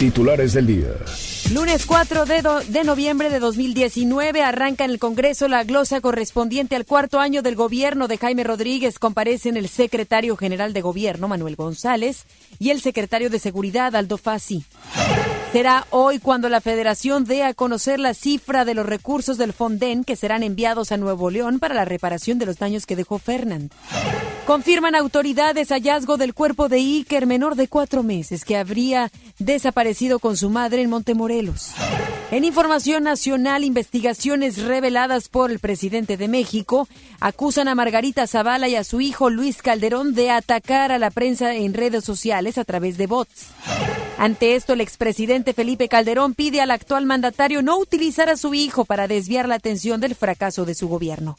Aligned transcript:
Titulares 0.00 0.54
del 0.54 0.66
día. 0.66 0.88
Lunes 1.52 1.84
4 1.84 2.24
de, 2.24 2.42
de, 2.68 2.84
noviembre 2.84 3.28
de 3.28 3.38
2019 3.38 4.42
arranca 4.42 4.86
en 4.86 4.92
el 4.92 4.98
Congreso 4.98 5.46
la 5.46 5.62
glosa 5.64 6.00
correspondiente 6.00 6.74
al 6.74 6.86
cuarto 6.86 7.20
año 7.20 7.42
del 7.42 7.54
gobierno 7.54 8.08
de 8.08 8.16
Jaime 8.16 8.42
Rodríguez. 8.42 8.98
Comparecen 8.98 9.58
el 9.58 9.68
secretario 9.68 10.38
general 10.38 10.72
de 10.72 10.80
gobierno, 10.80 11.28
Manuel 11.28 11.54
González, 11.54 12.24
y 12.58 12.70
el 12.70 12.80
secretario 12.80 13.28
de 13.28 13.38
Seguridad, 13.38 13.94
Aldo 13.94 14.16
Fassi. 14.16 14.64
Será 15.52 15.84
hoy 15.90 16.20
cuando 16.20 16.48
la 16.48 16.60
Federación 16.60 17.24
dé 17.24 17.42
a 17.42 17.54
conocer 17.54 17.98
la 17.98 18.14
cifra 18.14 18.64
de 18.64 18.74
los 18.74 18.86
recursos 18.86 19.36
del 19.36 19.52
Fonden 19.52 20.04
que 20.04 20.14
serán 20.14 20.44
enviados 20.44 20.92
a 20.92 20.96
Nuevo 20.96 21.28
León 21.28 21.58
para 21.58 21.74
la 21.74 21.84
reparación 21.84 22.38
de 22.38 22.46
los 22.46 22.58
daños 22.58 22.86
que 22.86 22.94
dejó 22.94 23.18
Fernand. 23.18 23.72
Confirman 24.46 24.94
autoridades 24.94 25.70
hallazgo 25.70 26.18
del 26.18 26.34
cuerpo 26.34 26.68
de 26.68 26.76
Iker, 26.76 27.26
menor 27.26 27.56
de 27.56 27.66
cuatro 27.66 28.04
meses, 28.04 28.44
que 28.44 28.56
habría 28.56 29.10
desaparecido 29.40 30.20
con 30.20 30.36
su 30.36 30.50
madre 30.50 30.82
en 30.82 30.90
Montemorelos. 30.90 31.72
En 32.30 32.44
información 32.44 33.02
nacional, 33.02 33.64
investigaciones 33.64 34.62
reveladas 34.62 35.28
por 35.28 35.50
el 35.50 35.58
presidente 35.58 36.16
de 36.16 36.28
México 36.28 36.86
acusan 37.18 37.66
a 37.66 37.74
Margarita 37.74 38.28
Zavala 38.28 38.68
y 38.68 38.76
a 38.76 38.84
su 38.84 39.00
hijo 39.00 39.30
Luis 39.30 39.62
Calderón 39.62 40.14
de 40.14 40.30
atacar 40.30 40.92
a 40.92 40.98
la 40.98 41.10
prensa 41.10 41.56
en 41.56 41.74
redes 41.74 42.04
sociales 42.04 42.56
a 42.56 42.64
través 42.64 42.98
de 42.98 43.08
bots. 43.08 43.48
Ante 44.20 44.54
esto, 44.54 44.74
el 44.74 44.82
expresidente 44.82 45.39
Felipe 45.44 45.88
Calderón 45.88 46.34
pide 46.34 46.60
al 46.60 46.70
actual 46.70 47.06
mandatario 47.06 47.62
no 47.62 47.78
utilizar 47.78 48.28
a 48.28 48.36
su 48.36 48.54
hijo 48.54 48.84
para 48.84 49.08
desviar 49.08 49.48
la 49.48 49.56
atención 49.56 50.00
del 50.00 50.14
fracaso 50.14 50.64
de 50.64 50.74
su 50.74 50.88
gobierno. 50.88 51.38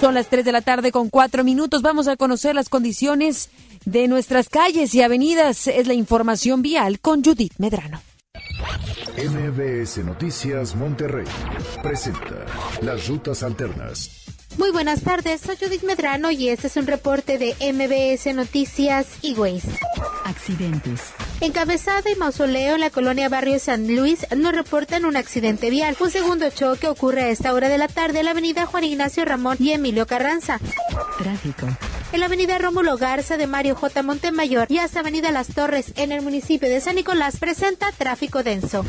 Son 0.00 0.14
las 0.14 0.28
3 0.28 0.44
de 0.44 0.52
la 0.52 0.60
tarde 0.60 0.92
con 0.92 1.10
cuatro 1.10 1.44
minutos. 1.44 1.82
Vamos 1.82 2.08
a 2.08 2.16
conocer 2.16 2.54
las 2.54 2.68
condiciones 2.68 3.50
de 3.84 4.08
nuestras 4.08 4.48
calles 4.48 4.94
y 4.94 5.02
avenidas. 5.02 5.66
Es 5.66 5.86
la 5.86 5.94
información 5.94 6.62
vial 6.62 7.00
con 7.00 7.22
Judith 7.22 7.54
Medrano. 7.58 8.00
MBS 9.16 9.98
Noticias 10.04 10.74
Monterrey 10.74 11.26
presenta 11.82 12.44
las 12.82 13.06
rutas 13.06 13.42
alternas. 13.42 14.23
Muy 14.58 14.70
buenas 14.70 15.02
tardes, 15.02 15.40
soy 15.40 15.56
Judith 15.56 15.82
Medrano 15.82 16.30
y 16.30 16.48
este 16.48 16.68
es 16.68 16.76
un 16.76 16.86
reporte 16.86 17.38
de 17.38 17.54
MBS 17.72 18.34
Noticias 18.34 19.06
y 19.20 19.34
Accidentes. 20.24 21.00
Encabezada 21.40 22.08
y 22.10 22.14
mausoleo 22.14 22.74
en 22.74 22.80
la 22.80 22.90
colonia 22.90 23.28
Barrio 23.28 23.58
San 23.58 23.86
Luis 23.94 24.26
nos 24.36 24.54
reportan 24.54 25.04
un 25.04 25.16
accidente 25.16 25.70
vial. 25.70 25.96
Un 25.98 26.10
segundo 26.10 26.48
choque 26.50 26.86
ocurre 26.86 27.22
a 27.22 27.28
esta 27.30 27.52
hora 27.52 27.68
de 27.68 27.78
la 27.78 27.88
tarde 27.88 28.20
en 28.20 28.26
la 28.26 28.30
avenida 28.30 28.66
Juan 28.66 28.84
Ignacio 28.84 29.24
Ramón 29.24 29.56
y 29.58 29.72
Emilio 29.72 30.06
Carranza. 30.06 30.60
Tráfico. 31.18 31.66
En 32.12 32.20
la 32.20 32.26
avenida 32.26 32.56
Rómulo 32.58 32.96
Garza 32.96 33.36
de 33.36 33.48
Mario 33.48 33.74
J. 33.74 34.02
Montemayor 34.04 34.66
y 34.70 34.78
hasta 34.78 35.00
avenida 35.00 35.32
Las 35.32 35.48
Torres 35.48 35.92
en 35.96 36.12
el 36.12 36.22
municipio 36.22 36.68
de 36.68 36.80
San 36.80 36.94
Nicolás 36.94 37.38
presenta 37.38 37.90
tráfico 37.92 38.44
denso. 38.44 38.86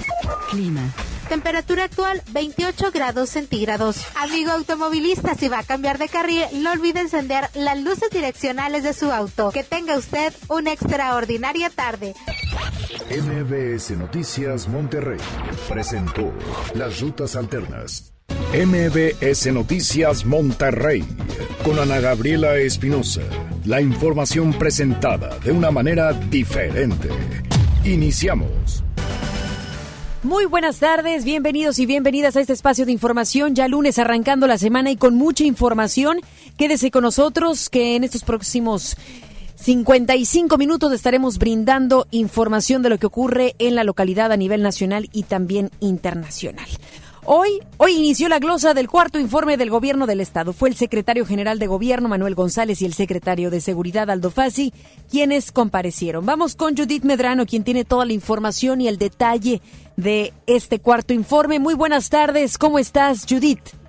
Clima. 0.52 0.94
Temperatura 1.28 1.86
actual 1.86 2.22
28 2.32 2.92
grados 2.92 3.30
centígrados. 3.30 4.06
Amigo 4.16 4.52
automovilista, 4.52 5.36
si 5.36 5.48
va 5.48 5.60
a 5.60 5.64
cambiar 5.64 5.98
de 5.98 6.08
carril, 6.08 6.44
no 6.54 6.72
olvide 6.72 7.00
encender 7.00 7.50
las 7.56 7.82
luces 7.82 8.10
direccionales 8.12 8.84
de 8.84 8.94
su 8.94 9.12
auto. 9.12 9.52
Que 9.52 9.64
tenga 9.64 9.98
usted 9.98 10.34
una 10.50 10.72
extraordinaria 10.72 11.70
tarde. 11.70 12.14
MBS 13.10 13.92
Noticias 13.92 14.68
Monterrey 14.68 15.20
presentó 15.68 16.32
las 16.74 17.00
rutas 17.02 17.36
alternas. 17.36 18.14
MBS 18.54 19.48
Noticias 19.54 20.26
Monterrey 20.26 21.04
con 21.64 21.80
Ana 21.80 22.00
Gabriela 22.00 22.56
Espinosa. 22.58 23.22
La 23.66 23.82
información 23.82 24.54
presentada 24.54 25.38
de 25.40 25.52
una 25.52 25.72
manera 25.72 26.14
diferente. 26.14 27.10
Iniciamos. 27.84 28.85
Muy 30.26 30.46
buenas 30.46 30.80
tardes, 30.80 31.24
bienvenidos 31.24 31.78
y 31.78 31.86
bienvenidas 31.86 32.36
a 32.36 32.42
este 32.42 32.54
espacio 32.54 32.88
de 32.88 32.92
información. 32.92 33.54
Ya 33.54 33.68
lunes 33.68 34.00
arrancando 34.00 34.48
la 34.48 34.58
semana 34.58 34.90
y 34.90 34.96
con 34.96 35.14
mucha 35.14 35.44
información. 35.44 36.20
Quédese 36.58 36.90
con 36.90 37.04
nosotros 37.04 37.70
que 37.70 37.96
en 37.96 38.04
estos 38.04 38.24
próximos 38.24 38.98
55 39.54 40.58
minutos 40.58 40.92
estaremos 40.94 41.38
brindando 41.38 42.08
información 42.10 42.82
de 42.82 42.90
lo 42.90 42.98
que 42.98 43.06
ocurre 43.06 43.54
en 43.60 43.76
la 43.76 43.84
localidad 43.84 44.32
a 44.32 44.38
nivel 44.38 44.64
nacional 44.64 45.12
y 45.14 45.24
también 45.24 45.70
internacional. 45.80 46.66
Hoy, 47.28 47.60
hoy 47.78 47.94
inició 47.94 48.30
la 48.30 48.38
glosa 48.38 48.76
del 48.76 48.88
cuarto 48.88 49.18
informe 49.18 49.58
del 49.58 49.72
gobierno 49.72 50.06
del 50.06 50.22
estado. 50.22 50.54
Fue 50.54 50.70
el 50.70 50.76
secretario 50.76 51.26
general 51.26 51.58
de 51.58 51.66
gobierno 51.66 52.08
Manuel 52.08 52.36
González 52.36 52.84
y 52.84 52.86
el 52.86 52.94
secretario 52.94 53.50
de 53.50 53.62
seguridad 53.62 54.12
Aldo 54.12 54.30
Fassi 54.30 54.72
quienes 55.10 55.52
comparecieron. 55.52 56.24
Vamos 56.24 56.56
con 56.56 56.78
Judith 56.78 57.04
Medrano, 57.04 57.48
quien 57.48 57.64
tiene 57.64 57.84
toda 57.84 58.06
la 58.06 58.14
información 58.14 58.80
y 58.80 58.88
el 58.88 59.00
detalle 59.00 59.60
de 59.98 60.34
este 60.46 60.78
cuarto 60.78 61.14
informe. 61.14 61.58
Muy 61.58 61.74
buenas 61.74 62.12
tardes, 62.12 62.60
¿cómo 62.60 62.78
estás, 62.78 63.26
Judith? 63.28 63.85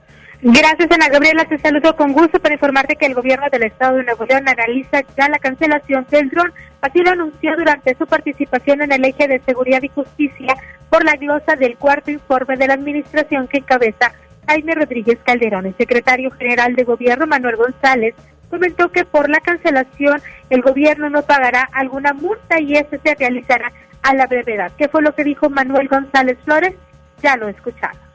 Gracias, 0.49 0.89
Ana 0.93 1.09
Gabriela. 1.09 1.45
Te 1.45 1.59
saludo 1.59 1.97
con 1.97 2.13
gusto 2.13 2.39
para 2.39 2.55
informarte 2.55 2.95
que 2.95 3.07
el 3.07 3.15
gobierno 3.15 3.47
del 3.51 3.65
Estado 3.65 3.97
de 3.97 4.05
Nuevo 4.05 4.27
León 4.27 4.49
analiza 4.49 5.03
ya 5.19 5.29
la 5.29 5.41
cancelación 5.41 6.07
del 6.09 6.31
dron. 6.31 6.53
Así 6.81 7.01
lo 7.01 7.11
anunció 7.11 7.57
durante 7.57 7.97
su 7.97 8.07
participación 8.07 8.81
en 8.81 8.93
el 8.93 9.05
eje 9.05 9.27
de 9.27 9.41
seguridad 9.41 9.83
y 9.83 9.89
justicia 9.89 10.55
por 10.89 11.05
la 11.05 11.17
glosa 11.17 11.57
del 11.57 11.77
cuarto 11.77 12.13
informe 12.13 12.57
de 12.57 12.69
la 12.69 12.75
administración 12.75 13.49
que 13.49 13.59
encabeza 13.59 14.13
Jaime 14.47 14.77
Rodríguez 14.77 15.19
Calderón. 15.25 15.67
El 15.67 15.77
secretario 15.77 16.31
general 16.31 16.77
de 16.77 16.85
gobierno, 16.85 17.27
Manuel 17.27 17.57
González, 17.57 18.15
comentó 18.49 18.93
que 18.93 19.05
por 19.05 19.29
la 19.29 19.41
cancelación 19.41 20.23
el 20.51 20.63
gobierno 20.63 21.11
no 21.11 21.23
pagará 21.23 21.69
alguna 21.73 22.13
multa 22.13 22.61
y 22.61 22.75
ese 22.75 23.01
se 23.05 23.17
realizará 23.17 23.73
a 24.01 24.15
la 24.15 24.29
brevedad. 24.29 24.71
¿Qué 24.79 24.87
fue 24.87 25.03
lo 25.03 25.13
que 25.13 25.25
dijo 25.25 25.51
Manuel 25.51 25.89
González 25.89 26.39
Flores? 26.45 26.75
Ya 27.21 27.37
lo 27.37 27.49
escuchamos 27.49 28.06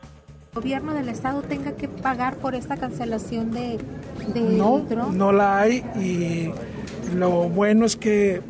gobierno 0.53 0.93
del 0.93 1.07
estado 1.07 1.41
tenga 1.43 1.71
que 1.73 1.87
pagar 1.87 2.35
por 2.35 2.55
esta 2.55 2.75
cancelación 2.75 3.51
de, 3.51 3.79
de 4.33 4.41
no, 4.41 4.85
No 5.11 5.31
la 5.31 5.59
hay 5.59 5.77
y 5.95 6.51
lo 7.15 7.49
bueno 7.49 7.85
es 7.85 7.95
que 7.95 8.35
eh, 8.35 8.41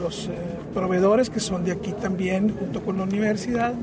los 0.00 0.26
eh, 0.26 0.32
proveedores 0.74 1.30
que 1.30 1.38
son 1.40 1.64
de 1.64 1.72
aquí 1.72 1.92
también, 1.92 2.54
junto 2.56 2.82
con 2.82 2.98
la 2.98 3.04
universidad, 3.04 3.74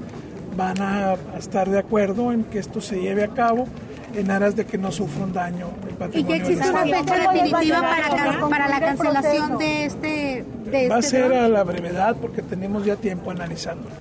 van 0.57 0.81
a, 0.81 1.16
estar 1.38 1.69
de 1.69 1.79
acuerdo 1.79 2.31
en 2.31 2.44
que 2.44 2.59
esto 2.59 2.81
se 2.81 3.00
lleve 3.00 3.23
a 3.23 3.29
cabo 3.29 3.68
en 4.13 4.29
aras 4.29 4.56
de 4.56 4.66
que 4.66 4.78
no 4.78 4.91
sufra 4.91 5.23
un 5.23 5.34
daño 5.34 5.68
el 5.88 5.96
patrimonio. 5.96 6.19
¿Y 6.19 6.23
que 6.23 6.35
existe 6.35 6.69
una 6.69 6.84
fecha 6.84 7.31
definitiva 7.31 7.81
para, 7.81 8.50
para 8.50 8.68
la 8.68 8.79
cancelación 8.79 9.57
de 9.57 9.85
este? 9.85 10.46
De 10.69 10.90
Va 10.90 10.97
a 10.97 11.00
este 11.00 11.12
ser 11.12 11.34
a 11.34 11.47
la 11.47 11.63
brevedad 11.63 12.16
porque 12.22 12.41
tenemos 12.41 12.85
ya 12.85 12.96
tiempo 12.97 13.31
analizándolo. 13.31 13.96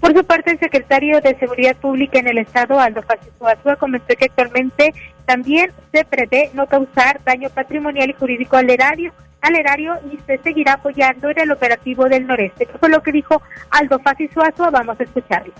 Por 0.00 0.16
su 0.16 0.24
parte, 0.24 0.52
el 0.52 0.58
secretario 0.58 1.20
de 1.20 1.38
Seguridad 1.38 1.76
Pública 1.76 2.18
en 2.18 2.28
el 2.28 2.38
Estado, 2.38 2.80
Aldo 2.80 3.02
Francisco 3.02 3.46
Azúa, 3.46 3.76
comentó 3.76 4.14
que 4.16 4.24
actualmente 4.24 4.94
también 5.26 5.70
se 5.92 6.04
prevé 6.04 6.50
no 6.54 6.66
causar 6.66 7.20
daño 7.24 7.50
patrimonial 7.50 8.08
y 8.08 8.14
jurídico 8.14 8.56
al 8.56 8.70
erario, 8.70 9.12
al 9.42 9.56
erario 9.56 9.94
y 10.10 10.18
se 10.26 10.38
seguirá 10.38 10.74
apoyando 10.74 11.28
en 11.28 11.40
el 11.40 11.52
operativo 11.52 12.08
del 12.08 12.26
noreste. 12.26 12.64
Eso 12.64 12.78
fue 12.78 12.88
lo 12.88 13.02
que 13.02 13.12
dijo 13.12 13.42
Aldo 13.70 13.98
Francisco 13.98 14.40
Azúa. 14.40 14.70
Vamos 14.70 14.98
a 14.98 15.02
escucharlo. 15.02 15.52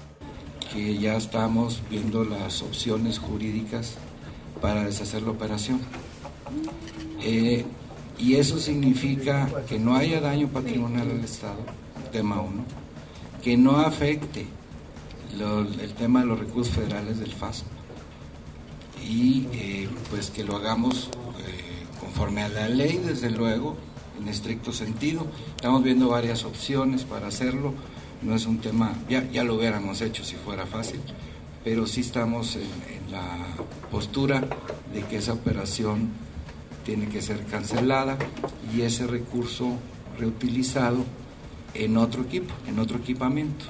Que 0.72 0.96
ya 0.96 1.16
estamos 1.16 1.82
viendo 1.90 2.24
las 2.24 2.62
opciones 2.62 3.18
jurídicas 3.18 3.98
para 4.62 4.84
deshacer 4.84 5.22
la 5.22 5.32
operación. 5.32 5.82
Eh, 7.22 7.66
y 8.18 8.36
eso 8.36 8.58
significa 8.58 9.48
que 9.68 9.78
no 9.78 9.96
haya 9.96 10.20
daño 10.20 10.48
patrimonial 10.48 11.10
al 11.10 11.24
Estado, 11.24 11.58
tema 12.10 12.40
uno 12.40 12.64
que 13.42 13.56
no 13.56 13.78
afecte 13.78 14.46
el 15.32 15.94
tema 15.94 16.20
de 16.20 16.26
los 16.26 16.38
recursos 16.38 16.74
federales 16.74 17.18
del 17.18 17.32
FAS 17.32 17.64
y 19.02 19.46
eh, 19.52 19.88
pues 20.10 20.30
que 20.30 20.44
lo 20.44 20.56
hagamos 20.56 21.08
eh, 21.38 21.86
conforme 22.00 22.42
a 22.42 22.48
la 22.48 22.68
ley, 22.68 23.00
desde 23.04 23.30
luego, 23.30 23.76
en 24.20 24.28
estricto 24.28 24.72
sentido. 24.72 25.26
Estamos 25.56 25.82
viendo 25.82 26.08
varias 26.08 26.44
opciones 26.44 27.04
para 27.04 27.28
hacerlo, 27.28 27.72
no 28.22 28.34
es 28.34 28.46
un 28.46 28.58
tema, 28.58 28.92
ya, 29.08 29.28
ya 29.30 29.44
lo 29.44 29.54
hubiéramos 29.54 30.00
hecho 30.02 30.24
si 30.24 30.36
fuera 30.36 30.66
fácil, 30.66 31.00
pero 31.64 31.86
sí 31.86 32.02
estamos 32.02 32.56
en 32.56 33.12
la 33.12 33.38
postura 33.90 34.42
de 34.92 35.02
que 35.02 35.16
esa 35.16 35.32
operación 35.32 36.10
tiene 36.84 37.08
que 37.08 37.22
ser 37.22 37.44
cancelada 37.46 38.18
y 38.74 38.82
ese 38.82 39.06
recurso 39.06 39.76
reutilizado 40.18 41.04
en 41.74 41.96
otro 41.96 42.22
equipo, 42.22 42.54
en 42.66 42.78
otro 42.78 42.98
equipamiento, 42.98 43.64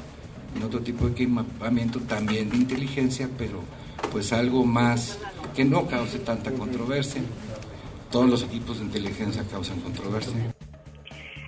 en 0.57 0.63
otro 0.63 0.81
tipo 0.81 1.07
de 1.07 1.13
equipamiento 1.13 2.01
también 2.01 2.51
de 2.51 2.57
inteligencia, 2.57 3.29
pero 3.37 3.61
pues 4.11 4.33
algo 4.33 4.65
más 4.65 5.19
que 5.55 5.65
no 5.65 5.87
cause 5.87 6.19
tanta 6.21 6.51
controversia. 6.53 7.23
Todos 8.11 8.29
los 8.29 8.43
equipos 8.43 8.79
de 8.79 8.87
inteligencia 8.87 9.45
causan 9.51 9.81
controversia. 9.81 10.53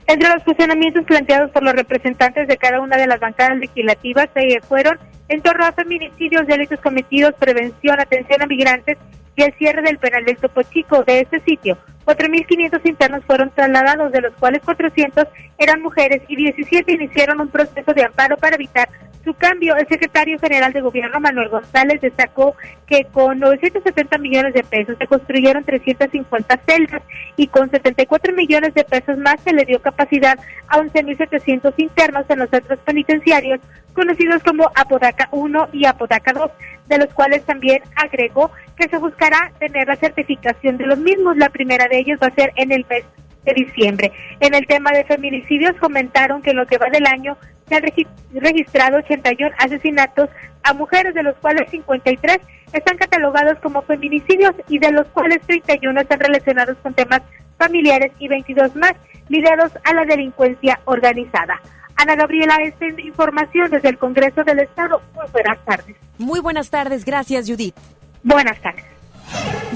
Entre 0.07 0.29
los 0.29 0.43
cuestionamientos 0.43 1.05
planteados 1.05 1.51
por 1.51 1.63
los 1.63 1.75
representantes 1.75 2.49
de 2.49 2.57
cada 2.57 2.81
una 2.81 2.97
de 2.97 3.07
las 3.07 3.21
bancadas 3.21 3.59
legislativas 3.59 4.29
se 4.35 4.61
fueron 4.61 4.99
en 5.29 5.41
torno 5.41 5.65
a 5.65 5.73
feminicidios, 5.73 6.47
delitos 6.47 6.81
cometidos, 6.81 7.35
prevención, 7.39 8.01
atención 8.01 8.43
a 8.43 8.47
migrantes 8.47 8.99
y 9.37 9.43
el 9.43 9.55
cierre 9.55 9.83
del 9.83 9.99
penal 9.99 10.25
del 10.25 10.37
Topo 10.37 10.63
Chico 10.63 11.05
de 11.05 11.21
este 11.21 11.41
sitio. 11.41 11.79
4.500 12.05 12.81
internos 12.85 13.25
fueron 13.25 13.51
trasladados, 13.51 14.13
de 14.13 14.21
los 14.21 14.35
cuales 14.35 14.61
400 14.65 15.25
eran 15.57 15.81
mujeres 15.81 16.23
y 16.29 16.37
17 16.37 16.93
iniciaron 16.93 17.41
un 17.41 17.49
proceso 17.49 17.93
de 17.95 18.05
amparo 18.05 18.37
para 18.37 18.57
evitar 18.57 18.89
su 19.25 19.35
cambio. 19.35 19.77
El 19.77 19.87
secretario 19.89 20.39
general 20.39 20.73
de 20.73 20.81
Gobierno, 20.81 21.21
Manuel 21.21 21.49
González, 21.49 22.01
destacó 22.01 22.57
que 22.87 23.05
con 23.05 23.39
970 23.39 24.19
millones 24.19 24.55
de 24.55 24.63
pesos 24.63 24.97
se 24.99 25.07
construyeron 25.07 25.65
350 25.65 26.61
celdas 26.67 27.03
y 27.37 27.47
con 27.47 27.71
74 27.71 28.35
millones 28.35 28.75
de 28.75 28.85
pesos 28.85 29.17
más 29.19 29.41
se 29.43 29.53
le 29.53 29.65
dio 29.65 29.81
capacidad 29.81 30.39
a 30.69 30.79
11.700 30.79 31.75
internos 31.77 32.25
en 32.29 32.39
los 32.39 32.51
centros 32.51 32.79
penitenciarios 32.81 33.61
conocidos 33.93 34.43
como 34.43 34.71
Apodaca 34.75 35.29
1 35.33 35.69
y 35.73 35.87
Apodaca 35.87 36.33
2, 36.33 36.51
de 36.89 36.99
los 36.99 37.13
cuales 37.15 37.45
también 37.45 37.83
agregó 37.97 38.51
que 38.77 38.89
se 38.89 38.99
buscará 38.99 39.53
tener 39.59 39.87
la 39.87 39.97
certificación 39.97 40.79
de 40.79 40.87
los 40.87 40.99
mismos. 40.99 41.37
La 41.37 41.51
primera 41.51 41.87
de 41.89 41.99
ellos 41.99 42.19
va 42.23 42.29
a 42.29 42.35
ser 42.35 42.53
en 42.57 42.73
el 42.73 42.87
mes 42.89 43.05
de 43.45 43.55
diciembre. 43.55 44.13
En 44.41 44.55
el 44.55 44.67
tema 44.67 44.91
de 44.93 45.05
feminicidios 45.05 45.77
comentaron 45.79 46.43
que 46.43 46.51
en 46.51 46.57
lo 46.57 46.67
que 46.67 46.79
va 46.79 46.87
del 46.91 47.07
año 47.07 47.37
se 47.73 48.37
han 48.39 48.43
registrado 48.43 48.99
81 48.99 49.55
asesinatos 49.59 50.29
a 50.63 50.75
mujeres, 50.75 51.15
de 51.15 51.23
los 51.23 51.37
cuales 51.37 51.71
53 51.71 52.39
están 52.73 52.97
catalogados 52.97 53.59
como 53.61 53.83
feminicidios 53.83 54.53
y 54.69 54.79
de 54.79 54.93
los 54.93 55.07
cuales 55.09 55.41
31 55.47 56.01
están 56.01 56.21
relacionados 56.21 56.77
con 56.83 56.95
temas 56.95 57.23
familiares 57.59 58.13
y 58.19 58.29
22 58.29 58.75
más 58.77 58.95
ligados 59.29 59.73
a 59.85 59.95
la 59.95 60.05
delincuencia 60.05 60.81
organizada. 60.85 61.61
Ana 61.97 62.17
Gabriela, 62.17 62.57
esta 62.63 62.87
información 63.01 63.71
desde 63.71 63.91
el 63.91 63.99
Congreso 63.99 64.43
del 64.45 64.61
Estado. 64.61 65.01
Muy 65.15 65.27
buenas 65.33 65.59
tardes. 65.65 65.97
Muy 66.19 66.41
buenas 66.41 66.71
tardes, 66.71 67.05
gracias 67.05 67.49
Judith. 67.49 67.77
Buenas 68.23 68.61
tardes. 68.61 68.92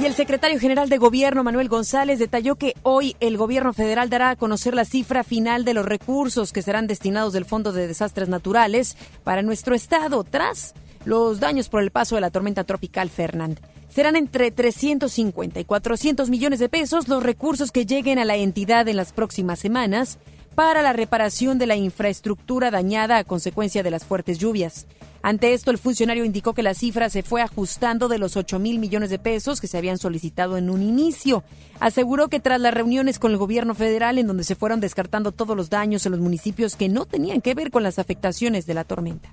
Y 0.01 0.05
el 0.05 0.15
secretario 0.15 0.61
general 0.61 0.91
de 0.91 0.99
Gobierno, 0.99 1.43
Manuel 1.43 1.69
González, 1.69 2.19
detalló 2.19 2.57
que 2.57 2.75
hoy 2.83 3.17
el 3.21 3.39
gobierno 3.39 3.73
federal 3.73 4.11
dará 4.11 4.31
a 4.31 4.37
conocer 4.37 4.75
la 4.75 4.85
cifra 4.85 5.25
final 5.25 5.65
de 5.65 5.73
los 5.73 5.87
recursos 5.87 6.53
que 6.53 6.61
serán 6.61 6.87
destinados 6.87 7.33
del 7.33 7.47
Fondo 7.47 7.73
de 7.73 7.87
Desastres 7.87 8.29
Naturales 8.29 8.97
para 9.25 9.43
nuestro 9.43 9.75
estado 9.75 10.23
tras 10.23 10.75
los 11.07 11.41
daños 11.41 11.71
por 11.71 11.83
el 11.83 11.93
paso 11.93 12.17
de 12.17 12.21
la 12.21 12.31
tormenta 12.31 12.65
tropical 12.65 13.09
Fernand. 13.09 13.59
Serán 13.89 14.17
entre 14.17 14.51
350 14.51 15.61
y 15.61 15.65
400 15.65 16.29
millones 16.29 16.59
de 16.59 16.69
pesos 16.69 17.09
los 17.09 17.23
recursos 17.23 17.73
que 17.73 17.87
lleguen 17.87 18.19
a 18.19 18.27
la 18.27 18.37
entidad 18.37 18.87
en 18.89 18.97
las 18.97 19.13
próximas 19.13 19.59
semanas 19.59 20.19
para 20.55 20.83
la 20.83 20.93
reparación 20.93 21.59
de 21.59 21.67
la 21.67 21.77
infraestructura 21.77 22.71
dañada 22.71 23.19
a 23.19 23.25
consecuencia 23.25 23.83
de 23.83 23.91
las 23.91 24.05
fuertes 24.05 24.39
lluvias. 24.39 24.87
Ante 25.23 25.55
esto, 25.55 25.71
el 25.71 25.79
funcionario 25.79 26.25
indicó 26.25 26.53
que 26.53 26.63
la 26.63 26.75
cifra 26.75 27.11
se 27.11 27.23
fue 27.23 27.43
ajustando 27.43 28.09
de 28.09 28.19
los 28.19 28.37
8 28.37 28.59
mil 28.59 28.79
millones 28.79 29.11
de 29.11 29.19
pesos 29.19 29.61
que 29.61 29.67
se 29.67 29.79
habían 29.79 29.99
solicitado 29.99 30.57
en 30.57 30.71
un 30.71 30.83
inicio. 30.83 31.43
Aseguró 31.81 32.29
que 32.29 32.41
tras 32.41 32.61
las 32.61 32.75
reuniones 32.75 33.19
con 33.19 33.33
el 33.33 33.37
gobierno 33.37 33.75
federal, 33.75 34.19
en 34.19 34.27
donde 34.27 34.45
se 34.45 34.55
fueron 34.55 34.81
descartando 34.81 35.33
todos 35.33 35.57
los 35.57 35.71
daños 35.71 36.07
en 36.07 36.13
los 36.13 36.21
municipios 36.21 36.77
que 36.77 36.89
no 36.89 37.07
tenían 37.07 37.41
que 37.41 37.55
ver 37.55 37.71
con 37.71 37.83
las 37.83 37.99
afectaciones 37.99 38.67
de 38.67 38.75
la 38.75 38.85
tormenta. 38.85 39.33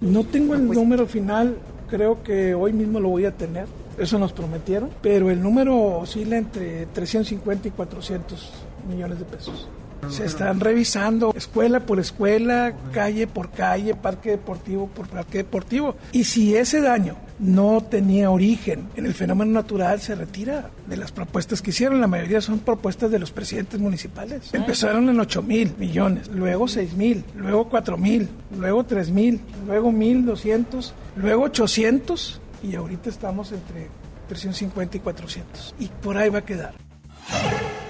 No 0.00 0.24
tengo 0.24 0.54
el 0.54 0.68
número 0.68 1.06
final, 1.06 1.56
creo 1.88 2.22
que 2.22 2.54
hoy 2.54 2.72
mismo 2.72 3.00
lo 3.00 3.08
voy 3.08 3.24
a 3.24 3.32
tener, 3.32 3.66
eso 3.98 4.18
nos 4.18 4.32
prometieron, 4.32 4.90
pero 5.00 5.30
el 5.30 5.40
número 5.40 5.98
oscila 5.98 6.36
entre 6.36 6.86
350 6.86 7.68
y 7.68 7.70
400 7.70 8.52
millones 8.88 9.18
de 9.18 9.24
pesos. 9.24 9.68
Se 10.10 10.24
están 10.24 10.60
revisando 10.60 11.32
escuela 11.36 11.80
por 11.80 11.98
escuela, 11.98 12.74
calle 12.92 13.26
por 13.26 13.50
calle, 13.50 13.94
parque 13.94 14.30
deportivo 14.30 14.88
por 14.88 15.08
parque 15.08 15.38
deportivo. 15.38 15.96
Y 16.12 16.24
si 16.24 16.56
ese 16.56 16.80
daño 16.80 17.16
no 17.38 17.82
tenía 17.82 18.30
origen 18.30 18.88
en 18.96 19.06
el 19.06 19.14
fenómeno 19.14 19.52
natural, 19.52 20.00
se 20.00 20.14
retira 20.14 20.70
de 20.86 20.96
las 20.96 21.12
propuestas 21.12 21.62
que 21.62 21.70
hicieron. 21.70 22.00
La 22.00 22.06
mayoría 22.06 22.40
son 22.40 22.60
propuestas 22.60 23.10
de 23.10 23.18
los 23.18 23.32
presidentes 23.32 23.80
municipales. 23.80 24.52
Empezaron 24.52 25.08
en 25.08 25.18
8 25.18 25.42
mil 25.42 25.74
millones, 25.78 26.28
luego 26.28 26.68
6 26.68 26.94
mil, 26.94 27.24
luego 27.36 27.68
4 27.68 27.96
mil, 27.96 28.28
luego 28.58 28.84
3 28.84 29.10
mil, 29.10 29.40
luego 29.66 29.90
1.200, 29.90 30.92
luego 31.16 31.44
800 31.44 32.40
y 32.62 32.74
ahorita 32.76 33.10
estamos 33.10 33.52
entre 33.52 33.88
350 34.28 34.96
y 34.96 35.00
400. 35.00 35.74
Y 35.78 35.86
por 35.86 36.16
ahí 36.16 36.30
va 36.30 36.38
a 36.38 36.44
quedar. 36.44 36.74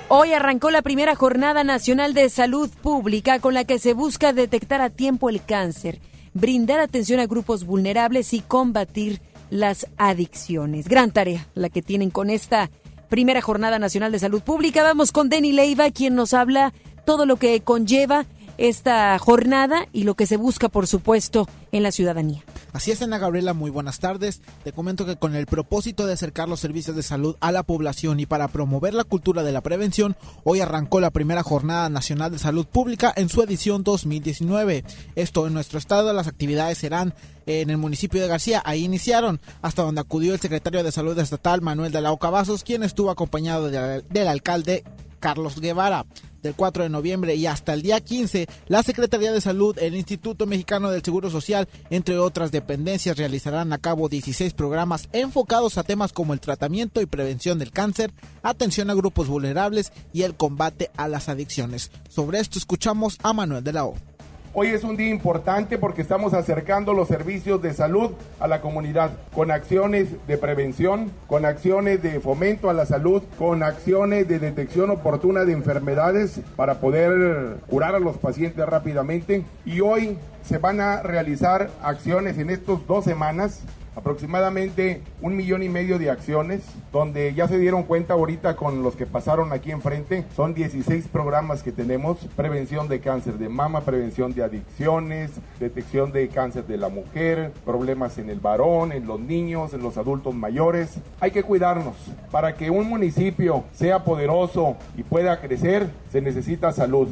Hoy 0.09 0.33
arrancó 0.33 0.71
la 0.71 0.83
primera 0.83 1.15
Jornada 1.15 1.65
Nacional 1.65 2.13
de 2.13 2.29
Salud 2.29 2.69
Pública 2.83 3.39
con 3.39 3.55
la 3.55 3.65
que 3.65 3.79
se 3.79 3.95
busca 3.95 4.35
detectar 4.35 4.83
a 4.83 4.91
tiempo 4.91 5.31
el 5.31 5.43
cáncer, 5.43 5.99
brindar 6.35 6.79
atención 6.79 7.21
a 7.21 7.27
grupos 7.27 7.65
vulnerables 7.65 8.35
y 8.35 8.41
combatir 8.41 9.23
las 9.49 9.87
adicciones. 9.97 10.89
Gran 10.89 11.11
tarea 11.11 11.49
la 11.55 11.71
que 11.71 11.81
tienen 11.81 12.11
con 12.11 12.29
esta 12.29 12.71
primera 13.09 13.41
Jornada 13.41 13.79
Nacional 13.79 14.13
de 14.13 14.19
Salud 14.19 14.43
Pública. 14.43 14.83
Vamos 14.83 15.11
con 15.11 15.31
Denny 15.31 15.53
Leiva, 15.53 15.91
quien 15.91 16.15
nos 16.15 16.35
habla 16.35 16.75
todo 17.07 17.25
lo 17.25 17.37
que 17.37 17.61
conlleva 17.63 18.27
esta 18.59 19.19
jornada 19.19 19.87
y 19.93 20.05
lo 20.05 20.15
que 20.15 20.27
se 20.27 20.37
busca, 20.37 20.69
por 20.69 20.87
supuesto, 20.87 21.49
en 21.73 21.83
la 21.83 21.93
ciudadanía. 21.93 22.43
Así 22.73 22.91
es, 22.91 23.03
Ana 23.03 23.19
Gabriela, 23.19 23.55
muy 23.55 23.71
buenas 23.71 24.01
tardes. 24.01 24.43
Te 24.65 24.73
comento 24.73 25.07
que 25.07 25.17
con 25.17 25.37
el 25.37 25.47
propósito 25.47 26.07
de 26.07 26.15
acercar 26.15 26.49
los 26.49 26.61
servicios 26.61 26.97
de 26.97 27.03
salud 27.03 27.37
a 27.41 27.53
la 27.53 27.63
población 27.63 28.21
y 28.21 28.27
para 28.27 28.49
promover 28.49 28.95
la 28.95 29.05
cultura 29.05 29.43
de 29.43 29.53
la 29.53 29.61
prevención, 29.61 30.17
hoy 30.43 30.61
arrancó 30.61 31.01
la 31.01 31.11
primera 31.11 31.43
Jornada 31.43 31.89
Nacional 31.89 32.33
de 32.33 32.39
Salud 32.39 32.67
Pública 32.67 33.13
en 33.15 33.29
su 33.29 33.43
edición 33.43 33.85
2019. 33.85 34.85
Esto 35.15 35.47
en 35.47 35.55
nuestro 35.55 35.79
estado, 35.79 36.13
las 36.13 36.27
actividades 36.27 36.79
serán 36.79 37.15
en 37.47 37.71
el 37.71 37.77
municipio 37.77 38.21
de 38.21 38.29
García. 38.29 38.63
Ahí 38.65 38.85
iniciaron, 38.85 39.41
hasta 39.63 39.83
donde 39.83 40.01
acudió 40.01 40.35
el 40.35 40.41
secretario 40.41 40.83
de 40.83 40.93
Salud 40.93 41.19
Estatal, 41.19 41.61
Manuel 41.61 41.93
de 41.93 42.01
la 42.01 42.13
Ocavazos, 42.13 42.65
quien 42.65 42.83
estuvo 42.83 43.11
acompañado 43.11 43.71
del 43.71 44.29
alcalde 44.29 44.85
Carlos 45.25 45.59
Guevara 45.59 46.05
del 46.43 46.55
4 46.55 46.83
de 46.83 46.91
noviembre 46.91 47.35
y 47.35 47.47
hasta 47.47 47.73
el 47.73 47.81
día 47.81 47.99
15, 47.99 48.47
la 48.67 48.83
Secretaría 48.83 49.33
de 49.33 49.41
Salud, 49.41 49.75
el 49.79 49.97
Instituto 49.97 50.45
Mexicano 50.45 50.91
del 50.91 51.03
Seguro 51.03 51.31
Social, 51.31 51.67
entre 51.89 52.19
otras 52.19 52.53
dependencias, 52.53 53.17
realizarán 53.17 53.73
a 53.73 53.79
cabo 53.79 54.11
16 54.11 54.53
programas 54.53 55.09
enfocados 55.15 55.79
a 55.79 55.83
temas 55.83 56.13
como 56.13 56.35
el 56.35 56.41
tratamiento 56.41 57.01
y 57.01 57.07
prevención 57.07 57.59
del 57.59 57.71
cáncer, 57.71 58.13
atención 58.43 58.91
a 58.91 58.95
grupos 58.95 59.29
vulnerables 59.29 59.95
y 60.13 60.25
el 60.25 60.37
combate 60.37 60.91
a 60.99 61.09
las 61.09 61.31
adicciones. 61.31 61.91
Sobre 62.11 62.41
esto 62.41 62.59
escuchamos 62.59 63.17
a 63.23 63.33
Manuel 63.33 63.65
de 63.65 63.73
la 63.73 63.87
O. 63.87 64.14
Hoy 64.57 64.69
es 64.69 64.85
un 64.85 64.97
día 64.97 65.09
importante 65.09 65.79
porque 65.79 66.01
estamos 66.01 66.33
acercando 66.33 66.95
los 66.95 67.09
servicios 67.09 67.61
de 67.61 67.75
salud 67.75 68.13
a 68.39 68.47
la 68.47 68.61
comunidad 68.61 69.11
con 69.35 69.51
acciones 69.51 70.11
de 70.29 70.39
prevención, 70.39 71.11
con 71.27 71.45
acciones 71.45 72.01
de 72.05 72.21
fomento 72.21 72.71
a 72.71 72.73
la 72.73 72.87
salud, 72.87 73.25
con 73.37 73.65
acciones 73.65 74.29
de 74.29 74.39
detección 74.39 74.91
oportuna 74.91 75.45
de 75.45 75.55
enfermedades 75.55 76.41
para 76.55 76.79
poder 76.79 77.57
curar 77.69 77.97
a 77.97 77.99
los 77.99 78.17
pacientes 78.17 78.65
rápidamente. 78.65 79.43
Y 79.65 79.81
hoy 79.81 80.19
se 80.45 80.59
van 80.59 80.81
a 80.81 81.03
realizar 81.03 81.71
acciones 81.83 82.39
en 82.39 82.51
estas 82.51 82.87
dos 82.87 83.05
semanas 83.05 83.65
aproximadamente 83.97 85.03
un 85.21 85.37
millón 85.37 85.63
y 85.63 85.69
medio 85.69 85.99
de 85.99 86.11
acciones, 86.11 86.63
donde 86.93 87.35
ya 87.35 87.49
se 87.49 87.59
dieron 87.59 87.85
cuenta 87.85 88.15
ahorita 88.15 88.57
con 88.57 88.83
los 88.83 88.97
que 88.97 89.07
pasaron 89.07 89.53
aquí 89.53 89.71
enfrente, 89.71 90.25
son 90.35 90.55
16 90.55 91.09
programas 91.09 91.63
que 91.63 91.73
tenemos, 91.73 92.19
prevención 92.37 92.89
de 92.89 93.01
cáncer 93.01 93.39
de 93.39 93.49
mama, 93.49 93.83
prevención 93.83 94.35
de 94.35 94.43
adicciones, 94.43 95.31
detección 95.61 96.13
de 96.13 96.29
cáncer 96.29 96.67
de 96.67 96.77
la 96.77 96.89
mujer, 96.89 97.53
problemas 97.65 98.19
en 98.19 98.31
el 98.31 98.41
varón, 98.41 98.93
en 98.93 99.07
los 99.07 99.21
niños, 99.21 99.75
en 99.75 99.83
los 99.83 99.97
adultos 99.97 100.35
mayores. 100.35 100.99
Hay 101.21 101.31
que 101.31 101.43
cuidarnos. 101.43 101.95
Para 102.31 102.55
que 102.55 102.71
un 102.71 102.89
municipio 102.89 103.65
sea 103.73 104.05
poderoso 104.05 104.77
y 104.97 105.03
pueda 105.03 105.41
crecer, 105.41 105.89
se 106.11 106.21
necesita 106.21 106.73
salud. 106.73 107.09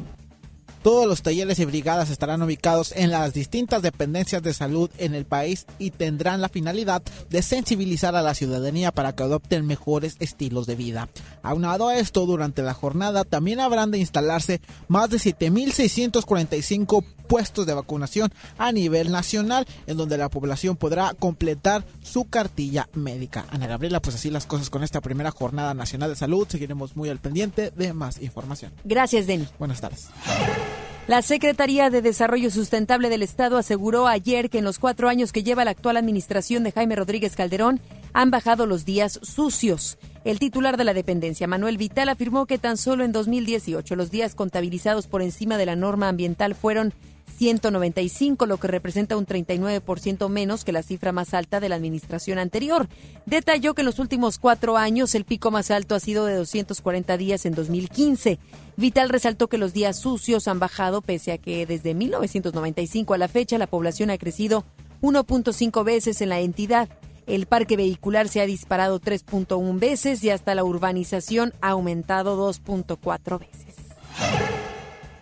Todos 0.83 1.07
los 1.07 1.23
talleres 1.23 1.61
y 1.61 1.65
brigadas 1.65 2.11
estarán 2.11 2.43
ubicados 2.43 2.93
en 2.97 3.13
las 3.13 3.33
distintas 3.33 3.83
dependencias 3.83 4.43
de 4.43 4.53
salud 4.53 4.91
en 4.99 5.15
el 5.15 5.25
país 5.25 5.65
y 5.79 5.93
tendrán 5.93 6.41
la 6.41 6.49
finalidad 6.49 7.03
de 7.31 7.43
sensibilizar 7.43 8.17
a 8.17 8.23
la 8.23 8.35
ciudadanía 8.35 8.91
para 8.91 9.15
que 9.15 9.23
adopten 9.23 9.65
mejores 9.65 10.17
estilos 10.19 10.67
de 10.67 10.75
vida. 10.75 11.09
Aunado 11.45 11.87
a 11.87 11.99
esto, 11.99 12.27
durante 12.27 12.63
la 12.63 12.75
jornada 12.75 13.23
también 13.23 13.61
habrán 13.61 13.93
de 13.93 13.99
instalarse 13.99 14.61
más 14.89 15.09
de 15.11 15.19
7.645 15.19 17.05
puestos 17.29 17.65
de 17.65 17.75
vacunación 17.75 18.33
a 18.59 18.73
nivel 18.73 19.11
nacional, 19.11 19.67
en 19.87 19.97
donde 19.97 20.19
la 20.19 20.29
población 20.29 20.77
podrá 20.77 21.15
completar 21.15 21.85
su 22.03 22.25
cartilla 22.25 22.89
médica. 22.93 23.47
Ana 23.51 23.67
Gabriela, 23.67 24.03
pues 24.03 24.17
así 24.17 24.31
las 24.31 24.47
cosas 24.47 24.69
con 24.69 24.83
esta 24.83 25.01
primera 25.01 25.31
jornada 25.31 25.75
nacional 25.75 26.11
de 26.11 26.17
salud. 26.17 26.47
Seguiremos 26.49 26.97
muy 26.97 27.09
al 27.09 27.21
pendiente 27.21 27.71
de 27.71 27.93
más 27.93 28.21
información. 28.21 28.73
Gracias, 28.85 29.27
Denny. 29.27 29.47
Buenas 29.59 29.81
tardes. 29.81 30.09
La 31.09 31.21
Secretaría 31.21 31.91
de 31.91 32.01
Desarrollo 32.01 32.49
Sustentable 32.49 33.09
del 33.09 33.23
Estado 33.23 33.59
aseguró 33.59 34.07
ayer 34.07 34.49
que 34.49 34.59
en 34.59 34.65
los 34.65 34.79
cuatro 34.79 35.09
años 35.09 35.33
que 35.33 35.43
lleva 35.43 35.65
la 35.65 35.73
actual 35.73 35.97
administración 35.97 36.63
de 36.63 36.71
Jaime 36.71 36.95
Rodríguez 36.95 37.35
Calderón 37.35 37.81
han 38.13 38.31
bajado 38.31 38.67
los 38.67 38.85
días 38.85 39.19
sucios. 39.21 39.99
El 40.25 40.39
titular 40.39 40.77
de 40.77 40.85
la 40.85 40.95
dependencia, 40.95 41.49
Manuel 41.49 41.77
Vital, 41.77 42.09
afirmó 42.09 42.47
que 42.47 42.59
tan 42.59 42.77
solo 42.77 43.03
en 43.03 43.11
2018 43.11 43.97
los 43.97 44.13
días 44.13 44.37
contabilizados 44.37 45.09
por 45.09 45.23
encima 45.23 45.59
de 45.59 45.67
la 45.67 45.75
norma 45.75 46.09
ambiental 46.09 46.55
fueron 46.55 46.95
195, 47.43 48.47
lo 48.47 48.57
que 48.59 48.69
representa 48.69 49.17
un 49.17 49.27
39% 49.27 50.29
menos 50.29 50.63
que 50.65 50.71
la 50.71 50.85
cifra 50.85 51.11
más 51.11 51.35
alta 51.35 51.59
de 51.59 51.69
la 51.69 51.75
administración 51.75 52.39
anterior. 52.39 52.89
Detalló 53.27 53.75
que 53.75 53.81
en 53.81 53.87
los 53.87 53.99
últimos 53.99 54.39
cuatro 54.39 54.77
años 54.77 55.17
el 55.17 55.25
pico 55.25 55.51
más 55.51 55.73
alto 55.73 55.97
ha 55.97 56.01
sido 56.01 56.25
de 56.25 56.37
240 56.37 57.17
días 57.17 57.45
en 57.45 57.55
2015. 57.57 58.39
Vital 58.77 59.09
resaltó 59.09 59.49
que 59.49 59.59
los 59.59 59.73
días 59.73 59.99
sucios 59.99 60.47
han 60.47 60.61
bajado 60.61 61.03
pese 61.03 61.33
a 61.33 61.39
que 61.39 61.67
desde 61.67 61.95
1995 61.95 63.13
a 63.13 63.19
la 63.19 63.27
fecha 63.27 63.59
la 63.59 63.67
población 63.67 64.11
ha 64.11 64.19
crecido 64.19 64.65
1.5 65.01 65.83
veces 65.83 66.21
en 66.21 66.29
la 66.29 66.39
entidad. 66.39 66.89
El 67.27 67.47
parque 67.47 67.77
vehicular 67.77 68.29
se 68.29 68.41
ha 68.41 68.47
disparado 68.47 69.01
3.1 69.01 69.81
veces 69.81 70.23
y 70.23 70.31
hasta 70.31 70.55
la 70.55 70.63
urbanización 70.63 71.55
ha 71.61 71.71
aumentado 71.71 72.39
2.4 72.49 73.41
veces. 73.41 74.62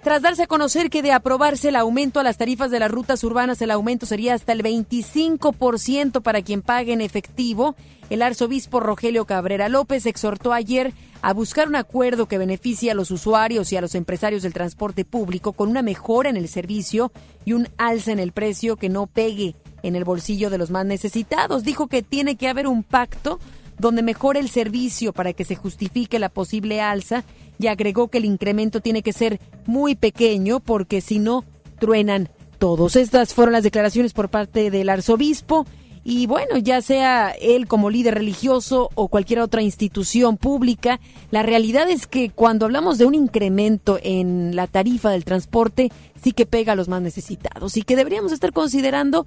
Tras 0.03 0.23
darse 0.23 0.45
a 0.45 0.47
conocer 0.47 0.89
que 0.89 1.03
de 1.03 1.13
aprobarse 1.13 1.69
el 1.69 1.77
aumento 1.77 2.21
a 2.21 2.23
las 2.23 2.39
tarifas 2.39 2.71
de 2.71 2.81
las 2.81 2.91
rutas 2.91 3.23
urbanas, 3.23 3.61
el 3.61 3.71
aumento 3.71 4.07
sería 4.07 4.33
hasta 4.33 4.53
el 4.53 4.63
25% 4.63 6.23
para 6.23 6.41
quien 6.41 6.63
pague 6.63 6.95
en 6.95 7.03
efectivo, 7.03 7.77
el 8.09 8.23
arzobispo 8.23 8.81
Rogelio 8.81 9.27
Cabrera 9.27 9.69
López 9.69 10.07
exhortó 10.07 10.55
ayer 10.55 10.95
a 11.21 11.35
buscar 11.35 11.69
un 11.69 11.77
acuerdo 11.77 12.27
que 12.27 12.39
beneficie 12.39 12.91
a 12.91 12.95
los 12.95 13.11
usuarios 13.11 13.73
y 13.73 13.77
a 13.77 13.83
los 13.83 13.95
empresarios 13.95 14.43
del 14.43 14.55
transporte 14.55 15.05
público 15.05 15.53
con 15.53 15.69
una 15.69 15.83
mejora 15.83 16.31
en 16.31 16.39
el 16.39 16.49
servicio 16.49 17.13
y 17.45 17.53
un 17.53 17.69
alza 17.77 18.11
en 18.11 18.21
el 18.21 18.33
precio 18.33 18.77
que 18.77 18.89
no 18.89 19.07
pegue 19.07 19.55
en 19.83 19.97
el 19.97 20.05
bolsillo 20.05 20.49
de 20.49 20.59
los 20.59 20.71
más 20.71 20.87
necesitados. 20.87 21.63
Dijo 21.63 21.89
que 21.89 22.03
tiene 22.03 22.37
que 22.37 22.49
haber 22.49 22.67
un 22.67 22.83
pacto 22.83 23.39
donde 23.81 24.03
mejore 24.03 24.41
el 24.41 24.49
servicio 24.49 25.13
para 25.13 25.33
que 25.33 25.45
se 25.45 25.57
justifique 25.57 26.19
la 26.19 26.29
posible 26.29 26.81
alza 26.81 27.25
y 27.59 27.67
agregó 27.67 28.09
que 28.09 28.19
el 28.19 28.25
incremento 28.25 28.81
tiene 28.81 29.03
que 29.03 29.13
ser 29.13 29.41
muy 29.67 29.95
pequeño 29.95 30.61
porque 30.61 31.01
si 31.01 31.19
no, 31.19 31.45
truenan 31.79 32.29
todos. 32.59 32.97
Estas 32.97 33.35
fueron 33.35 33.53
las 33.53 33.65
declaraciones 33.65 34.13
por 34.13 34.29
parte 34.29 34.71
del 34.71 34.89
arzobispo 34.89 35.67
y 36.03 36.27
bueno, 36.27 36.57
ya 36.57 36.81
sea 36.81 37.31
él 37.31 37.67
como 37.67 37.91
líder 37.91 38.15
religioso 38.15 38.91
o 38.95 39.09
cualquier 39.09 39.41
otra 39.41 39.63
institución 39.63 40.39
pública, 40.39 40.99
la 41.31 41.43
realidad 41.43 41.91
es 41.91 42.07
que 42.07 42.31
cuando 42.31 42.65
hablamos 42.65 42.97
de 42.97 43.05
un 43.05 43.15
incremento 43.15 43.99
en 44.03 44.57
la 44.57 44.67
tarifa 44.67 45.11
del 45.11 45.25
transporte, 45.25 45.91
sí 46.23 46.33
que 46.33 46.47
pega 46.47 46.73
a 46.73 46.77
los 46.77 46.89
más 46.89 47.03
necesitados 47.03 47.77
y 47.77 47.83
que 47.83 47.97
deberíamos 47.97 48.33
estar 48.33 48.53
considerando 48.53 49.27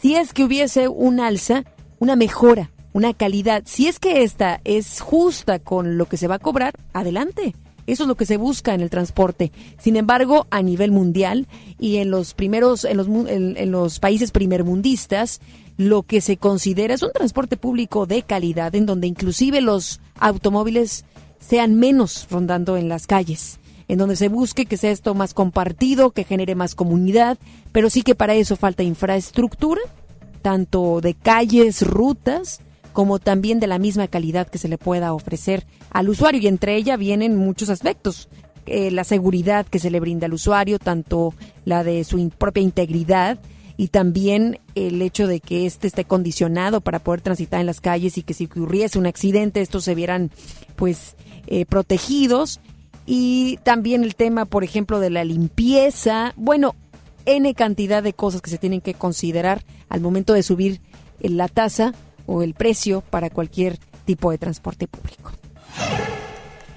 si 0.00 0.14
es 0.16 0.32
que 0.32 0.44
hubiese 0.44 0.88
un 0.88 1.20
alza, 1.20 1.64
una 1.98 2.16
mejora, 2.16 2.70
una 2.96 3.12
calidad. 3.12 3.62
Si 3.66 3.88
es 3.88 3.98
que 3.98 4.22
esta 4.22 4.62
es 4.64 5.02
justa 5.02 5.58
con 5.58 5.98
lo 5.98 6.06
que 6.06 6.16
se 6.16 6.28
va 6.28 6.36
a 6.36 6.38
cobrar, 6.38 6.72
adelante. 6.94 7.54
Eso 7.86 8.04
es 8.04 8.08
lo 8.08 8.14
que 8.14 8.24
se 8.24 8.38
busca 8.38 8.72
en 8.72 8.80
el 8.80 8.88
transporte. 8.88 9.52
Sin 9.78 9.96
embargo, 9.96 10.46
a 10.50 10.62
nivel 10.62 10.92
mundial 10.92 11.46
y 11.78 11.96
en 11.96 12.10
los 12.10 12.32
primeros, 12.32 12.86
en 12.86 12.96
los, 12.96 13.06
en, 13.06 13.70
los 13.70 14.00
países 14.00 14.30
primermundistas, 14.30 15.42
lo 15.76 16.04
que 16.04 16.22
se 16.22 16.38
considera 16.38 16.94
es 16.94 17.02
un 17.02 17.12
transporte 17.12 17.58
público 17.58 18.06
de 18.06 18.22
calidad, 18.22 18.74
en 18.74 18.86
donde 18.86 19.06
inclusive 19.06 19.60
los 19.60 20.00
automóviles 20.18 21.04
sean 21.38 21.74
menos 21.74 22.26
rondando 22.30 22.78
en 22.78 22.88
las 22.88 23.06
calles, 23.06 23.60
en 23.88 23.98
donde 23.98 24.16
se 24.16 24.28
busque 24.28 24.64
que 24.64 24.78
sea 24.78 24.90
esto 24.90 25.14
más 25.14 25.34
compartido, 25.34 26.12
que 26.12 26.24
genere 26.24 26.54
más 26.54 26.74
comunidad, 26.74 27.36
pero 27.72 27.90
sí 27.90 28.00
que 28.00 28.14
para 28.14 28.34
eso 28.34 28.56
falta 28.56 28.82
infraestructura, 28.82 29.82
tanto 30.40 31.02
de 31.02 31.12
calles, 31.12 31.82
rutas, 31.82 32.62
como 32.96 33.18
también 33.18 33.60
de 33.60 33.66
la 33.66 33.78
misma 33.78 34.08
calidad 34.08 34.48
que 34.48 34.56
se 34.56 34.68
le 34.68 34.78
pueda 34.78 35.12
ofrecer 35.12 35.66
al 35.90 36.08
usuario. 36.08 36.40
Y 36.40 36.46
entre 36.46 36.76
ella 36.76 36.96
vienen 36.96 37.36
muchos 37.36 37.68
aspectos. 37.68 38.30
Eh, 38.64 38.90
la 38.90 39.04
seguridad 39.04 39.66
que 39.66 39.78
se 39.78 39.90
le 39.90 40.00
brinda 40.00 40.24
al 40.24 40.32
usuario, 40.32 40.78
tanto 40.78 41.34
la 41.66 41.84
de 41.84 42.04
su 42.04 42.30
propia 42.30 42.62
integridad 42.62 43.38
y 43.76 43.88
también 43.88 44.60
el 44.74 45.02
hecho 45.02 45.26
de 45.26 45.40
que 45.40 45.66
éste 45.66 45.88
esté 45.88 46.06
condicionado 46.06 46.80
para 46.80 46.98
poder 46.98 47.20
transitar 47.20 47.60
en 47.60 47.66
las 47.66 47.82
calles 47.82 48.16
y 48.16 48.22
que 48.22 48.32
si 48.32 48.46
ocurriese 48.46 48.98
un 48.98 49.04
accidente 49.04 49.60
estos 49.60 49.84
se 49.84 49.94
vieran 49.94 50.30
pues 50.74 51.16
eh, 51.48 51.66
protegidos 51.66 52.60
y 53.04 53.58
también 53.62 54.04
el 54.04 54.14
tema 54.14 54.46
por 54.46 54.64
ejemplo 54.64 55.00
de 55.00 55.10
la 55.10 55.22
limpieza 55.22 56.32
bueno 56.36 56.74
n 57.26 57.52
cantidad 57.52 58.02
de 58.02 58.14
cosas 58.14 58.40
que 58.40 58.48
se 58.48 58.56
tienen 58.56 58.80
que 58.80 58.94
considerar 58.94 59.62
al 59.90 60.00
momento 60.00 60.32
de 60.32 60.42
subir 60.42 60.80
la 61.20 61.48
tasa 61.48 61.92
o 62.26 62.42
el 62.42 62.54
precio 62.54 63.02
para 63.02 63.30
cualquier 63.30 63.78
tipo 64.04 64.30
de 64.30 64.38
transporte 64.38 64.86
público. 64.86 65.32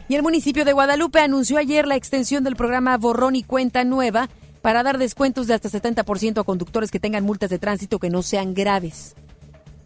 Y 0.08 0.16
el 0.16 0.24
municipio 0.24 0.66
de 0.66 0.74
Guadalupe 0.74 1.20
anunció 1.20 1.58
ayer 1.58 1.88
la 1.88 1.96
extensión 1.96 2.44
del 2.44 2.56
programa 2.56 2.98
Borrón 2.98 3.36
y 3.36 3.44
Cuenta 3.44 3.84
Nueva 3.84 4.30
para 4.62 4.84
dar 4.84 4.98
descuentos 4.98 5.48
de 5.48 5.54
hasta 5.54 5.70
70% 5.70 6.40
a 6.40 6.44
conductores 6.44 6.92
que 6.92 7.00
tengan 7.00 7.24
multas 7.24 7.50
de 7.50 7.60
tránsito 7.60 8.00
que 8.00 8.10
no 8.10 8.24
sean 8.24 8.54
graves. 8.54 9.16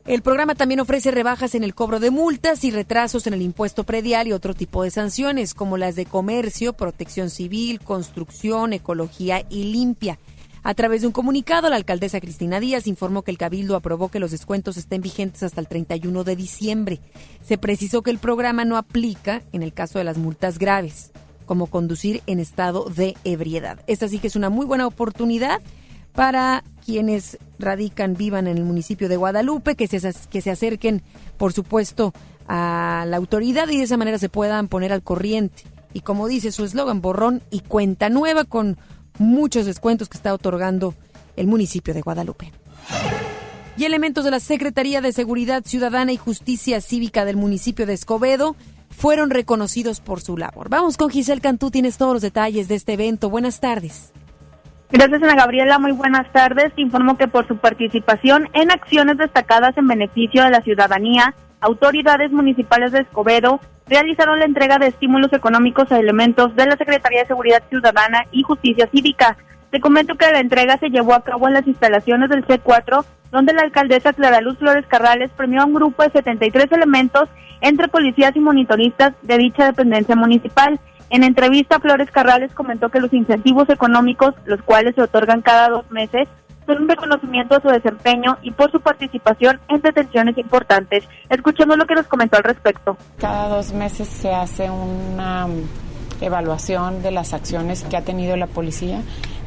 El 0.05 0.21
programa 0.21 0.55
también 0.55 0.81
ofrece 0.81 1.11
rebajas 1.11 1.55
en 1.55 1.63
el 1.63 1.73
cobro 1.73 2.01
de 2.01 2.11
multas 2.11 2.65
y 2.65 2.71
retrasos 2.71 3.25
en 3.25 3.33
el 3.33 3.41
impuesto 3.41 3.85
predial 3.85 4.27
y 4.27 4.33
otro 4.33 4.53
tipo 4.53 4.83
de 4.83 4.91
sanciones, 4.91 5.53
como 5.53 5.77
las 5.77 5.95
de 5.95 6.05
comercio, 6.05 6.73
protección 6.73 7.29
civil, 7.29 7.79
construcción, 7.79 8.73
ecología 8.73 9.45
y 9.49 9.71
limpia. 9.71 10.19
A 10.65 10.73
través 10.75 11.01
de 11.01 11.07
un 11.07 11.13
comunicado, 11.13 11.69
la 11.69 11.75
alcaldesa 11.75 12.21
Cristina 12.21 12.61
Díaz 12.61 12.87
informó 12.87 13.23
que 13.23 13.31
el 13.31 13.37
Cabildo 13.37 13.75
aprobó 13.75 14.07
que 14.07 14.19
los 14.19 14.31
descuentos 14.31 14.77
estén 14.77 15.01
vigentes 15.01 15.43
hasta 15.43 15.59
el 15.59 15.67
31 15.67 16.23
de 16.23 16.37
diciembre. 16.37 16.99
Se 17.41 17.57
precisó 17.57 18.01
que 18.01 18.11
el 18.11 18.17
programa 18.17 18.63
no 18.63 18.77
aplica 18.77 19.41
en 19.51 19.61
el 19.61 19.73
caso 19.73 19.99
de 19.99 20.05
las 20.05 20.17
multas 20.17 20.59
graves, 20.59 21.11
como 21.45 21.67
conducir 21.67 22.23
en 22.27 22.39
estado 22.39 22.85
de 22.85 23.17
ebriedad. 23.25 23.81
Esta 23.87 24.07
sí 24.07 24.19
que 24.19 24.27
es 24.27 24.37
una 24.37 24.49
muy 24.49 24.65
buena 24.65 24.87
oportunidad 24.87 25.59
para 26.13 26.63
quienes 26.85 27.39
radican, 27.59 28.15
vivan 28.15 28.47
en 28.47 28.57
el 28.57 28.63
municipio 28.63 29.09
de 29.09 29.17
Guadalupe, 29.17 29.75
que 29.75 29.87
se, 29.87 30.13
que 30.29 30.39
se 30.39 30.51
acerquen, 30.51 31.01
por 31.35 31.51
supuesto, 31.51 32.13
a 32.47 33.03
la 33.09 33.17
autoridad 33.17 33.67
y 33.67 33.77
de 33.77 33.83
esa 33.83 33.97
manera 33.97 34.17
se 34.17 34.29
puedan 34.29 34.69
poner 34.69 34.93
al 34.93 35.03
corriente. 35.03 35.63
Y 35.93 36.01
como 36.01 36.29
dice 36.29 36.53
su 36.53 36.63
eslogan, 36.63 37.01
borrón 37.01 37.41
y 37.51 37.59
cuenta 37.59 38.09
nueva 38.09 38.45
con 38.45 38.77
muchos 39.17 39.65
descuentos 39.65 40.09
que 40.09 40.17
está 40.17 40.33
otorgando 40.33 40.93
el 41.35 41.47
municipio 41.47 41.93
de 41.93 42.01
Guadalupe. 42.01 42.51
Y 43.75 43.85
elementos 43.85 44.23
de 44.23 44.31
la 44.31 44.39
Secretaría 44.39 45.01
de 45.01 45.11
Seguridad 45.11 45.63
Ciudadana 45.65 46.11
y 46.11 46.17
Justicia 46.17 46.79
Cívica 46.79 47.25
del 47.25 47.37
municipio 47.37 47.85
de 47.85 47.93
Escobedo 47.93 48.55
fueron 48.89 49.31
reconocidos 49.31 49.99
por 49.99 50.21
su 50.21 50.37
labor. 50.37 50.69
Vamos 50.69 50.97
con 50.97 51.09
Giselle 51.09 51.41
Cantú, 51.41 51.71
tienes 51.71 51.97
todos 51.97 52.13
los 52.13 52.21
detalles 52.21 52.67
de 52.67 52.75
este 52.75 52.93
evento. 52.93 53.29
Buenas 53.29 53.59
tardes. 53.59 54.13
Gracias, 54.91 55.23
Ana 55.23 55.33
Gabriela. 55.33 55.79
Muy 55.79 55.91
buenas 55.91 56.31
tardes. 56.31 56.71
Informo 56.77 57.17
que 57.17 57.27
por 57.27 57.47
su 57.47 57.57
participación 57.57 58.47
en 58.53 58.69
acciones 58.69 59.17
destacadas 59.17 59.75
en 59.75 59.87
beneficio 59.87 60.43
de 60.43 60.51
la 60.51 60.61
ciudadanía, 60.61 61.33
autoridades 61.61 62.31
municipales 62.31 62.91
de 62.91 62.99
Escobedo 62.99 63.59
realizaron 63.87 64.39
la 64.39 64.45
entrega 64.45 64.77
de 64.77 64.87
estímulos 64.87 65.33
económicos 65.33 65.91
a 65.91 65.99
elementos 65.99 66.55
de 66.55 66.65
la 66.65 66.77
Secretaría 66.77 67.21
de 67.21 67.27
Seguridad 67.27 67.63
Ciudadana 67.69 68.25
y 68.31 68.43
Justicia 68.43 68.87
Cívica. 68.91 69.37
Te 69.71 69.79
comento 69.79 70.15
que 70.15 70.31
la 70.31 70.39
entrega 70.39 70.77
se 70.77 70.89
llevó 70.89 71.13
a 71.13 71.23
cabo 71.23 71.47
en 71.47 71.55
las 71.55 71.67
instalaciones 71.67 72.29
del 72.29 72.45
C4, 72.45 73.03
donde 73.31 73.53
la 73.53 73.63
alcaldesa 73.63 74.13
Clara 74.13 74.41
Luz 74.41 74.57
Flores 74.59 74.85
Carrales 74.87 75.31
premió 75.35 75.61
a 75.61 75.65
un 75.65 75.73
grupo 75.73 76.03
de 76.03 76.11
73 76.11 76.71
elementos 76.71 77.27
entre 77.61 77.87
policías 77.87 78.35
y 78.35 78.39
monitoristas 78.39 79.13
de 79.23 79.37
dicha 79.37 79.65
dependencia 79.65 80.15
municipal. 80.15 80.79
En 81.09 81.23
entrevista, 81.23 81.79
Flores 81.79 82.11
Carrales 82.11 82.53
comentó 82.53 82.89
que 82.89 82.99
los 82.99 83.13
incentivos 83.13 83.69
económicos, 83.69 84.35
los 84.45 84.61
cuales 84.61 84.95
se 84.95 85.01
otorgan 85.01 85.41
cada 85.41 85.69
dos 85.69 85.89
meses, 85.89 86.27
son 86.65 86.83
un 86.83 86.89
reconocimiento 86.89 87.55
a 87.55 87.61
su 87.61 87.67
desempeño 87.67 88.37
y 88.41 88.51
por 88.51 88.71
su 88.71 88.79
participación 88.79 89.59
en 89.67 89.81
detenciones 89.81 90.37
importantes. 90.37 91.03
Escuchemos 91.29 91.77
lo 91.77 91.85
que 91.85 91.95
nos 91.95 92.07
comentó 92.07 92.37
al 92.37 92.43
respecto. 92.43 92.97
Cada 93.17 93.49
dos 93.49 93.73
meses 93.73 94.07
se 94.07 94.33
hace 94.33 94.69
una 94.69 95.47
evaluación 96.21 97.01
de 97.01 97.11
las 97.11 97.33
acciones 97.33 97.83
que 97.83 97.97
ha 97.97 98.01
tenido 98.01 98.35
la 98.37 98.47
policía, 98.47 99.01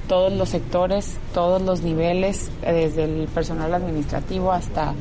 todos 0.08 0.32
los 0.32 0.50
sectores, 0.50 1.18
todos 1.32 1.62
los 1.62 1.82
niveles, 1.82 2.50
desde 2.60 3.04
el 3.04 3.28
personal 3.28 3.74
administrativo 3.74 4.52
hasta 4.52 4.92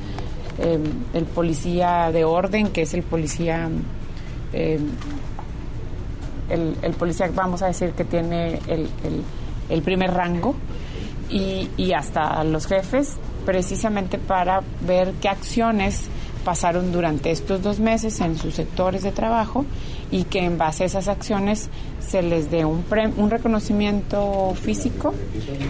em, 0.58 0.84
el 1.14 1.26
policía 1.26 2.12
de 2.12 2.24
orden, 2.24 2.70
que 2.70 2.84
es 2.84 2.94
el 2.94 3.04
policía, 3.04 3.70
em, 4.54 4.82
el, 6.50 6.76
el, 6.82 6.94
policía, 6.94 7.30
vamos 7.34 7.62
a 7.62 7.68
decir, 7.68 7.92
que 7.92 8.06
tiene 8.06 8.60
el, 8.68 8.90
el 9.70 9.82
primer 9.82 10.14
rango 10.14 10.56
y, 11.30 11.92
hasta 11.94 12.44
los 12.44 12.68
jefes, 12.68 13.18
precisamente 13.46 14.18
para 14.18 14.62
ver 14.82 15.14
qué 15.22 15.30
acciones 15.30 16.06
pasaron 16.44 16.92
durante 16.92 17.32
estos 17.32 17.64
dos 17.64 17.80
meses 17.80 18.22
en 18.22 18.38
sus 18.38 18.54
sectores 18.54 19.02
de 19.02 19.12
trabajo 19.12 19.66
y 20.12 20.26
que 20.26 20.40
en 20.40 20.58
base 20.60 20.84
a 20.84 20.86
esas 20.86 21.08
acciones 21.08 21.70
se 22.00 22.22
les 22.22 22.52
dé 22.52 22.66
un, 22.66 22.86
un 23.18 23.30
reconocimiento 23.32 24.54
físico 24.54 25.14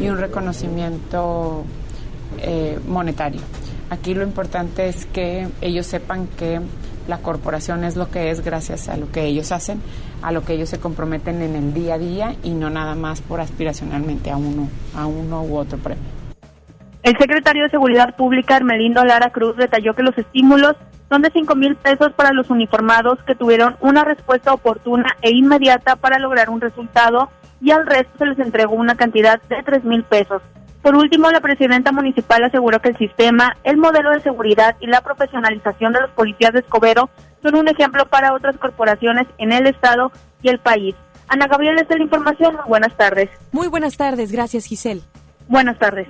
y 0.02 0.10
un 0.10 0.18
reconocimiento 0.18 1.64
eh, 2.40 2.78
monetario. 2.88 3.42
Aquí 3.90 4.14
lo 4.14 4.24
importante 4.24 4.90
es 4.90 5.06
que 5.06 5.48
ellos 5.62 5.86
sepan 5.86 6.28
que 6.28 6.60
la 7.08 7.20
corporación 7.20 7.84
es 7.84 7.96
lo 7.96 8.10
que 8.10 8.30
es 8.30 8.44
gracias 8.44 8.90
a 8.90 8.98
lo 8.98 9.12
que 9.12 9.26
ellos 9.26 9.52
hacen, 9.52 9.82
a 10.22 10.32
lo 10.32 10.44
que 10.44 10.54
ellos 10.54 10.70
se 10.70 10.80
comprometen 10.80 11.42
en 11.42 11.56
el 11.56 11.74
día 11.74 11.96
a 11.96 11.98
día 11.98 12.36
y 12.44 12.52
no 12.52 12.70
nada 12.70 12.96
más 12.96 13.22
por 13.22 13.40
aspiracionalmente 13.40 14.32
a 14.32 14.38
uno, 14.38 14.68
a 14.96 15.06
uno 15.06 15.44
u 15.44 15.58
otro 15.58 15.78
premio. 15.78 16.04
El 17.04 17.16
secretario 17.20 17.64
de 17.64 17.70
Seguridad 17.70 18.16
Pública, 18.16 18.58
Hermelindo 18.58 19.06
Lara 19.06 19.30
Cruz, 19.30 19.56
detalló 19.58 19.94
que 19.94 20.02
los 20.02 20.18
estímulos 20.18 20.76
son 21.08 21.22
de 21.22 21.30
5 21.32 21.56
mil 21.56 21.76
pesos 21.76 22.12
para 22.14 22.34
los 22.34 22.50
uniformados 22.50 23.20
que 23.28 23.36
tuvieron 23.36 23.78
una 23.80 24.04
respuesta 24.04 24.54
oportuna 24.54 25.16
e 25.22 25.30
inmediata 25.32 25.98
para 25.98 26.18
lograr 26.18 26.50
un 26.50 26.62
resultado 26.62 27.30
y 27.62 27.72
al 27.72 27.86
resto 27.86 28.18
se 28.18 28.26
les 28.26 28.40
entregó 28.40 28.74
una 28.74 28.96
cantidad 28.96 29.40
de 29.44 29.62
3 29.64 29.84
mil 29.84 30.04
pesos. 30.04 30.42
Por 30.86 30.96
último, 30.96 31.32
la 31.32 31.42
presidenta 31.42 31.92
municipal 31.92 32.44
aseguró 32.44 32.80
que 32.80 32.90
el 32.90 32.98
sistema, 33.00 33.58
el 33.64 33.78
modelo 33.78 34.12
de 34.12 34.22
seguridad 34.22 34.76
y 34.80 34.86
la 34.86 35.02
profesionalización 35.02 35.94
de 35.94 36.02
los 36.02 36.12
policías 36.12 36.54
de 36.54 36.60
Escobedo 36.60 37.10
son 37.42 37.56
un 37.56 37.68
ejemplo 37.68 38.08
para 38.08 38.36
otras 38.36 38.56
corporaciones 38.58 39.26
en 39.40 39.52
el 39.52 39.66
Estado 39.66 40.12
y 40.44 40.50
el 40.50 40.60
país. 40.60 40.94
Ana 41.28 41.48
Gabriela, 41.48 41.82
esta 41.82 41.96
es 41.96 41.98
la 41.98 42.04
información. 42.04 42.58
buenas 42.68 42.96
tardes. 42.96 43.32
Muy 43.52 43.68
buenas 43.68 43.98
tardes. 43.98 44.32
Gracias, 44.32 44.66
Giselle. 44.66 45.02
Buenas 45.48 45.80
tardes. 45.80 46.08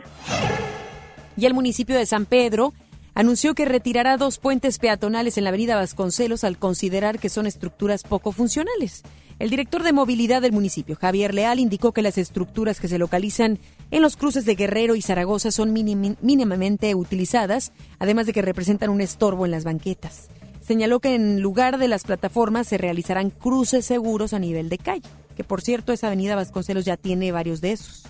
Y 1.38 1.46
el 1.46 1.54
municipio 1.54 1.96
de 1.96 2.06
San 2.06 2.26
Pedro 2.26 2.74
anunció 3.14 3.56
que 3.56 3.64
retirará 3.64 4.18
dos 4.18 4.40
puentes 4.40 4.78
peatonales 4.78 5.38
en 5.38 5.46
la 5.46 5.52
avenida 5.52 5.78
Vasconcelos 5.78 6.44
al 6.44 6.58
considerar 6.58 7.18
que 7.18 7.30
son 7.30 7.48
estructuras 7.48 8.04
poco 8.04 8.34
funcionales. 8.34 9.04
El 9.40 9.50
director 9.50 9.84
de 9.84 9.92
movilidad 9.92 10.42
del 10.42 10.54
municipio, 10.54 10.96
Javier 10.96 11.34
Leal, 11.34 11.60
indicó 11.60 11.92
que 11.92 12.02
las 12.02 12.18
estructuras 12.18 12.80
que 12.80 12.88
se 12.88 12.98
localizan 12.98 13.60
en 13.92 14.02
los 14.02 14.18
cruces 14.18 14.46
de 14.46 14.56
Guerrero 14.56 14.96
y 14.96 15.02
Zaragoza 15.02 15.52
son 15.52 15.72
mínimamente 15.72 16.96
utilizadas, 16.96 17.72
además 18.00 18.26
de 18.26 18.34
que 18.34 18.42
representan 18.42 18.90
un 18.90 19.02
estorbo 19.02 19.46
en 19.46 19.52
las 19.52 19.64
banquetas. 19.64 20.30
Señaló 20.62 21.00
que 21.00 21.14
en 21.14 21.42
lugar 21.42 21.78
de 21.78 21.88
las 21.88 22.04
plataformas 22.04 22.68
se 22.68 22.80
realizarán 22.80 23.30
cruces 23.30 23.86
seguros 23.86 24.34
a 24.34 24.40
nivel 24.40 24.68
de 24.70 24.80
calle, 24.80 25.08
que 25.36 25.44
por 25.44 25.62
cierto 25.62 25.94
esa 25.94 26.08
avenida 26.08 26.36
Vasconcelos 26.36 26.86
ya 26.86 26.98
tiene 26.98 27.32
varios 27.32 27.62
de 27.62 27.74
esos, 27.74 28.04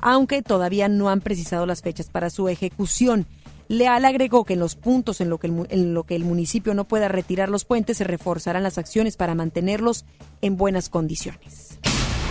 aunque 0.00 0.42
todavía 0.42 0.88
no 0.88 1.08
han 1.08 1.20
precisado 1.20 1.66
las 1.66 1.82
fechas 1.82 2.08
para 2.08 2.30
su 2.30 2.48
ejecución. 2.48 3.26
Leal 3.66 4.04
agregó 4.04 4.44
que 4.44 4.52
en 4.52 4.60
los 4.60 4.76
puntos 4.76 5.20
en 5.20 5.28
lo 5.28 5.38
que, 5.38 5.48
lo 5.48 6.04
que 6.04 6.14
el 6.14 6.24
municipio 6.24 6.74
no 6.74 6.84
pueda 6.84 7.08
retirar 7.08 7.48
los 7.48 7.64
puentes 7.64 7.96
se 7.96 8.04
reforzarán 8.04 8.62
las 8.62 8.78
acciones 8.78 9.16
para 9.16 9.34
mantenerlos 9.34 10.04
en 10.40 10.56
buenas 10.56 10.88
condiciones. 10.88 11.80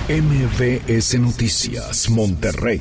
MVS 0.08 1.20
Noticias 1.20 2.12
Monterrey. 2.12 2.80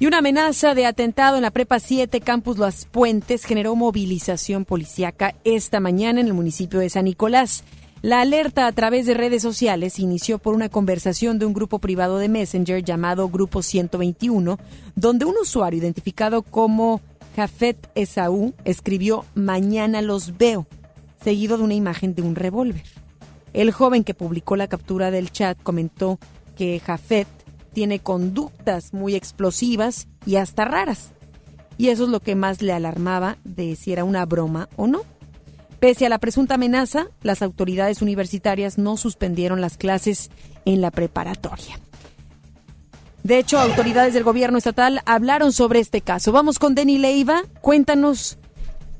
Y 0.00 0.06
una 0.06 0.18
amenaza 0.18 0.74
de 0.74 0.86
atentado 0.86 1.36
en 1.36 1.42
la 1.42 1.50
Prepa 1.50 1.78
7 1.78 2.22
Campus 2.22 2.56
Las 2.56 2.86
Puentes 2.86 3.44
generó 3.44 3.76
movilización 3.76 4.64
policíaca 4.64 5.34
esta 5.44 5.78
mañana 5.78 6.22
en 6.22 6.26
el 6.26 6.32
municipio 6.32 6.80
de 6.80 6.88
San 6.88 7.04
Nicolás. 7.04 7.64
La 8.00 8.22
alerta 8.22 8.66
a 8.66 8.72
través 8.72 9.04
de 9.04 9.12
redes 9.12 9.42
sociales 9.42 9.98
inició 9.98 10.38
por 10.38 10.54
una 10.54 10.70
conversación 10.70 11.38
de 11.38 11.44
un 11.44 11.52
grupo 11.52 11.80
privado 11.80 12.16
de 12.16 12.30
Messenger 12.30 12.82
llamado 12.82 13.28
Grupo 13.28 13.60
121, 13.60 14.58
donde 14.96 15.26
un 15.26 15.34
usuario 15.36 15.80
identificado 15.80 16.40
como 16.40 17.02
Jafet 17.36 17.90
Esaú 17.94 18.54
escribió 18.64 19.26
Mañana 19.34 20.00
los 20.00 20.38
veo, 20.38 20.66
seguido 21.22 21.58
de 21.58 21.64
una 21.64 21.74
imagen 21.74 22.14
de 22.14 22.22
un 22.22 22.36
revólver. 22.36 22.84
El 23.52 23.70
joven 23.72 24.04
que 24.04 24.14
publicó 24.14 24.56
la 24.56 24.68
captura 24.68 25.10
del 25.10 25.30
chat 25.32 25.58
comentó 25.62 26.18
que 26.58 26.80
Jafet 26.80 27.28
tiene 27.72 28.00
conductas 28.00 28.92
muy 28.92 29.14
explosivas 29.14 30.08
y 30.26 30.36
hasta 30.36 30.64
raras. 30.64 31.12
Y 31.78 31.90
eso 31.90 32.04
es 32.04 32.10
lo 32.10 32.18
que 32.18 32.34
más 32.34 32.60
le 32.60 32.72
alarmaba 32.72 33.38
de 33.44 33.76
si 33.76 33.92
era 33.92 34.02
una 34.02 34.26
broma 34.26 34.68
o 34.76 34.88
no. 34.88 35.02
Pese 35.78 36.04
a 36.04 36.08
la 36.08 36.18
presunta 36.18 36.56
amenaza, 36.56 37.06
las 37.22 37.40
autoridades 37.40 38.02
universitarias 38.02 38.78
no 38.78 38.96
suspendieron 38.96 39.60
las 39.60 39.78
clases 39.78 40.30
en 40.64 40.80
la 40.80 40.90
preparatoria. 40.90 41.78
De 43.22 43.38
hecho, 43.38 43.60
autoridades 43.60 44.12
del 44.12 44.24
gobierno 44.24 44.58
estatal 44.58 45.00
hablaron 45.06 45.52
sobre 45.52 45.78
este 45.78 46.00
caso. 46.00 46.32
Vamos 46.32 46.58
con 46.58 46.74
Denny 46.74 46.98
Leiva. 46.98 47.42
Cuéntanos 47.60 48.37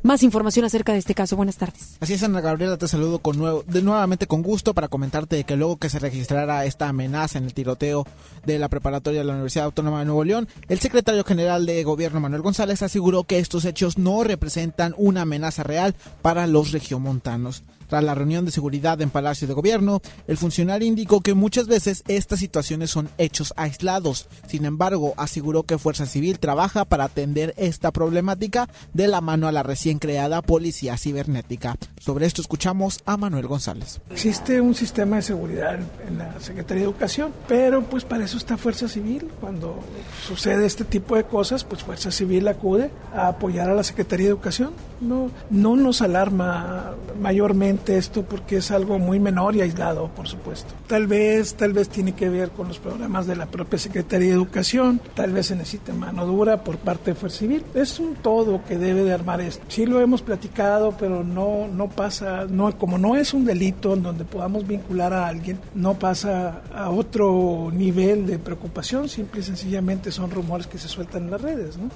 más 0.08 0.22
información 0.22 0.64
acerca 0.64 0.94
de 0.94 0.98
este 0.98 1.14
caso. 1.14 1.36
Buenas 1.36 1.58
tardes. 1.58 1.98
Así 2.00 2.14
es, 2.14 2.22
Ana 2.22 2.40
Gabriela, 2.40 2.78
te 2.78 2.88
saludo 2.88 3.18
con 3.18 3.36
nuevo, 3.36 3.62
de 3.66 3.82
nuevamente 3.82 4.26
con 4.26 4.42
gusto 4.42 4.72
para 4.72 4.88
comentarte 4.88 5.44
que 5.44 5.54
luego 5.54 5.76
que 5.76 5.90
se 5.90 5.98
registrara 5.98 6.64
esta 6.64 6.88
amenaza 6.88 7.36
en 7.36 7.44
el 7.44 7.52
tiroteo 7.52 8.06
de 8.46 8.58
la 8.58 8.70
preparatoria 8.70 9.20
de 9.20 9.26
la 9.26 9.34
Universidad 9.34 9.66
Autónoma 9.66 9.98
de 9.98 10.06
Nuevo 10.06 10.24
León, 10.24 10.48
el 10.68 10.80
secretario 10.80 11.24
general 11.24 11.66
de 11.66 11.84
Gobierno 11.84 12.20
Manuel 12.20 12.40
González 12.40 12.80
aseguró 12.80 13.24
que 13.24 13.38
estos 13.38 13.66
hechos 13.66 13.98
no 13.98 14.24
representan 14.24 14.94
una 14.96 15.22
amenaza 15.22 15.62
real 15.62 15.94
para 16.22 16.46
los 16.46 16.72
regiomontanos. 16.72 17.62
Tras 17.88 18.04
la 18.04 18.14
reunión 18.14 18.44
de 18.44 18.50
seguridad 18.50 19.00
en 19.00 19.08
Palacio 19.08 19.48
de 19.48 19.54
Gobierno, 19.54 20.02
el 20.26 20.36
funcionario 20.36 20.86
indicó 20.86 21.22
que 21.22 21.32
muchas 21.32 21.66
veces 21.66 22.04
estas 22.06 22.38
situaciones 22.38 22.90
son 22.90 23.08
hechos 23.16 23.54
aislados. 23.56 24.28
Sin 24.46 24.66
embargo, 24.66 25.14
aseguró 25.16 25.62
que 25.62 25.78
Fuerza 25.78 26.04
Civil 26.04 26.38
trabaja 26.38 26.84
para 26.84 27.04
atender 27.04 27.54
esta 27.56 27.90
problemática 27.90 28.68
de 28.92 29.08
la 29.08 29.22
mano 29.22 29.48
a 29.48 29.52
la 29.52 29.62
recién 29.62 29.98
creada 29.98 30.42
Policía 30.42 30.98
Cibernética. 30.98 31.76
Sobre 31.98 32.26
esto 32.26 32.42
escuchamos 32.42 33.00
a 33.06 33.16
Manuel 33.16 33.46
González. 33.46 34.00
Existe 34.10 34.60
un 34.60 34.74
sistema 34.74 35.16
de 35.16 35.22
seguridad 35.22 35.78
en 36.06 36.18
la 36.18 36.38
Secretaría 36.40 36.82
de 36.82 36.90
Educación, 36.90 37.32
pero 37.48 37.82
pues 37.84 38.04
para 38.04 38.24
eso 38.24 38.36
está 38.36 38.58
Fuerza 38.58 38.88
Civil. 38.88 39.30
Cuando 39.40 39.78
sucede 40.26 40.66
este 40.66 40.84
tipo 40.84 41.16
de 41.16 41.24
cosas, 41.24 41.64
pues 41.64 41.82
Fuerza 41.82 42.10
Civil 42.10 42.48
acude 42.48 42.90
a 43.14 43.28
apoyar 43.28 43.70
a 43.70 43.74
la 43.74 43.82
Secretaría 43.82 44.26
de 44.26 44.32
Educación. 44.32 44.72
No, 45.00 45.30
no 45.48 45.76
nos 45.76 46.02
alarma 46.02 46.94
mayormente 47.20 47.77
esto 47.86 48.22
porque 48.22 48.56
es 48.56 48.70
algo 48.70 48.98
muy 48.98 49.20
menor 49.20 49.56
y 49.56 49.60
aislado, 49.60 50.08
por 50.08 50.28
supuesto. 50.28 50.74
Tal 50.86 51.06
vez, 51.06 51.54
tal 51.54 51.72
vez 51.72 51.88
tiene 51.88 52.12
que 52.12 52.28
ver 52.28 52.50
con 52.50 52.68
los 52.68 52.78
programas 52.78 53.26
de 53.26 53.36
la 53.36 53.46
propia 53.46 53.78
Secretaría 53.78 54.28
de 54.28 54.34
Educación, 54.34 55.00
tal 55.14 55.32
vez 55.32 55.46
se 55.46 55.56
necesite 55.56 55.92
mano 55.92 56.26
dura 56.26 56.64
por 56.64 56.78
parte 56.78 57.12
de 57.12 57.14
Fuerza 57.14 57.38
Civil. 57.38 57.64
Es 57.74 57.98
un 58.00 58.14
todo 58.16 58.62
que 58.64 58.78
debe 58.78 59.04
de 59.04 59.12
armar 59.12 59.40
esto. 59.40 59.64
Sí 59.68 59.86
lo 59.86 60.00
hemos 60.00 60.22
platicado, 60.22 60.94
pero 60.98 61.24
no, 61.24 61.68
no 61.68 61.88
pasa, 61.88 62.46
no, 62.48 62.76
como 62.78 62.98
no 62.98 63.16
es 63.16 63.34
un 63.34 63.44
delito 63.44 63.94
en 63.94 64.02
donde 64.02 64.24
podamos 64.24 64.66
vincular 64.66 65.12
a 65.12 65.28
alguien, 65.28 65.58
no 65.74 65.94
pasa 65.94 66.62
a 66.74 66.90
otro 66.90 67.70
nivel 67.72 68.26
de 68.26 68.38
preocupación, 68.38 69.08
simple 69.08 69.40
y 69.40 69.44
sencillamente 69.44 70.10
son 70.10 70.30
rumores 70.30 70.66
que 70.66 70.78
se 70.78 70.88
sueltan 70.88 71.24
en 71.24 71.30
las 71.30 71.40
redes, 71.40 71.76
¿no? 71.76 71.90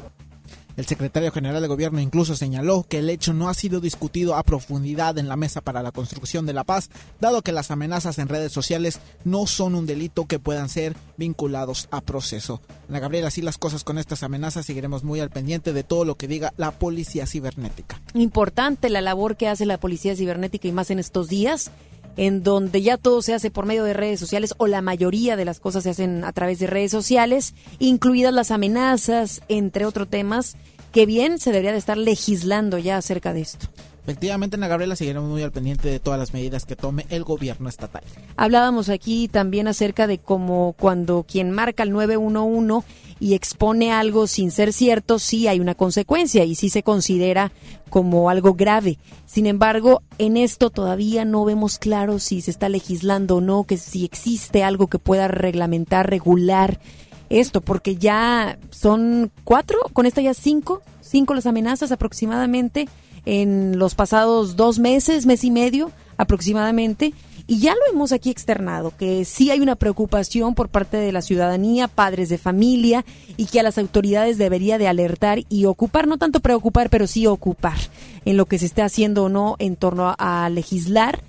El 0.77 0.87
secretario 0.87 1.31
general 1.33 1.61
de 1.61 1.69
gobierno 1.69 2.01
incluso 2.01 2.35
señaló 2.35 2.85
que 2.89 2.99
el 2.99 3.11
hecho 3.11 3.35
no 3.35 3.49
ha 3.49 3.55
sido 3.55 3.81
discutido 3.81 4.37
a 4.37 4.43
profundidad 4.43 5.19
en 5.19 5.29
la 5.29 5.37
mesa 5.37 5.61
para 5.61 5.83
la 5.83 5.93
construcción 5.93 6.47
de 6.47 6.55
la 6.55 6.65
paz, 6.65 6.89
dado 7.21 7.43
que 7.43 7.53
las 7.53 7.71
amenazas 7.71 8.19
en 8.19 8.29
redes 8.29 8.53
sociales 8.53 9.01
no 9.25 9.47
son 9.47 9.75
un 9.75 9.87
delito 9.87 10.27
que 10.27 10.39
puedan 10.39 10.69
ser 10.69 10.97
vinculados 11.17 11.89
a 11.91 12.01
proceso. 12.01 12.61
Ana 12.89 13.01
Gabriela, 13.01 13.29
así 13.29 13.43
las 13.43 13.59
cosas 13.59 13.85
con 13.85 13.99
estas 13.99 14.23
amenazas, 14.23 14.65
seguiremos 14.65 15.05
muy 15.05 15.21
al 15.21 15.31
pendiente 15.31 15.73
de 15.73 15.85
todo 15.85 16.05
lo 16.05 16.17
que 16.17 16.29
diga 16.29 16.55
la 16.57 16.71
policía 16.71 17.27
cibernética. 17.27 18.01
Importante 18.15 18.89
la 18.89 19.01
labor 19.01 19.37
que 19.37 19.49
hace 19.49 19.67
la 19.67 19.79
policía 19.79 20.17
cibernética 20.17 20.69
y 20.69 20.73
más 20.73 20.91
en 20.91 20.99
estos 20.99 21.29
días 21.29 21.71
en 22.17 22.43
donde 22.43 22.83
ya 22.83 22.97
todo 22.97 23.23
se 23.23 23.35
hace 23.35 23.51
por 23.51 23.67
medio 23.67 23.85
de 23.85 23.95
redes 23.95 24.21
sociales 24.21 24.55
o 24.59 24.67
la 24.67 24.83
mayoría 24.83 25.37
de 25.37 25.45
las 25.45 25.61
cosas 25.61 25.85
se 25.85 25.91
hacen 25.91 26.25
a 26.25 26.33
través 26.33 26.59
de 26.59 26.67
redes 26.67 26.91
sociales, 26.91 27.55
incluidas 27.79 28.35
las 28.35 28.51
amenazas, 28.51 29.43
entre 29.49 29.87
otros 29.87 30.09
temas, 30.09 30.57
que 30.93 31.07
bien 31.07 31.39
se 31.39 31.51
debería 31.51 31.73
de 31.73 31.79
estar 31.79 31.99
legislando 31.99 32.79
ya 32.79 32.99
acerca 32.99 33.33
de 33.33 33.41
esto. 33.41 33.69
Efectivamente, 34.05 34.57
Ana 34.57 34.67
Gabriela, 34.67 34.97
seguiremos 34.97 35.31
muy 35.31 35.43
al 35.43 35.53
pendiente 35.53 35.89
de 35.89 36.01
todas 36.01 36.19
las 36.19 36.33
medidas 36.35 36.67
que 36.67 36.75
tome 36.75 37.07
el 37.09 37.23
gobierno 37.23 37.69
estatal. 37.69 38.03
Hablábamos 38.37 38.89
aquí 38.89 39.29
también 39.29 39.69
acerca 39.69 40.09
de 40.09 40.19
cómo 40.19 40.75
cuando 40.77 41.23
quien 41.23 41.53
marca 41.53 41.85
el 41.85 41.93
911 41.93 42.85
y 43.21 43.35
expone 43.35 43.93
algo 43.93 44.27
sin 44.27 44.51
ser 44.51 44.73
cierto, 44.73 45.21
sí 45.21 45.47
hay 45.47 45.61
una 45.61 45.77
consecuencia 45.77 46.45
y 46.45 46.57
sí 46.57 46.69
se 46.69 46.83
considera 46.83 47.53
como 47.91 48.29
algo 48.29 48.55
grave. 48.55 48.99
Sin 49.27 49.47
embargo, 49.47 50.03
en 50.19 50.37
esto 50.37 50.71
todavía 50.71 51.25
no 51.25 51.45
vemos 51.45 51.79
claro 51.79 52.19
si 52.19 52.41
se 52.41 52.51
está 52.51 52.69
legislando 52.69 53.37
o 53.37 53.41
no, 53.41 53.63
que 53.63 53.77
si 53.77 54.05
existe 54.05 54.65
algo 54.65 54.89
que 54.89 54.99
pueda 54.99 55.29
reglamentar, 55.29 56.11
regular 56.11 56.81
esto, 57.29 57.61
porque 57.61 57.95
ya 57.95 58.59
son 58.71 59.31
cuatro, 59.45 59.79
con 59.93 60.07
esta 60.07 60.21
ya 60.21 60.35
cinco, 60.35 60.83
cinco 61.01 61.35
las 61.35 61.47
amenazas 61.47 61.93
aproximadamente 61.93 62.89
en 63.25 63.79
los 63.79 63.95
pasados 63.95 64.57
dos 64.57 64.79
meses, 64.79 65.27
mes 65.27 65.45
y 65.45 65.51
medio 65.51 65.91
aproximadamente. 66.17 67.13
Y 67.47 67.59
ya 67.59 67.75
lo 67.75 67.81
hemos 67.93 68.13
aquí 68.13 68.31
externado, 68.31 68.93
que 68.97 69.25
sí 69.25 69.51
hay 69.51 69.61
una 69.61 69.75
preocupación 69.75 70.55
por 70.55 70.69
parte 70.69 70.97
de 70.97 71.11
la 71.11 71.23
ciudadanía, 71.23 71.89
padres 71.89 72.29
de 72.29 72.39
familia, 72.39 73.05
y 73.37 73.47
que 73.47 73.59
a 73.59 73.65
las 73.65 73.79
autoridades 73.79 74.39
debería 74.39 74.79
de 74.79 74.87
alertar 74.87 75.41
y 75.49 75.65
ocupar, 75.65 76.07
no 76.07 76.19
tanto 76.19 76.41
preocupar, 76.41 76.89
pero 76.89 77.07
sí 77.07 77.27
ocupar 77.27 77.77
en 78.25 78.37
lo 78.37 78.47
que 78.47 78.59
se 78.59 78.67
esté 78.67 78.83
haciendo 78.83 79.25
o 79.25 79.29
no 79.29 79.57
en 79.59 79.75
torno 79.75 80.15
a 80.17 80.49
legislar, 80.51 81.21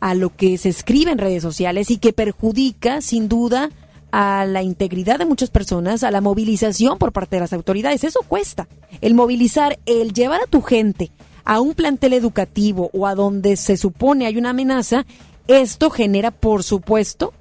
a 0.00 0.14
lo 0.14 0.34
que 0.34 0.56
se 0.56 0.68
escribe 0.68 1.10
en 1.10 1.18
redes 1.18 1.42
sociales 1.42 1.90
y 1.90 1.98
que 1.98 2.12
perjudica, 2.12 3.00
sin 3.00 3.28
duda, 3.28 3.70
a 4.12 4.46
la 4.46 4.62
integridad 4.62 5.18
de 5.18 5.26
muchas 5.26 5.50
personas, 5.50 6.04
a 6.04 6.10
la 6.10 6.20
movilización 6.20 6.96
por 6.96 7.12
parte 7.12 7.36
de 7.36 7.40
las 7.40 7.52
autoridades. 7.52 8.04
Eso 8.04 8.20
cuesta. 8.26 8.68
El 9.00 9.14
movilizar, 9.14 9.78
el 9.84 10.12
llevar 10.12 10.42
a 10.42 10.46
tu 10.46 10.62
gente 10.62 11.10
a 11.46 11.60
un 11.60 11.74
plantel 11.74 12.12
educativo 12.12 12.90
o 12.92 13.06
a 13.06 13.14
donde 13.14 13.56
se 13.56 13.76
supone 13.76 14.26
hay 14.26 14.36
una 14.36 14.50
amenaza, 14.50 15.06
esto 15.46 15.90
genera, 15.90 16.32
por 16.32 16.64
supuesto, 16.64 17.32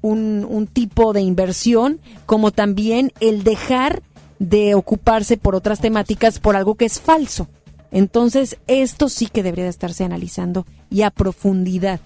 un, 0.00 0.46
un 0.48 0.66
tipo 0.66 1.12
de 1.12 1.20
inversión, 1.20 2.00
como 2.24 2.52
también 2.52 3.12
el 3.20 3.42
dejar 3.42 4.02
de 4.38 4.74
ocuparse 4.74 5.36
por 5.36 5.54
otras 5.54 5.80
temáticas 5.80 6.38
por 6.38 6.56
algo 6.56 6.76
que 6.76 6.84
es 6.84 7.00
falso. 7.00 7.48
Entonces, 7.90 8.58
esto 8.68 9.08
sí 9.08 9.26
que 9.26 9.42
debería 9.42 9.64
de 9.64 9.70
estarse 9.70 10.04
analizando 10.04 10.64
y 10.88 11.02
a 11.02 11.10
profundidad 11.10 12.00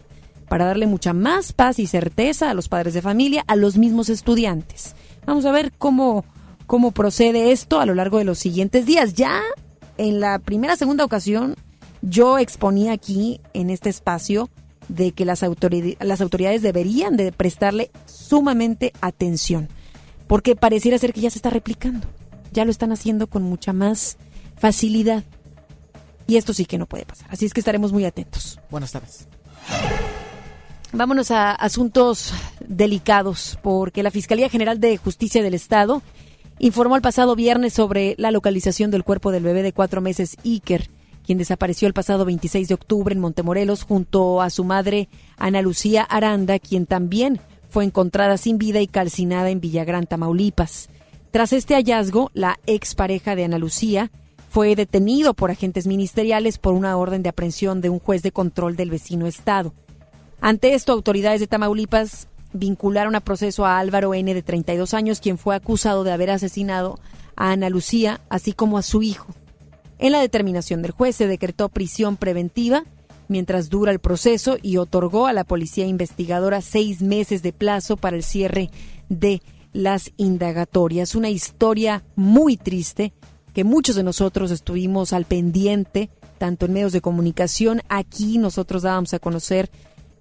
para 0.49 0.65
darle 0.65 0.87
mucha 0.87 1.13
más 1.13 1.53
paz 1.53 1.79
y 1.79 1.87
certeza 1.87 2.51
a 2.51 2.55
los 2.55 2.69
padres 2.69 2.95
de 2.95 3.03
familia, 3.03 3.45
a 3.47 3.57
los 3.57 3.77
mismos 3.77 4.09
estudiantes. 4.09 4.95
Vamos 5.27 5.45
a 5.45 5.53
ver 5.53 5.73
cómo, 5.77 6.25
cómo 6.67 6.93
procede 6.93 7.53
esto 7.53 7.79
a 7.79 7.87
lo 7.87 7.95
largo 7.95 8.19
de 8.19 8.25
los 8.25 8.39
siguientes 8.39 8.87
días. 8.87 9.15
Ya 9.15 9.43
en 9.99 10.21
la 10.21 10.39
primera, 10.39 10.77
segunda 10.77 11.05
ocasión, 11.05 11.57
yo 12.03 12.39
exponía 12.39 12.93
aquí 12.93 13.41
en 13.53 13.71
este 13.71 13.89
espacio 13.89 14.51
de 14.89 15.13
que 15.13 15.25
las, 15.25 15.45
las 16.01 16.21
autoridades 16.21 16.63
deberían 16.63 17.17
de 17.17 17.33
prestarle 17.33 17.91
sumamente 18.07 18.93
atención, 19.01 19.69
porque 20.27 20.57
pareciera 20.57 20.99
ser 20.99 21.13
que 21.13 21.21
ya 21.21 21.31
se 21.31 21.39
está 21.39 21.51
replicando, 21.51 22.07
ya 22.53 22.65
lo 22.65 22.71
están 22.71 22.93
haciendo 22.93 23.27
con 23.27 23.43
mucha 23.43 23.73
más 23.73 24.17
facilidad. 24.57 25.25
Y 26.29 26.37
esto 26.37 26.53
sí 26.53 26.65
que 26.65 26.79
no 26.79 26.87
puede 26.87 27.07
pasar. 27.07 27.29
Así 27.31 27.47
es 27.47 27.55
que 27.55 27.61
estaremos 27.61 27.93
muy 27.93 28.05
atentos. 28.05 28.59
Buenas 28.71 28.93
tardes. 28.93 29.29
Vámonos 30.93 31.31
a 31.31 31.53
asuntos 31.53 32.33
delicados, 32.67 33.59
porque 33.63 34.03
la 34.03 34.11
Fiscalía 34.11 34.49
General 34.49 34.81
de 34.81 34.97
Justicia 34.97 35.43
del 35.43 35.55
Estado 35.55 36.03
informó 36.59 36.97
el 36.97 37.03
pasado 37.03 37.37
viernes 37.37 37.73
sobre 37.73 38.15
la 38.19 38.31
localización 38.31 38.91
del 38.91 39.05
cuerpo 39.05 39.31
del 39.31 39.43
bebé 39.43 39.63
de 39.63 39.73
cuatro 39.73 40.01
meses, 40.01 40.37
Iker, 40.45 40.91
quien 41.25 41.39
desapareció 41.39 41.89
el 41.89 41.95
pasado 41.95 42.25
26 42.25 42.69
de 42.69 42.75
octubre 42.75 43.13
en 43.13 43.21
Montemorelos 43.21 43.83
junto 43.83 44.41
a 44.41 44.51
su 44.51 44.65
madre 44.65 45.09
Ana 45.37 45.61
Lucía 45.61 46.03
Aranda, 46.03 46.59
quien 46.59 46.87
también 46.87 47.41
fue 47.69 47.85
encontrada 47.85 48.39
sin 48.39 48.59
vida 48.59 48.81
y 48.81 48.87
calcinada 48.87 49.51
en 49.51 49.61
Villagrán, 49.61 50.07
Tamaulipas. 50.07 50.89
Tras 51.33 51.53
este 51.53 51.75
hallazgo, 51.75 52.31
la 52.33 52.59
expareja 52.67 53.37
de 53.37 53.45
Ana 53.45 53.59
Lucía 53.59 54.11
fue 54.49 54.75
detenido 54.77 55.35
por 55.35 55.51
agentes 55.51 55.87
ministeriales 55.87 56.57
por 56.57 56.73
una 56.73 56.97
orden 56.97 57.23
de 57.23 57.29
aprehensión 57.29 57.81
de 57.81 57.91
un 57.91 57.99
juez 57.99 58.23
de 58.23 58.33
control 58.33 58.77
del 58.77 58.91
vecino 58.91 59.27
estado. 59.27 59.75
Ante 60.41 60.75
esto, 60.75 60.93
autoridades 60.93 61.41
de 61.41 61.47
Tamaulipas 61.47 62.29
vincularon 62.59 63.15
a 63.15 63.21
proceso 63.21 63.67
a 63.67 63.79
Álvaro 63.79 64.15
N. 64.15 64.33
de 64.33 64.43
32 64.43 64.95
años, 64.95 65.21
quien 65.21 65.39
fue 65.39 65.55
acusado 65.55 66.05
de 66.05 66.13
haber 66.13 66.31
asesinado 66.31 66.99
a 67.37 67.53
Ana 67.53 67.71
Lucía, 67.71 68.21
así 68.29 68.53
como 68.53 68.79
a 68.79 68.83
su 68.83 69.03
hijo. 69.03 69.29
En 69.99 70.13
la 70.13 70.21
determinación 70.21 70.83
del 70.83 70.91
juez 70.93 71.17
se 71.17 71.27
decretó 71.27 71.69
prisión 71.69 72.17
preventiva 72.17 72.85
mientras 73.29 73.71
dura 73.71 73.93
el 73.93 73.99
proceso 73.99 74.57
y 74.63 74.77
otorgó 74.77 75.27
a 75.27 75.33
la 75.33 75.45
policía 75.45 75.87
investigadora 75.87 76.61
seis 76.61 77.03
meses 77.03 77.43
de 77.43 77.53
plazo 77.53 77.97
para 77.97 78.17
el 78.17 78.23
cierre 78.23 78.71
de 79.09 79.43
las 79.73 80.13
indagatorias. 80.17 81.15
Una 81.15 81.31
historia 81.31 82.05
muy 82.15 82.57
triste 82.57 83.13
que 83.53 83.65
muchos 83.65 83.97
de 83.97 84.03
nosotros 84.03 84.51
estuvimos 84.51 85.13
al 85.13 85.25
pendiente, 85.25 86.11
tanto 86.39 86.67
en 86.67 86.75
medios 86.75 86.93
de 86.93 87.01
comunicación, 87.01 87.83
aquí 87.89 88.39
nosotros 88.39 88.83
dábamos 88.83 89.15
a 89.15 89.19
conocer 89.19 89.71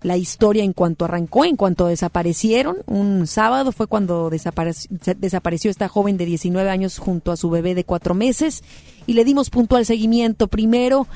la 0.01 0.17
historia 0.17 0.63
en 0.63 0.73
cuanto 0.73 1.05
arrancó, 1.05 1.45
en 1.45 1.55
cuanto 1.55 1.88
desaparecieron. 1.88 2.77
Un 2.86 3.27
sábado 3.27 3.71
fue 3.71 3.88
cuando 3.88 4.29
desapareció, 4.29 5.71
esta 5.71 5.88
joven 5.88 6.17
de 6.17 6.25
19 6.25 6.69
años 6.69 6.99
junto 6.99 7.31
a 7.31 7.38
su 7.38 7.49
bebé 7.49 7.75
de 7.75 7.84
cuatro 7.84 8.13
meses 8.13 8.63
y 9.08 9.13
le 9.13 9.25
dimos 9.25 9.49
puntual 9.49 9.86
seguimiento. 9.86 10.47
Primero, 10.47 11.08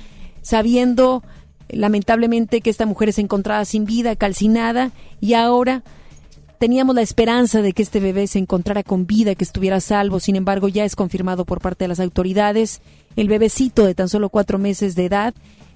sabiendo 0.42 1.24
lamentablemente 1.70 2.62
que 2.62 2.70
esta 2.70 2.86
mujer 2.86 3.14
se 3.14 3.22
encontraba 3.22 3.64
sin 3.66 3.86
vida, 3.86 4.16
calcinada, 4.16 4.92
y 5.22 5.34
ahora 5.34 5.84
teníamos 6.58 6.96
la 6.96 7.02
esperanza 7.02 7.62
de 7.62 7.74
que 7.74 7.84
este 7.84 8.00
bebé 8.00 8.28
se 8.28 8.40
encontrara 8.40 8.84
con 8.84 9.06
vida, 9.06 9.36
que 9.36 9.44
estuviera 9.44 9.80
salvo. 9.80 10.20
Sin 10.20 10.36
embargo, 10.36 10.68
ya 10.68 10.84
es 10.84 10.96
confirmado 10.96 11.46
por 11.46 11.62
parte 11.62 11.84
de 11.84 11.90
las 11.90 12.00
autoridades. 12.00 12.82
El 13.16 13.28
bebecito 13.28 13.86
de 13.86 13.96
tan 13.96 14.10
solo 14.10 14.30
cuatro 14.30 14.58
meses 14.58 14.96
de 14.96 15.06
edad 15.06 15.34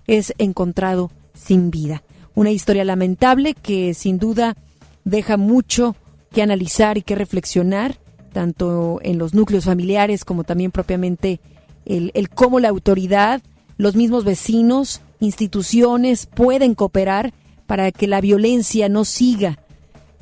es 0.07 0.33
encontrado 0.39 1.11
sin 1.33 1.71
vida. 1.71 2.03
Una 2.35 2.51
historia 2.51 2.83
lamentable 2.83 3.53
que 3.53 3.93
sin 3.93 4.17
duda 4.17 4.55
deja 5.03 5.37
mucho 5.37 5.95
que 6.31 6.41
analizar 6.41 6.97
y 6.97 7.03
que 7.03 7.15
reflexionar, 7.15 7.97
tanto 8.31 8.99
en 9.03 9.17
los 9.17 9.33
núcleos 9.33 9.65
familiares 9.65 10.25
como 10.25 10.43
también 10.43 10.71
propiamente 10.71 11.39
el, 11.85 12.11
el 12.15 12.29
cómo 12.29 12.59
la 12.59 12.69
autoridad, 12.69 13.41
los 13.77 13.95
mismos 13.95 14.23
vecinos, 14.23 15.01
instituciones 15.19 16.25
pueden 16.25 16.75
cooperar 16.75 17.33
para 17.67 17.91
que 17.91 18.07
la 18.07 18.21
violencia 18.21 18.89
no 18.89 19.05
siga. 19.05 19.59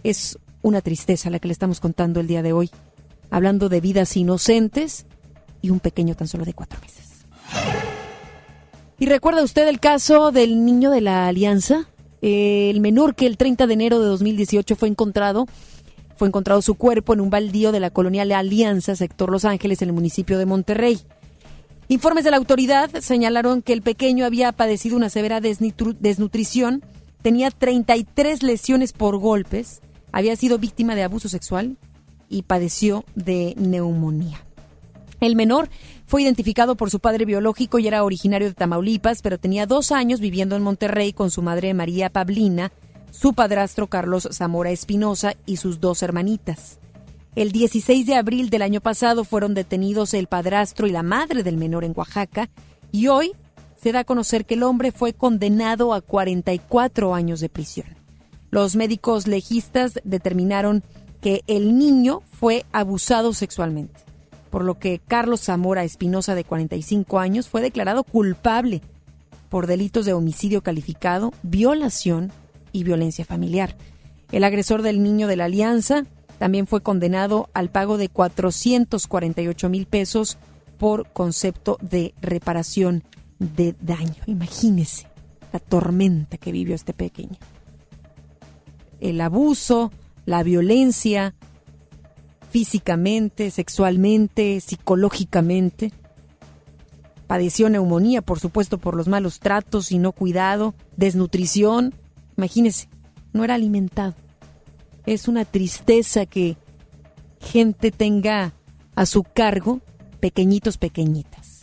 Es 0.04 0.38
una 0.62 0.82
tristeza 0.82 1.30
la 1.30 1.40
que 1.40 1.48
le 1.48 1.54
estamos 1.54 1.80
contando 1.80 2.20
el 2.20 2.28
día 2.28 2.42
de 2.42 2.54
hoy, 2.54 2.70
hablando 3.30 3.70
de 3.70 3.82
vidas 3.82 4.16
inocentes 4.18 5.06
y 5.62 5.70
un 5.70 5.80
pequeño 5.80 6.16
tan 6.16 6.28
solo 6.28 6.46
de 6.46 6.54
cuatro 6.54 6.80
meses. 6.82 7.26
¿Y 9.00 9.08
recuerda 9.08 9.44
usted 9.44 9.68
el 9.68 9.80
caso 9.80 10.32
del 10.32 10.64
niño 10.64 10.92
de 10.92 11.02
la 11.02 11.28
Alianza? 11.28 11.88
El 12.22 12.80
menor 12.80 13.16
que 13.16 13.26
el 13.26 13.38
30 13.38 13.68
de 13.68 13.74
enero 13.74 14.00
de 14.00 14.08
2018 14.08 14.76
fue 14.76 14.88
encontrado, 14.88 15.48
fue 16.16 16.28
encontrado 16.28 16.62
su 16.62 16.76
cuerpo 16.76 17.14
en 17.14 17.22
un 17.22 17.30
baldío 17.30 17.72
de 17.72 17.80
la 17.80 17.90
colonia 17.90 18.22
Alianza, 18.22 18.96
sector 18.96 19.32
Los 19.32 19.44
Ángeles, 19.44 19.82
en 19.82 19.90
el 19.90 19.94
municipio 19.94 20.38
de 20.38 20.46
Monterrey. 20.46 21.00
Informes 21.88 22.24
de 22.24 22.32
la 22.32 22.38
autoridad 22.38 22.90
señalaron 23.02 23.62
que 23.62 23.74
el 23.74 23.82
pequeño 23.82 24.26
había 24.26 24.52
padecido 24.52 24.96
una 24.96 25.10
severa 25.10 25.42
desnutrición, 25.42 26.84
tenía 27.22 27.52
33 27.52 28.44
lesiones 28.44 28.94
por 28.94 29.18
golpes, 29.18 29.82
había 30.12 30.36
sido 30.36 30.58
víctima 30.58 30.96
de 30.96 31.04
abuso 31.04 31.28
sexual 31.28 31.78
y 32.30 32.44
padeció 32.44 33.04
de 33.16 33.56
neumonía. 33.58 34.46
El 35.20 35.36
menor 35.36 35.70
fue 36.12 36.24
identificado 36.24 36.76
por 36.76 36.92
su 36.92 37.00
padre 37.00 37.24
biológico 37.24 37.80
y 37.80 37.88
era 37.88 38.04
originario 38.04 38.50
de 38.50 38.54
Tamaulipas, 38.54 39.22
pero 39.22 39.38
tenía 39.38 39.66
dos 39.66 39.94
años 39.94 40.20
viviendo 40.20 40.58
en 40.58 40.62
Monterrey 40.62 41.14
con 41.14 41.32
su 41.32 41.42
madre 41.42 41.74
María 41.74 42.10
Pablina, 42.10 42.74
su 43.12 43.34
padrastro 43.34 43.88
Carlos 43.88 44.28
Zamora 44.34 44.72
Espinosa 44.72 45.36
y 45.46 45.56
sus 45.56 45.80
dos 45.80 46.04
hermanitas. 46.04 46.80
El 47.34 47.54
16 47.54 48.06
de 48.06 48.16
abril 48.16 48.50
del 48.50 48.62
año 48.62 48.82
pasado 48.82 49.24
fueron 49.24 49.54
detenidos 49.54 50.14
el 50.14 50.28
padrastro 50.28 50.86
y 50.86 50.92
la 50.92 51.02
madre 51.02 51.44
del 51.44 51.56
menor 51.56 51.86
en 51.86 51.94
Oaxaca 51.96 52.50
y 52.92 53.08
hoy 53.08 53.32
se 53.82 53.94
da 53.94 54.00
a 54.00 54.04
conocer 54.04 54.46
que 54.46 54.56
el 54.56 54.64
hombre 54.64 54.92
fue 54.92 55.14
condenado 55.14 55.94
a 55.94 56.02
44 56.02 57.16
años 57.16 57.40
de 57.40 57.48
prisión. 57.48 57.88
Los 58.50 58.76
médicos 58.76 59.28
legistas 59.28 60.02
determinaron 60.04 60.84
que 61.22 61.42
el 61.48 61.78
niño 61.78 62.22
fue 62.38 62.66
abusado 62.74 63.34
sexualmente 63.34 64.11
por 64.52 64.64
lo 64.64 64.78
que 64.78 65.00
Carlos 65.00 65.42
Zamora 65.42 65.84
Espinosa, 65.84 66.36
de 66.36 66.44
45 66.44 67.20
años, 67.20 67.50
fue 67.50 67.62
declarado 67.62 68.04
culpable 68.04 68.82
por 69.50 69.66
delitos 69.66 70.06
de 70.06 70.14
homicidio 70.14 70.62
calificado, 70.62 71.34
violación 71.42 72.32
y 72.72 72.84
violencia 72.84 73.26
familiar. 73.26 73.76
El 74.32 74.44
agresor 74.44 74.82
del 74.82 75.02
niño 75.02 75.28
de 75.28 75.38
la 75.38 75.46
Alianza 75.46 76.06
también 76.38 76.68
fue 76.68 76.82
condenado 76.82 77.50
al 77.54 77.70
pago 77.70 77.98
de 77.98 78.10
448 78.10 79.70
mil 79.70 79.86
pesos 79.86 80.38
por 80.78 81.08
concepto 81.12 81.78
de 81.82 82.14
reparación 82.22 83.04
de 83.40 83.76
daño. 83.82 84.16
Imagínese 84.26 85.08
la 85.54 85.60
tormenta 85.60 86.38
que 86.38 86.52
vivió 86.52 86.76
este 86.76 86.94
pequeño. 86.94 87.38
El 89.00 89.22
abuso, 89.22 89.92
la 90.26 90.44
violencia, 90.44 91.36
físicamente, 92.52 93.50
sexualmente, 93.50 94.60
psicológicamente. 94.60 95.92
Padeció 97.26 97.70
neumonía, 97.70 98.22
por 98.22 98.40
supuesto, 98.40 98.78
por 98.78 98.96
los 98.96 99.08
malos 99.08 99.40
tratos 99.40 99.92
y 99.92 99.98
no 99.98 100.12
cuidado, 100.12 100.76
desnutrición. 100.98 101.96
Imagínese, 102.38 102.90
no 103.34 103.44
era 103.44 103.56
alimentado. 103.56 104.14
Es 105.06 105.28
una 105.28 105.46
tristeza 105.46 106.26
que 106.26 106.58
gente 107.40 107.90
tenga 107.92 108.54
a 108.94 109.06
su 109.06 109.24
cargo 109.24 109.80
pequeñitos, 110.20 110.78
pequeñitas. 110.78 111.62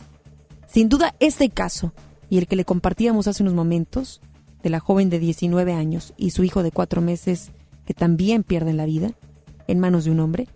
Sin 0.67 0.89
duda, 0.89 1.15
este 1.19 1.49
caso 1.49 1.93
y 2.29 2.39
el 2.39 2.47
que 2.47 2.55
le 2.55 2.65
compartíamos 2.65 3.27
hace 3.27 3.43
unos 3.43 3.55
momentos, 3.55 4.21
de 4.63 4.69
la 4.69 4.79
joven 4.79 5.09
de 5.09 5.19
19 5.19 5.73
años 5.73 6.13
y 6.17 6.31
su 6.31 6.43
hijo 6.43 6.63
de 6.63 6.71
cuatro 6.71 7.01
meses 7.01 7.51
que 7.85 7.93
también 7.93 8.43
pierden 8.43 8.77
la 8.77 8.85
vida 8.85 9.13
en 9.67 9.79
manos 9.79 10.03
de 10.03 10.11
un 10.11 10.19
hombre, 10.19 10.47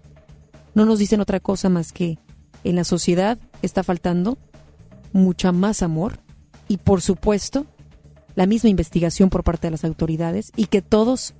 no 0.73 0.85
nos 0.85 0.99
dicen 0.99 1.21
otra 1.21 1.39
cosa 1.39 1.69
más 1.69 1.91
que 1.91 2.17
en 2.63 2.75
la 2.75 2.83
sociedad 2.83 3.37
está 3.61 3.83
faltando 3.83 4.37
mucha 5.11 5.51
más 5.51 5.83
amor 5.83 6.19
y 6.67 6.77
por 6.77 7.01
supuesto 7.01 7.65
la 8.35 8.45
misma 8.45 8.69
investigación 8.69 9.29
por 9.29 9.43
parte 9.43 9.67
de 9.67 9.71
las 9.71 9.83
autoridades 9.83 10.51
y 10.55 10.65
que 10.65 10.81
todos 10.81 11.33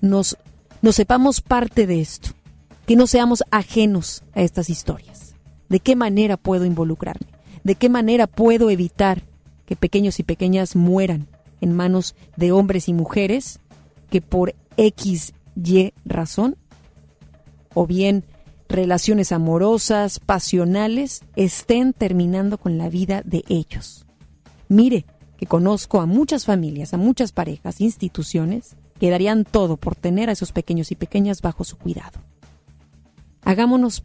nos, 0.00 0.36
nos 0.82 0.96
sepamos 0.96 1.40
parte 1.40 1.86
de 1.86 2.00
esto, 2.00 2.30
que 2.86 2.96
no 2.96 3.06
seamos 3.06 3.44
ajenos 3.50 4.24
a 4.34 4.42
estas 4.42 4.70
historias. 4.70 5.34
¿De 5.68 5.78
qué 5.78 5.94
manera 5.94 6.36
puedo 6.36 6.64
involucrarme? 6.64 7.28
¿De 7.62 7.76
qué 7.76 7.88
manera 7.88 8.26
puedo 8.26 8.70
evitar 8.70 9.22
que 9.66 9.76
pequeños 9.76 10.18
y 10.18 10.24
pequeñas 10.24 10.74
mueran 10.74 11.28
en 11.60 11.72
manos 11.72 12.16
de 12.36 12.50
hombres 12.50 12.88
y 12.88 12.92
mujeres 12.92 13.60
que 14.10 14.20
por 14.20 14.54
X, 14.76 15.34
Y 15.54 15.92
razón, 16.04 16.56
o 17.74 17.86
bien 17.86 18.24
relaciones 18.70 19.32
amorosas, 19.32 20.20
pasionales, 20.20 21.22
estén 21.36 21.92
terminando 21.92 22.56
con 22.56 22.78
la 22.78 22.88
vida 22.88 23.22
de 23.24 23.44
ellos. 23.48 24.06
Mire 24.68 25.04
que 25.36 25.46
conozco 25.46 26.00
a 26.00 26.06
muchas 26.06 26.44
familias, 26.44 26.94
a 26.94 26.98
muchas 26.98 27.32
parejas, 27.32 27.80
instituciones, 27.80 28.76
que 28.98 29.10
darían 29.10 29.44
todo 29.44 29.76
por 29.76 29.96
tener 29.96 30.28
a 30.28 30.32
esos 30.32 30.52
pequeños 30.52 30.92
y 30.92 30.96
pequeñas 30.96 31.40
bajo 31.40 31.64
su 31.64 31.76
cuidado. 31.76 32.20
Hagámonos 33.42 34.04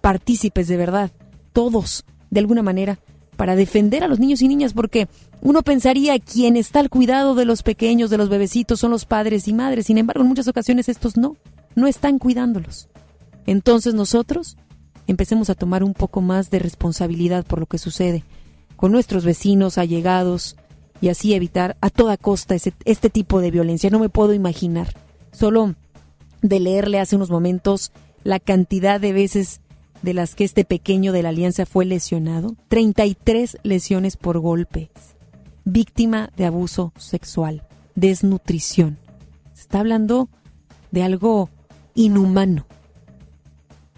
partícipes 0.00 0.66
de 0.68 0.76
verdad, 0.78 1.10
todos, 1.52 2.04
de 2.30 2.40
alguna 2.40 2.62
manera, 2.62 2.98
para 3.36 3.56
defender 3.56 4.02
a 4.02 4.08
los 4.08 4.18
niños 4.18 4.42
y 4.42 4.48
niñas, 4.48 4.72
porque 4.72 5.08
uno 5.40 5.62
pensaría 5.62 6.18
quien 6.18 6.56
está 6.56 6.80
al 6.80 6.90
cuidado 6.90 7.34
de 7.34 7.44
los 7.44 7.62
pequeños, 7.62 8.10
de 8.10 8.18
los 8.18 8.28
bebecitos, 8.28 8.80
son 8.80 8.90
los 8.90 9.04
padres 9.04 9.48
y 9.48 9.52
madres. 9.52 9.86
Sin 9.86 9.98
embargo, 9.98 10.22
en 10.22 10.28
muchas 10.28 10.48
ocasiones 10.48 10.88
estos 10.88 11.16
no, 11.16 11.36
no 11.74 11.86
están 11.86 12.18
cuidándolos. 12.18 12.89
Entonces 13.50 13.94
nosotros 13.94 14.56
empecemos 15.08 15.50
a 15.50 15.56
tomar 15.56 15.82
un 15.82 15.92
poco 15.92 16.20
más 16.20 16.50
de 16.50 16.60
responsabilidad 16.60 17.44
por 17.44 17.58
lo 17.58 17.66
que 17.66 17.78
sucede 17.78 18.22
con 18.76 18.92
nuestros 18.92 19.24
vecinos, 19.24 19.76
allegados, 19.76 20.56
y 21.00 21.08
así 21.08 21.34
evitar 21.34 21.76
a 21.80 21.90
toda 21.90 22.16
costa 22.16 22.54
este 22.54 23.10
tipo 23.10 23.40
de 23.40 23.50
violencia. 23.50 23.90
No 23.90 23.98
me 23.98 24.08
puedo 24.08 24.34
imaginar. 24.34 24.94
Solo 25.32 25.74
de 26.42 26.60
leerle 26.60 27.00
hace 27.00 27.16
unos 27.16 27.28
momentos 27.28 27.90
la 28.22 28.38
cantidad 28.38 29.00
de 29.00 29.12
veces 29.12 29.60
de 30.02 30.14
las 30.14 30.36
que 30.36 30.44
este 30.44 30.64
pequeño 30.64 31.12
de 31.12 31.24
la 31.24 31.30
alianza 31.30 31.66
fue 31.66 31.84
lesionado. 31.84 32.54
33 32.68 33.58
lesiones 33.64 34.16
por 34.16 34.38
golpes. 34.38 34.90
Víctima 35.64 36.30
de 36.36 36.46
abuso 36.46 36.92
sexual, 36.96 37.64
desnutrición. 37.96 38.96
Se 39.54 39.62
está 39.62 39.80
hablando 39.80 40.28
de 40.92 41.02
algo 41.02 41.50
inhumano. 41.96 42.69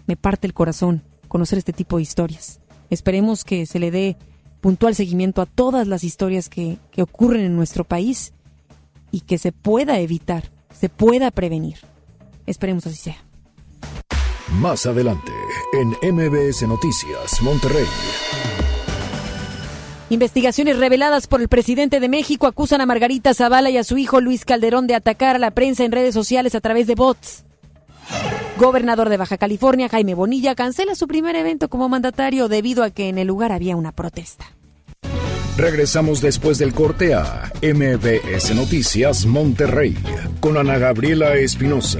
Me 0.05 0.15
parte 0.15 0.47
el 0.47 0.53
corazón 0.53 1.03
conocer 1.27 1.57
este 1.57 1.73
tipo 1.73 1.97
de 1.97 2.03
historias. 2.03 2.59
Esperemos 2.89 3.43
que 3.43 3.65
se 3.65 3.79
le 3.79 3.91
dé 3.91 4.17
puntual 4.61 4.95
seguimiento 4.95 5.41
a 5.41 5.45
todas 5.45 5.87
las 5.87 6.03
historias 6.03 6.47
que, 6.47 6.77
que 6.91 7.01
ocurren 7.01 7.41
en 7.41 7.55
nuestro 7.55 7.83
país 7.83 8.33
y 9.11 9.21
que 9.21 9.37
se 9.37 9.51
pueda 9.51 9.99
evitar, 9.99 10.51
se 10.79 10.89
pueda 10.89 11.31
prevenir. 11.31 11.77
Esperemos 12.45 12.85
así 12.87 12.97
sea. 12.97 13.17
Más 14.59 14.85
adelante, 14.85 15.31
en 15.73 16.15
MBS 16.15 16.67
Noticias, 16.67 17.41
Monterrey. 17.41 17.87
Investigaciones 20.09 20.77
reveladas 20.77 21.25
por 21.25 21.41
el 21.41 21.47
presidente 21.47 21.99
de 21.99 22.07
México 22.07 22.45
acusan 22.45 22.81
a 22.81 22.85
Margarita 22.85 23.33
Zavala 23.33 23.71
y 23.71 23.77
a 23.77 23.83
su 23.83 23.97
hijo 23.97 24.21
Luis 24.21 24.45
Calderón 24.45 24.85
de 24.85 24.93
atacar 24.93 25.37
a 25.37 25.39
la 25.39 25.51
prensa 25.51 25.83
en 25.85 25.91
redes 25.91 26.13
sociales 26.13 26.53
a 26.53 26.61
través 26.61 26.85
de 26.85 26.93
bots. 26.93 27.45
Gobernador 28.57 29.09
de 29.09 29.17
Baja 29.17 29.37
California, 29.37 29.89
Jaime 29.89 30.13
Bonilla, 30.13 30.53
cancela 30.53 30.93
su 30.93 31.07
primer 31.07 31.35
evento 31.35 31.69
como 31.69 31.89
mandatario 31.89 32.47
debido 32.47 32.83
a 32.83 32.91
que 32.91 33.09
en 33.09 33.17
el 33.17 33.27
lugar 33.27 33.51
había 33.51 33.75
una 33.75 33.91
protesta. 33.91 34.45
Regresamos 35.57 36.21
después 36.21 36.57
del 36.57 36.73
corte 36.73 37.13
a 37.13 37.51
MBS 37.61 38.55
Noticias 38.55 39.25
Monterrey 39.25 39.95
con 40.39 40.57
Ana 40.57 40.77
Gabriela 40.77 41.35
Espinosa. 41.35 41.99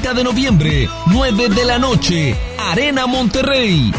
30 0.00 0.14
de 0.14 0.24
noviembre, 0.24 0.88
9 1.06 1.48
de 1.48 1.64
la 1.64 1.76
noche, 1.76 2.36
Arena 2.56 3.06
Monterrey. 3.08 3.92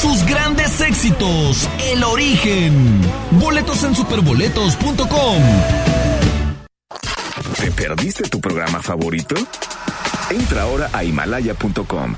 Sus 0.00 0.24
grandes 0.24 0.80
éxitos, 0.80 1.68
El 1.90 2.02
Origen. 2.02 3.00
Boletos 3.32 3.84
en 3.84 3.94
superboletos.com. 3.94 5.42
¿Te 7.60 7.70
perdiste 7.72 8.30
tu 8.30 8.40
programa 8.40 8.80
favorito? 8.80 9.34
Entra 10.30 10.62
ahora 10.62 10.88
a 10.94 11.04
himalaya.com 11.04 12.16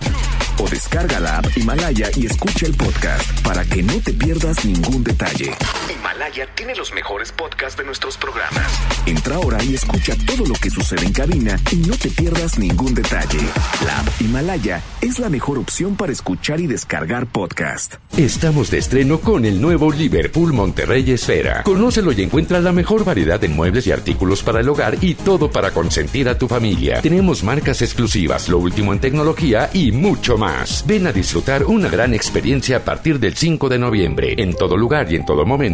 o 0.58 0.68
descarga 0.68 1.18
la 1.18 1.38
app 1.38 1.46
Himalaya 1.56 2.08
y 2.14 2.26
escucha 2.26 2.66
el 2.66 2.74
podcast 2.74 3.40
para 3.40 3.64
que 3.64 3.82
no 3.82 3.94
te 3.94 4.12
pierdas 4.12 4.64
ningún 4.64 5.02
detalle. 5.02 5.50
Himalaya 5.90 6.46
tiene 6.54 6.74
los 6.74 6.92
mejores 6.94 7.32
podcasts 7.32 7.76
de 7.76 7.84
nuestros 7.84 8.16
programas. 8.16 8.66
Entra 9.06 9.36
ahora 9.36 9.62
y 9.62 9.74
escucha 9.74 10.14
todo 10.26 10.46
lo 10.46 10.54
que 10.54 10.70
sucede 10.70 11.04
en 11.04 11.12
cabina 11.12 11.58
y 11.70 11.76
no 11.76 11.96
te 11.96 12.08
pierdas 12.08 12.58
ningún 12.58 12.94
detalle. 12.94 13.40
La 13.84 14.00
app 14.00 14.08
Himalaya 14.20 14.80
es 15.02 15.18
la 15.18 15.28
mejor 15.28 15.58
opción 15.58 15.96
para 15.96 16.12
escuchar 16.12 16.60
y 16.60 16.66
descargar 16.66 17.26
podcast. 17.26 17.96
Estamos 18.16 18.70
de 18.70 18.78
estreno 18.78 19.20
con 19.20 19.44
el 19.44 19.60
nuevo 19.60 19.92
Liverpool 19.92 20.52
Monterrey 20.52 21.10
Esfera. 21.10 21.62
Conócelo 21.64 22.12
y 22.12 22.22
encuentra 22.22 22.60
la 22.60 22.72
mejor 22.72 23.04
variedad 23.04 23.38
de 23.38 23.48
muebles 23.48 23.86
y 23.86 23.92
artículos 23.92 24.42
para 24.42 24.60
el 24.60 24.68
hogar 24.68 24.96
y 25.02 25.14
todo 25.14 25.50
para 25.50 25.72
consentir 25.72 26.28
a 26.28 26.38
tu 26.38 26.48
familia. 26.48 27.02
Tenemos 27.02 27.42
marcas 27.42 27.82
exclusivas, 27.82 28.48
lo 28.48 28.58
último 28.58 28.92
en 28.92 29.00
tecnología 29.00 29.68
y 29.72 29.92
mucho 29.92 30.38
más. 30.38 30.84
Ven 30.86 31.06
a 31.06 31.12
disfrutar 31.12 31.64
una 31.64 31.88
gran 31.88 32.14
experiencia 32.14 32.78
a 32.78 32.84
partir 32.84 33.18
del 33.18 33.36
5 33.36 33.68
de 33.68 33.78
noviembre. 33.78 34.34
En 34.38 34.54
todo 34.54 34.76
lugar 34.76 35.12
y 35.12 35.16
en 35.16 35.26
todo 35.26 35.44
momento, 35.44 35.73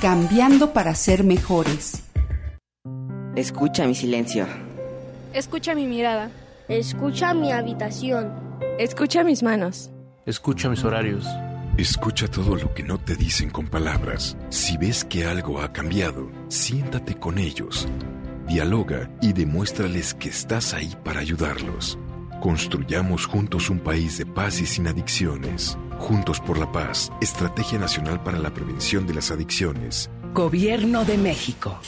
cambiando 0.00 0.72
para 0.72 0.94
ser 0.94 1.24
mejores. 1.24 2.04
Escucha 3.34 3.86
mi 3.86 3.94
silencio. 3.94 4.46
Escucha 5.32 5.74
mi 5.74 5.86
mirada. 5.86 6.30
Escucha 6.68 7.34
mi 7.34 7.52
habitación. 7.52 8.32
Escucha 8.78 9.24
mis 9.24 9.42
manos. 9.42 9.90
Escucha 10.26 10.68
mis 10.68 10.84
horarios. 10.84 11.26
Escucha 11.76 12.28
todo 12.28 12.56
lo 12.56 12.74
que 12.74 12.82
no 12.82 12.98
te 12.98 13.14
dicen 13.14 13.50
con 13.50 13.66
palabras. 13.66 14.36
Si 14.50 14.76
ves 14.76 15.04
que 15.04 15.26
algo 15.26 15.60
ha 15.60 15.72
cambiado, 15.72 16.28
siéntate 16.48 17.16
con 17.16 17.38
ellos. 17.38 17.88
Dialoga 18.46 19.10
y 19.20 19.32
demuéstrales 19.32 20.14
que 20.14 20.28
estás 20.28 20.74
ahí 20.74 20.92
para 21.04 21.20
ayudarlos. 21.20 21.98
Construyamos 22.40 23.26
juntos 23.26 23.70
un 23.70 23.80
país 23.80 24.18
de 24.18 24.26
paz 24.26 24.60
y 24.60 24.66
sin 24.66 24.86
adicciones. 24.86 25.76
Juntos 25.98 26.40
por 26.40 26.58
la 26.58 26.70
paz, 26.70 27.10
Estrategia 27.20 27.78
Nacional 27.78 28.22
para 28.22 28.38
la 28.38 28.54
Prevención 28.54 29.06
de 29.06 29.14
las 29.14 29.30
Adicciones. 29.30 30.08
Gobierno 30.32 31.04
de 31.04 31.18
México. 31.18 31.78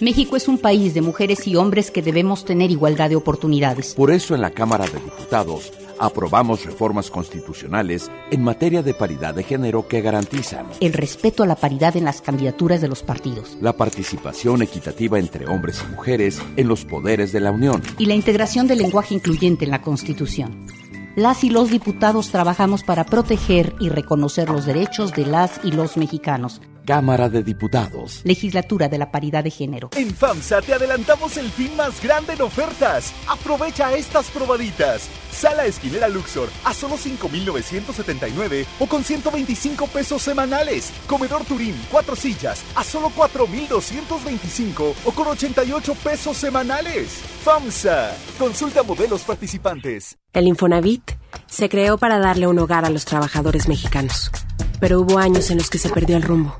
México 0.00 0.36
es 0.36 0.48
un 0.48 0.58
país 0.58 0.94
de 0.94 1.00
mujeres 1.00 1.46
y 1.46 1.56
hombres 1.56 1.90
que 1.90 2.02
debemos 2.02 2.44
tener 2.44 2.70
igualdad 2.70 3.10
de 3.10 3.16
oportunidades. 3.16 3.94
Por 3.94 4.10
eso 4.10 4.34
en 4.34 4.40
la 4.40 4.50
Cámara 4.50 4.86
de 4.86 5.00
Diputados 5.00 5.72
aprobamos 5.98 6.64
reformas 6.64 7.10
constitucionales 7.10 8.10
en 8.30 8.42
materia 8.42 8.82
de 8.82 8.94
paridad 8.94 9.34
de 9.34 9.42
género 9.42 9.88
que 9.88 10.00
garantizan 10.00 10.66
el 10.80 10.92
respeto 10.92 11.42
a 11.42 11.46
la 11.46 11.56
paridad 11.56 11.96
en 11.96 12.04
las 12.04 12.20
candidaturas 12.20 12.80
de 12.80 12.88
los 12.88 13.02
partidos, 13.02 13.58
la 13.60 13.76
participación 13.76 14.62
equitativa 14.62 15.18
entre 15.18 15.46
hombres 15.48 15.82
y 15.84 15.90
mujeres 15.92 16.40
en 16.56 16.68
los 16.68 16.84
poderes 16.84 17.32
de 17.32 17.40
la 17.40 17.50
Unión 17.50 17.82
y 17.98 18.06
la 18.06 18.14
integración 18.14 18.68
del 18.68 18.78
lenguaje 18.78 19.14
incluyente 19.14 19.64
en 19.64 19.72
la 19.72 19.82
Constitución. 19.82 20.66
Las 21.16 21.42
y 21.44 21.50
los 21.50 21.70
diputados 21.70 22.30
trabajamos 22.30 22.84
para 22.84 23.04
proteger 23.04 23.74
y 23.80 23.88
reconocer 23.88 24.50
los 24.50 24.66
derechos 24.66 25.12
de 25.12 25.26
las 25.26 25.60
y 25.64 25.72
los 25.72 25.96
mexicanos 25.96 26.60
Cámara 26.88 27.28
de 27.28 27.42
Diputados. 27.42 28.22
Legislatura 28.24 28.88
de 28.88 28.96
la 28.96 29.10
Paridad 29.10 29.44
de 29.44 29.50
Género. 29.50 29.90
En 29.94 30.08
FAMSA 30.08 30.62
te 30.62 30.72
adelantamos 30.72 31.36
el 31.36 31.50
fin 31.50 31.76
más 31.76 32.02
grande 32.02 32.32
en 32.32 32.40
ofertas. 32.40 33.12
Aprovecha 33.28 33.92
estas 33.92 34.30
probaditas. 34.30 35.06
Sala 35.38 35.66
esquinera 35.66 36.08
Luxor 36.08 36.48
a 36.64 36.74
solo 36.74 36.96
5,979 36.96 38.66
o 38.80 38.88
con 38.88 39.04
125 39.04 39.86
pesos 39.86 40.20
semanales. 40.20 40.92
Comedor 41.06 41.44
Turín, 41.44 41.76
cuatro 41.92 42.16
sillas 42.16 42.64
a 42.74 42.82
solo 42.82 43.12
4,225 43.14 44.94
o 45.04 45.12
con 45.12 45.28
88 45.28 45.94
pesos 46.02 46.36
semanales. 46.36 47.20
FAMSA. 47.44 48.16
Consulta 48.36 48.82
modelos 48.82 49.22
participantes. 49.22 50.18
El 50.32 50.48
Infonavit 50.48 51.12
se 51.46 51.68
creó 51.68 51.98
para 51.98 52.18
darle 52.18 52.48
un 52.48 52.58
hogar 52.58 52.84
a 52.84 52.90
los 52.90 53.04
trabajadores 53.04 53.68
mexicanos, 53.68 54.32
pero 54.80 55.00
hubo 55.00 55.18
años 55.18 55.52
en 55.52 55.58
los 55.58 55.70
que 55.70 55.78
se 55.78 55.88
perdió 55.88 56.16
el 56.16 56.24
rumbo. 56.24 56.58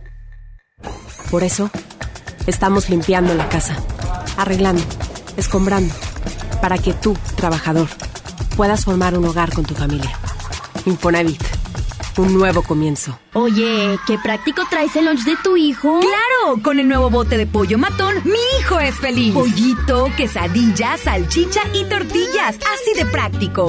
Por 1.33 1.43
eso, 1.43 1.69
estamos 2.47 2.89
limpiando 2.89 3.35
la 3.35 3.49
casa, 3.49 3.77
arreglando, 4.37 4.85
escombrando, 5.37 5.93
para 6.63 6.79
que 6.79 6.93
tú, 6.93 7.17
trabajador, 7.37 7.89
puedas 8.59 8.85
formar 8.85 9.17
un 9.17 9.25
hogar 9.25 9.55
con 9.55 9.65
tu 9.65 9.73
familia. 9.73 10.11
Infonavit, 10.85 11.41
un 12.17 12.35
nuevo 12.35 12.61
comienzo. 12.65 13.17
Oye, 13.35 13.97
qué 14.05 14.19
práctico 14.19 14.63
traes 14.69 14.97
el 14.97 15.05
lunch 15.05 15.23
de 15.23 15.37
tu 15.37 15.57
hijo. 15.57 16.01
¡Claro! 16.01 16.61
Con 16.61 16.81
el 16.81 16.89
nuevo 16.89 17.09
bote 17.09 17.37
de 17.39 17.47
pollo 17.47 17.79
matón, 17.79 18.17
mi 18.25 18.41
hijo 18.59 18.81
es 18.81 18.97
feliz. 18.97 19.33
Pollito, 19.33 20.11
quesadilla, 20.17 20.97
salchicha 20.97 21.61
y 21.73 21.85
tortillas. 21.85 22.57
Así 22.57 22.99
de 22.99 23.07
práctico. 23.07 23.69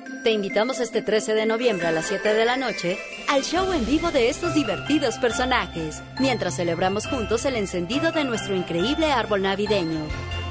Te 0.23 0.29
invitamos 0.29 0.79
este 0.79 1.01
13 1.01 1.33
de 1.33 1.47
noviembre 1.47 1.87
a 1.87 1.91
las 1.91 2.05
7 2.05 2.35
de 2.35 2.45
la 2.45 2.55
noche 2.55 2.99
al 3.27 3.41
show 3.41 3.73
en 3.73 3.83
vivo 3.87 4.11
de 4.11 4.29
estos 4.29 4.53
divertidos 4.53 5.17
personajes, 5.17 6.03
mientras 6.19 6.57
celebramos 6.57 7.07
juntos 7.07 7.43
el 7.45 7.55
encendido 7.55 8.11
de 8.11 8.23
nuestro 8.23 8.55
increíble 8.55 9.11
árbol 9.11 9.41
navideño. 9.41 10.01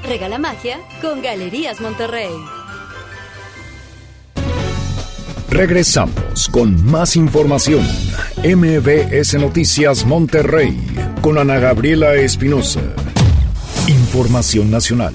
Regala 0.03 0.39
magia 0.39 0.77
con 1.01 1.21
Galerías 1.21 1.79
Monterrey. 1.79 2.31
Regresamos 5.49 6.49
con 6.49 6.83
más 6.83 7.15
información. 7.15 7.87
MBS 8.43 9.35
Noticias 9.35 10.05
Monterrey 10.05 10.77
con 11.21 11.37
Ana 11.37 11.59
Gabriela 11.59 12.15
Espinosa. 12.15 12.81
Información 13.87 14.69
nacional. 14.69 15.13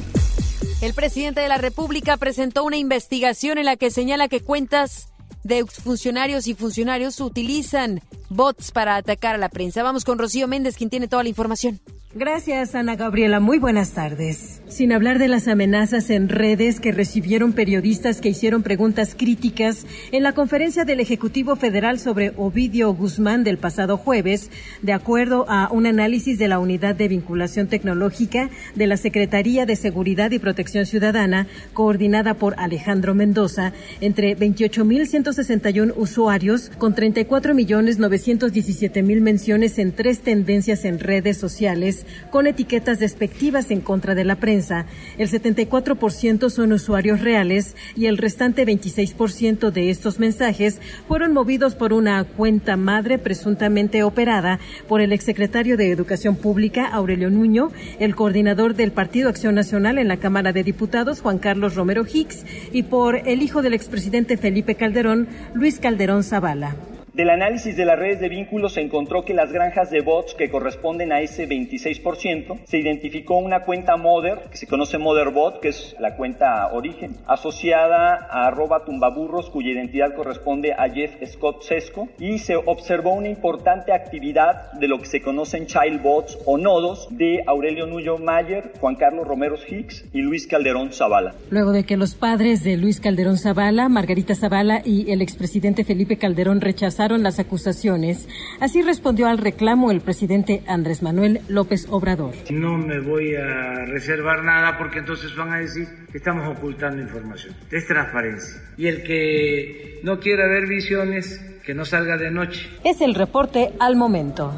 El 0.87 0.95
presidente 0.95 1.41
de 1.41 1.49
la 1.49 1.59
República 1.59 2.17
presentó 2.17 2.63
una 2.63 2.77
investigación 2.77 3.59
en 3.59 3.65
la 3.65 3.75
que 3.77 3.91
señala 3.91 4.29
que 4.29 4.41
cuentas 4.41 5.09
de 5.43 5.67
funcionarios 5.67 6.47
y 6.47 6.55
funcionarios 6.55 7.19
utilizan 7.19 8.01
bots 8.29 8.71
para 8.71 8.95
atacar 8.95 9.35
a 9.35 9.39
la 9.39 9.49
prensa. 9.49 9.83
Vamos 9.83 10.05
con 10.05 10.17
Rocío 10.17 10.47
Méndez, 10.47 10.77
quien 10.77 10.89
tiene 10.89 11.09
toda 11.09 11.25
la 11.25 11.29
información. 11.29 11.81
Gracias, 12.19 12.75
Ana 12.75 12.97
Gabriela. 12.97 13.41
Muy 13.41 13.59
buenas 13.59 13.91
tardes. 13.91 14.63
Sin 14.69 14.91
hablar 14.93 15.19
de 15.19 15.29
las 15.29 15.49
amenazas 15.49 16.09
en 16.09 16.31
redes 16.31 16.81
que 16.81 16.91
recibieron 16.91 17.53
periodistas 17.53 18.23
que 18.23 18.31
hicieron 18.31 18.63
preguntas 18.63 19.15
críticas 19.15 19.85
en 20.13 20.23
la 20.23 20.33
conferencia 20.33 20.87
del 20.87 21.01
Ejecutivo 21.01 21.57
Federal 21.57 21.99
sobre 21.99 22.33
Ovidio 22.39 22.95
Guzmán 22.95 23.45
del 23.45 23.59
pasado 23.59 23.99
jueves, 23.99 24.51
de 24.81 24.95
acuerdo 24.95 25.45
a 25.51 25.69
un 25.71 25.85
análisis 25.85 26.39
de 26.39 26.49
la 26.49 26.59
Unidad 26.59 26.95
de 26.95 27.09
Vinculación 27.09 27.67
Tecnológica 27.67 28.49
de 28.75 28.87
la 28.87 28.97
Secretaría 28.97 29.67
de 29.67 29.77
Seguridad 29.77 30.31
y 30.31 30.39
Protección 30.39 30.87
Ciudadana, 30.87 31.47
coordinada 31.75 32.33
por 32.33 32.59
Alejandro 32.59 33.15
Mendoza, 33.15 33.75
entre 34.01 34.39
28.161 34.39 35.93
usuarios 35.97 36.73
con 36.79 36.95
34.917.000 36.95 39.21
menciones 39.21 39.79
en 39.79 39.93
tres 39.93 40.21
tendencias 40.21 40.87
en 40.87 40.99
redes 40.99 41.37
sociales 41.37 42.06
con 42.31 42.47
etiquetas 42.47 42.99
despectivas 42.99 43.71
en 43.71 43.81
contra 43.81 44.15
de 44.15 44.25
la 44.25 44.37
prensa. 44.37 44.87
El 45.19 45.29
74% 45.29 46.51
son 46.51 46.73
usuarios 46.73 47.21
reales 47.21 47.77
y 47.97 48.07
el 48.07 48.19
restante 48.19 48.67
26% 48.67 49.71
de 49.71 49.91
estos 49.91 50.19
mensajes 50.19 50.81
fueron 51.09 51.33
movidos 51.33 51.75
por 51.75 51.93
una 51.93 52.25
cuenta 52.25 52.77
madre 52.77 53.19
presuntamente 53.19 54.03
operada 54.03 54.59
por 54.89 55.01
el 55.01 55.13
exsecretario 55.13 55.77
de 55.77 55.91
Educación 55.91 56.37
Pública, 56.37 56.87
Aurelio 56.87 57.31
Nuño, 57.31 57.73
el 57.99 58.15
coordinador 58.15 58.75
del 58.75 58.93
Partido 58.93 59.29
Acción 59.29 59.55
Nacional 59.55 59.99
en 59.99 60.09
la 60.09 60.17
Cámara 60.17 60.53
de 60.53 60.65
Diputados, 60.65 61.21
Juan 61.21 61.39
Carlos 61.39 61.75
Romero 61.75 62.05
Hicks, 62.07 62.45
y 62.73 62.85
por 62.85 63.17
el 63.17 63.43
hijo 63.43 63.63
del 63.63 63.75
expresidente 63.75 64.37
Felipe 64.37 64.75
Calderón, 64.75 65.29
Luis 65.55 65.79
Calderón 65.79 66.25
Zavala. 66.25 66.77
Del 67.17 67.31
análisis 67.31 67.75
de 67.79 67.87
las 67.87 67.99
redes 67.99 68.21
de 68.21 68.29
vínculos 68.29 68.75
se 68.75 68.83
encontró 68.83 69.25
que 69.25 69.33
las 69.33 69.51
granjas 69.51 69.89
de 69.91 70.03
bots 70.03 70.35
que 70.35 70.51
corresponden 70.51 71.13
a 71.13 71.23
ese 71.23 71.49
26%, 71.49 72.59
se 72.67 72.77
identificó 72.77 73.39
una 73.39 73.61
cuenta 73.61 73.97
Mother, 73.97 74.41
que 74.51 74.59
se 74.59 74.67
conoce 74.67 74.99
Motherbot, 74.99 75.61
que 75.61 75.69
es 75.69 75.97
la 75.99 76.15
cuenta 76.15 76.71
origen, 76.75 77.17
asociada 77.27 78.29
a 78.31 78.49
arroba 78.49 78.85
tumbaburros, 78.85 79.49
cuya 79.49 79.71
identidad 79.71 80.15
corresponde 80.15 80.75
a 80.75 80.91
Jeff 80.91 81.15
Scott 81.27 81.63
Sesco, 81.63 82.07
y 82.19 82.39
se 82.39 82.57
observó 82.57 83.15
una 83.15 83.31
importante 83.31 83.95
actividad 83.95 84.73
de 84.73 84.87
lo 84.87 84.99
que 84.99 85.07
se 85.07 85.23
conocen 85.23 85.65
child 85.65 86.03
bots 86.03 86.37
o 86.45 86.59
nodos 86.59 87.09
de 87.13 87.43
Aurelio 87.47 87.87
Nuyo 87.87 88.19
Mayer, 88.19 88.73
Juan 88.79 88.97
Carlos 88.97 89.27
Romero 89.27 89.57
Hicks 89.57 90.05
y 90.13 90.21
Luis 90.21 90.47
Calderón 90.47 90.93
Zavala. 90.93 91.35
Luego 91.49 91.73
de 91.73 91.85
que 91.85 91.97
los 91.97 92.15
padres 92.15 92.63
de 92.63 92.77
Luis 92.77 93.01
Calderón 93.01 93.39
Zavala, 93.39 93.89
Margarita 93.89 94.35
Zavala 94.35 94.83
y 94.85 95.11
el 95.11 95.23
expresidente 95.23 95.83
Felipe 95.83 96.19
Calderón 96.19 96.61
rechazaron 96.61 97.06
las 97.15 97.39
acusaciones. 97.39 98.29
Así 98.61 98.83
respondió 98.83 99.29
al 99.29 99.39
reclamo 99.39 99.91
el 99.91 100.01
presidente 100.01 100.63
Andrés 100.67 101.03
Manuel 101.03 101.41
López 101.49 101.87
Obrador. 101.89 102.35
No 102.51 102.77
me 102.77 103.01
voy 103.01 103.35
a 103.35 103.85
reservar 103.87 104.43
nada 104.43 104.77
porque 104.79 104.99
entonces 104.99 105.35
van 105.37 105.53
a 105.53 105.59
decir 105.59 105.87
que 106.11 106.19
estamos 106.19 106.57
ocultando 106.57 107.01
información. 107.01 107.55
Es 107.71 107.87
transparencia. 107.87 108.61
Y 108.77 108.89
el 108.89 109.03
que 109.03 110.01
no 110.03 110.19
quiera 110.19 110.47
ver 110.47 110.67
visiones, 110.67 111.41
que 111.65 111.75
no 111.75 111.85
salga 111.85 112.17
de 112.17 112.31
noche. 112.31 112.69
Es 112.85 113.01
el 113.01 113.15
reporte 113.15 113.73
al 113.79 113.97
momento. 113.97 114.53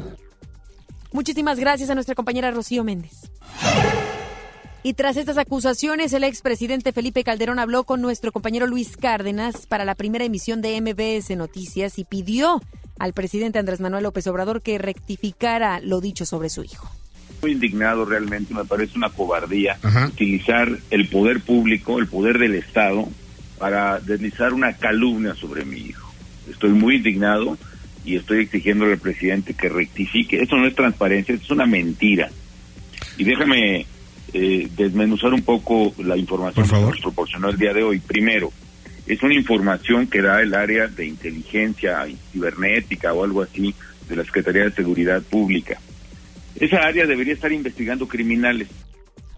Muchísimas 1.11 1.59
gracias 1.59 1.89
a 1.89 1.95
nuestra 1.95 2.15
compañera 2.15 2.51
Rocío 2.51 2.83
Méndez. 2.83 3.31
Y 4.81 4.93
tras 4.93 5.17
estas 5.17 5.37
acusaciones, 5.37 6.13
el 6.13 6.23
expresidente 6.23 6.93
Felipe 6.93 7.25
Calderón 7.25 7.59
habló 7.59 7.83
con 7.83 8.01
nuestro 8.01 8.31
compañero 8.31 8.65
Luis 8.65 8.95
Cárdenas 8.95 9.67
para 9.67 9.83
la 9.83 9.93
primera 9.93 10.23
emisión 10.23 10.61
de 10.61 10.79
MBS 10.79 11.35
Noticias 11.35 11.99
y 11.99 12.05
pidió 12.05 12.61
al 12.97 13.11
presidente 13.11 13.59
Andrés 13.59 13.81
Manuel 13.81 14.03
López 14.03 14.25
Obrador 14.27 14.61
que 14.61 14.77
rectificara 14.77 15.81
lo 15.81 15.99
dicho 15.99 16.25
sobre 16.25 16.49
su 16.49 16.63
hijo. 16.63 16.89
Muy 17.41 17.51
indignado 17.51 18.05
realmente, 18.05 18.53
me 18.53 18.63
parece 18.63 18.97
una 18.97 19.09
cobardía 19.09 19.77
utilizar 20.07 20.77
el 20.89 21.09
poder 21.09 21.41
público, 21.41 21.99
el 21.99 22.07
poder 22.07 22.37
del 22.37 22.55
Estado, 22.55 23.07
para 23.57 23.99
deslizar 23.99 24.53
una 24.53 24.73
calumnia 24.73 25.35
sobre 25.35 25.65
mi 25.65 25.77
hijo. 25.77 26.09
Estoy 26.49 26.71
muy 26.71 26.95
indignado 26.95 27.57
y 28.05 28.15
estoy 28.15 28.39
exigiendo 28.39 28.85
al 28.85 28.97
presidente 28.97 29.53
que 29.53 29.67
rectifique. 29.67 30.41
Esto 30.41 30.55
no 30.55 30.67
es 30.67 30.75
transparencia, 30.75 31.35
esto 31.35 31.45
es 31.45 31.51
una 31.51 31.65
mentira. 31.65 32.29
Y 33.17 33.25
déjame 33.25 33.85
eh, 34.33 34.67
desmenuzar 34.75 35.33
un 35.33 35.41
poco 35.41 35.93
la 35.97 36.17
información 36.17 36.67
que 36.67 36.75
nos 36.75 37.01
proporcionó 37.01 37.49
el 37.49 37.57
día 37.57 37.73
de 37.73 37.83
hoy. 37.83 37.99
Primero, 37.99 38.51
es 39.07 39.21
una 39.23 39.33
información 39.33 40.07
que 40.07 40.21
da 40.21 40.41
el 40.41 40.53
área 40.53 40.87
de 40.87 41.07
inteligencia 41.07 42.05
cibernética 42.31 43.13
o 43.13 43.23
algo 43.23 43.41
así 43.41 43.73
de 44.07 44.15
la 44.15 44.23
Secretaría 44.23 44.63
de 44.63 44.71
Seguridad 44.71 45.21
Pública. 45.21 45.79
Esa 46.55 46.77
área 46.77 47.05
debería 47.05 47.33
estar 47.33 47.51
investigando 47.51 48.07
criminales. 48.07 48.67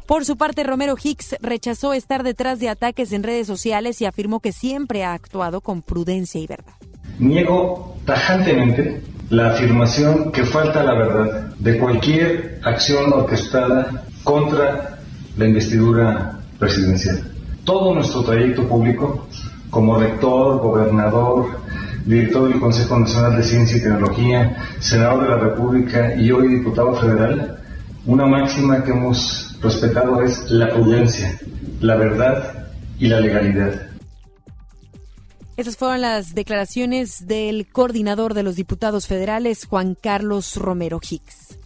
Por 0.08 0.25
su 0.25 0.36
parte, 0.36 0.63
Romero 0.63 0.95
Hicks 1.01 1.38
rechazó 1.41 1.93
estar 1.93 2.23
detrás 2.23 2.60
de 2.60 2.67
ataques 2.67 3.13
en 3.13 3.23
redes 3.23 3.47
sociales 3.47 4.01
y 4.01 4.06
afirmó 4.06 4.41
que 4.41 4.51
siempre 4.51 5.04
ha 5.06 5.13
actuado 5.13 5.62
con 5.62 5.82
prudencia 5.82 6.41
y 6.41 6.47
verdad. 6.47 6.73
Niego 7.19 7.97
tajantemente 8.06 9.01
la 9.30 9.54
afirmación 9.54 10.32
que 10.34 10.43
falta 10.43 10.84
la 10.84 10.93
verdad 10.93 11.56
de 11.58 11.77
cualquier 11.77 12.60
acción 12.63 13.13
orquestada 13.13 14.06
contra 14.23 14.99
la 15.38 15.45
investidura 15.45 16.39
presidencial. 16.60 17.21
Todo 17.63 17.93
nuestro 17.95 18.23
trayecto 18.23 18.67
público, 18.67 19.27
como 19.69 19.97
rector, 19.99 20.60
gobernador, 20.60 21.62
director 22.06 22.50
del 22.50 22.60
Consejo 22.60 23.00
Nacional 23.00 23.37
de 23.37 23.43
Ciencia 23.43 23.77
y 23.77 23.81
Tecnología, 23.81 24.58
senador 24.79 25.23
de 25.23 25.29
la 25.29 25.37
República 25.37 26.15
y 26.15 26.31
hoy 26.31 26.48
diputado 26.48 26.96
federal, 26.96 27.60
una 28.06 28.25
máxima 28.25 28.83
que 28.83 28.91
hemos 28.91 29.58
respetado 29.62 30.21
es 30.23 30.50
la 30.50 30.69
prudencia, 30.69 31.39
la 31.79 31.96
verdad 31.96 32.67
y 33.00 33.08
la 33.08 33.19
legalidad. 33.19 33.87
Esas 35.58 35.77
fueron 35.77 36.02
las 36.02 36.33
declaraciones 36.33 37.27
del 37.27 37.67
coordinador 37.71 38.33
de 38.33 38.41
los 38.41 38.56
diputados 38.56 39.06
federales, 39.06 39.65
Juan 39.65 39.96
Carlos 40.02 40.56
Romero 40.56 41.00
Hicks. 41.08 41.60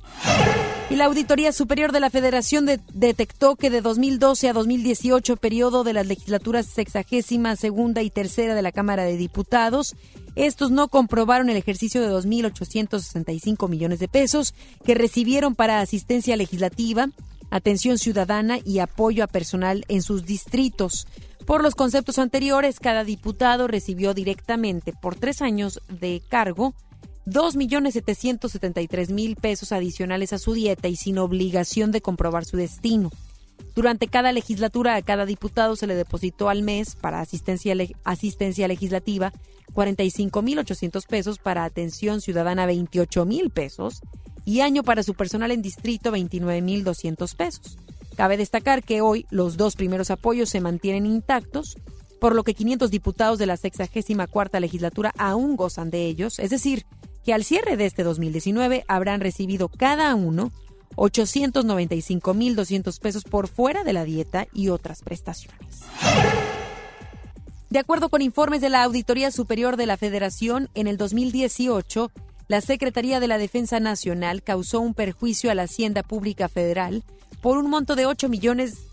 Y 0.88 0.97
la 0.97 1.05
Auditoría 1.05 1.51
Superior 1.51 1.91
de 1.91 1.99
la 1.99 2.11
Federación 2.11 2.67
detectó 2.93 3.55
que 3.55 3.71
de 3.71 3.81
2012 3.81 4.49
a 4.49 4.53
2018, 4.53 5.36
periodo 5.38 5.83
de 5.83 5.93
las 5.93 6.05
legislaturas 6.05 6.67
sexagésima, 6.67 7.55
segunda 7.55 8.03
y 8.03 8.11
tercera 8.11 8.53
de 8.53 8.61
la 8.61 8.71
Cámara 8.71 9.03
de 9.03 9.17
Diputados, 9.17 9.95
estos 10.36 10.69
no 10.69 10.89
comprobaron 10.89 11.49
el 11.49 11.57
ejercicio 11.57 12.01
de 12.01 12.11
2.865 12.11 13.67
millones 13.67 13.97
de 13.97 14.07
pesos 14.07 14.53
que 14.86 14.93
recibieron 14.93 15.55
para 15.55 15.79
asistencia 15.79 16.36
legislativa, 16.36 17.09
atención 17.49 17.97
ciudadana 17.97 18.59
y 18.63 18.77
apoyo 18.77 19.23
a 19.23 19.27
personal 19.27 19.86
en 19.88 20.03
sus 20.03 20.25
distritos. 20.25 21.07
Por 21.47 21.63
los 21.63 21.73
conceptos 21.73 22.19
anteriores, 22.19 22.79
cada 22.79 23.03
diputado 23.03 23.67
recibió 23.67 24.13
directamente 24.13 24.93
por 24.93 25.15
tres 25.15 25.41
años 25.41 25.81
de 25.89 26.21
cargo 26.29 26.75
2.773.000 27.26 29.36
pesos 29.36 29.71
adicionales 29.71 30.34
a 30.34 30.38
su 30.38 30.53
dieta 30.53 30.88
y 30.88 30.95
sin 30.95 31.17
obligación 31.17 31.91
de 31.91 32.01
comprobar 32.01 32.45
su 32.45 32.57
destino. 32.57 33.09
Durante 33.73 34.07
cada 34.07 34.32
legislatura 34.32 34.95
a 34.95 35.01
cada 35.01 35.26
diputado 35.26 35.76
se 35.76 35.88
le 35.88 35.95
depositó 35.95 36.49
al 36.49 36.61
mes 36.61 36.95
para 36.95 37.21
asistencia, 37.21 37.76
asistencia 38.03 38.67
legislativa 38.67 39.34
45.800 39.73 41.07
pesos, 41.07 41.39
para 41.39 41.65
atención 41.65 42.21
ciudadana 42.21 42.67
28.000 42.67 43.51
pesos 43.51 44.01
y 44.45 44.61
año 44.61 44.84
para 44.84 45.03
su 45.03 45.15
personal 45.15 45.51
en 45.51 45.61
distrito 45.61 46.11
29.200 46.11 47.36
pesos. 47.36 47.78
Cabe 48.15 48.38
destacar 48.38 48.84
que 48.84 49.01
hoy 49.01 49.26
los 49.30 49.57
dos 49.57 49.76
primeros 49.76 50.09
apoyos 50.09 50.49
se 50.49 50.61
mantienen 50.61 51.05
intactos, 51.05 51.76
por 52.21 52.34
lo 52.34 52.43
que 52.43 52.53
500 52.53 52.89
diputados 52.89 53.38
de 53.38 53.45
la 53.45 53.57
64 53.57 54.59
legislatura 54.61 55.13
aún 55.17 55.57
gozan 55.57 55.89
de 55.89 56.05
ellos, 56.05 56.39
es 56.39 56.49
decir, 56.49 56.86
que 57.26 57.34
al 57.34 57.43
cierre 57.43 57.76
de 57.76 57.88
este 57.88 58.03
2019 58.03 58.86
habrán 58.88 59.19
recibido 59.19 59.67
cada 59.67 60.13
uno 60.13 60.51
895.200 60.95 62.99
pesos 62.99 63.23
por 63.23 63.47
fuera 63.47 63.84
de 63.84 63.93
la 63.93 64.05
dieta 64.05 64.47
y 64.53 64.69
otras 64.69 65.01
prestaciones. 65.01 65.82
De 67.69 67.80
acuerdo 67.80 68.09
con 68.09 68.21
informes 68.21 68.61
de 68.61 68.69
la 68.69 68.84
Auditoría 68.84 69.32
Superior 69.32 69.76
de 69.76 69.88
la 69.88 69.97
Federación, 69.97 70.69
en 70.76 70.86
el 70.88 70.97
2018, 70.97 72.11
la 72.47 72.61
Secretaría 72.61 73.19
de 73.19 73.28
la 73.28 73.39
Defensa 73.39 73.80
Nacional 73.80 74.43
causó 74.43 74.80
un 74.80 74.93
perjuicio 74.93 75.49
a 75.49 75.55
la 75.55 75.63
Hacienda 75.63 76.03
Pública 76.03 76.47
Federal 76.47 77.03
por 77.41 77.57
un 77.57 77.71
monto 77.71 77.95
de 77.95 78.05
8 78.05 78.30
millones 78.30 78.84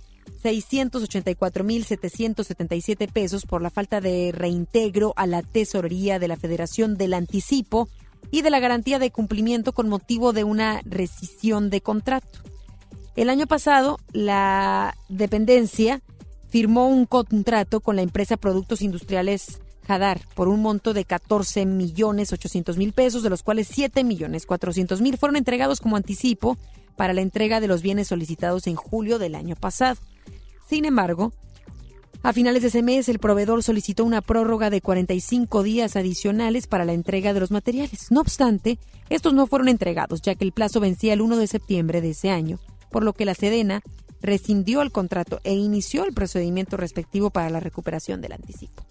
684.777 0.42 3.12
pesos 3.12 3.44
por 3.44 3.60
la 3.62 3.70
falta 3.70 4.00
de 4.00 4.32
reintegro 4.34 5.12
a 5.16 5.26
la 5.26 5.42
tesorería 5.42 6.18
de 6.18 6.28
la 6.28 6.36
Federación 6.36 6.96
del 6.96 7.12
anticipo 7.14 7.88
y 8.30 8.42
de 8.42 8.50
la 8.50 8.60
garantía 8.60 8.98
de 8.98 9.10
cumplimiento 9.10 9.72
con 9.72 9.88
motivo 9.88 10.32
de 10.32 10.44
una 10.44 10.80
rescisión 10.84 11.70
de 11.70 11.80
contrato. 11.80 12.40
El 13.14 13.28
año 13.28 13.46
pasado, 13.46 13.98
la 14.12 14.96
dependencia 15.08 16.00
firmó 16.48 16.88
un 16.88 17.06
contrato 17.06 17.80
con 17.80 17.96
la 17.96 18.02
empresa 18.02 18.36
Productos 18.36 18.82
Industriales 18.82 19.60
Hadar 19.86 20.20
por 20.34 20.48
un 20.48 20.62
monto 20.62 20.94
de 20.94 21.04
14 21.04 21.66
millones 21.66 22.32
800 22.32 22.76
mil 22.76 22.92
pesos, 22.92 23.22
de 23.22 23.30
los 23.30 23.42
cuales 23.42 23.68
7 23.68 24.04
millones 24.04 24.46
400 24.46 25.00
mil 25.00 25.18
fueron 25.18 25.36
entregados 25.36 25.80
como 25.80 25.96
anticipo 25.96 26.56
para 26.96 27.12
la 27.12 27.20
entrega 27.20 27.60
de 27.60 27.68
los 27.68 27.82
bienes 27.82 28.08
solicitados 28.08 28.66
en 28.66 28.76
julio 28.76 29.18
del 29.18 29.34
año 29.34 29.56
pasado. 29.56 29.98
Sin 30.68 30.84
embargo, 30.84 31.32
a 32.22 32.32
finales 32.32 32.62
de 32.62 32.68
ese 32.68 32.82
mes, 32.82 33.08
el 33.08 33.18
proveedor 33.18 33.62
solicitó 33.62 34.04
una 34.04 34.22
prórroga 34.22 34.70
de 34.70 34.80
45 34.80 35.62
días 35.62 35.96
adicionales 35.96 36.66
para 36.66 36.84
la 36.84 36.92
entrega 36.92 37.34
de 37.34 37.40
los 37.40 37.50
materiales. 37.50 38.10
No 38.10 38.20
obstante, 38.20 38.78
estos 39.10 39.34
no 39.34 39.46
fueron 39.46 39.68
entregados, 39.68 40.22
ya 40.22 40.36
que 40.36 40.44
el 40.44 40.52
plazo 40.52 40.80
vencía 40.80 41.14
el 41.14 41.20
1 41.20 41.36
de 41.36 41.48
septiembre 41.48 42.00
de 42.00 42.10
ese 42.10 42.30
año, 42.30 42.60
por 42.90 43.02
lo 43.02 43.12
que 43.12 43.24
la 43.24 43.34
Sedena 43.34 43.82
rescindió 44.20 44.82
el 44.82 44.92
contrato 44.92 45.40
e 45.42 45.54
inició 45.54 46.04
el 46.04 46.14
procedimiento 46.14 46.76
respectivo 46.76 47.30
para 47.30 47.50
la 47.50 47.58
recuperación 47.60 48.20
del 48.20 48.32
anticipo. 48.32 48.84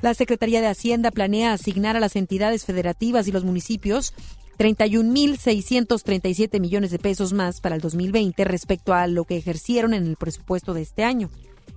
La 0.00 0.14
Secretaría 0.14 0.60
de 0.60 0.68
Hacienda 0.68 1.10
planea 1.10 1.52
asignar 1.52 1.96
a 1.96 2.00
las 2.00 2.16
entidades 2.16 2.64
federativas 2.64 3.28
y 3.28 3.32
los 3.32 3.44
municipios 3.44 4.14
31.637 4.58 6.60
millones 6.60 6.90
de 6.90 6.98
pesos 6.98 7.34
más 7.34 7.60
para 7.60 7.74
el 7.74 7.82
2020 7.82 8.42
respecto 8.44 8.94
a 8.94 9.06
lo 9.06 9.24
que 9.24 9.36
ejercieron 9.36 9.92
en 9.92 10.06
el 10.06 10.16
presupuesto 10.16 10.72
de 10.72 10.80
este 10.82 11.04
año. 11.04 11.30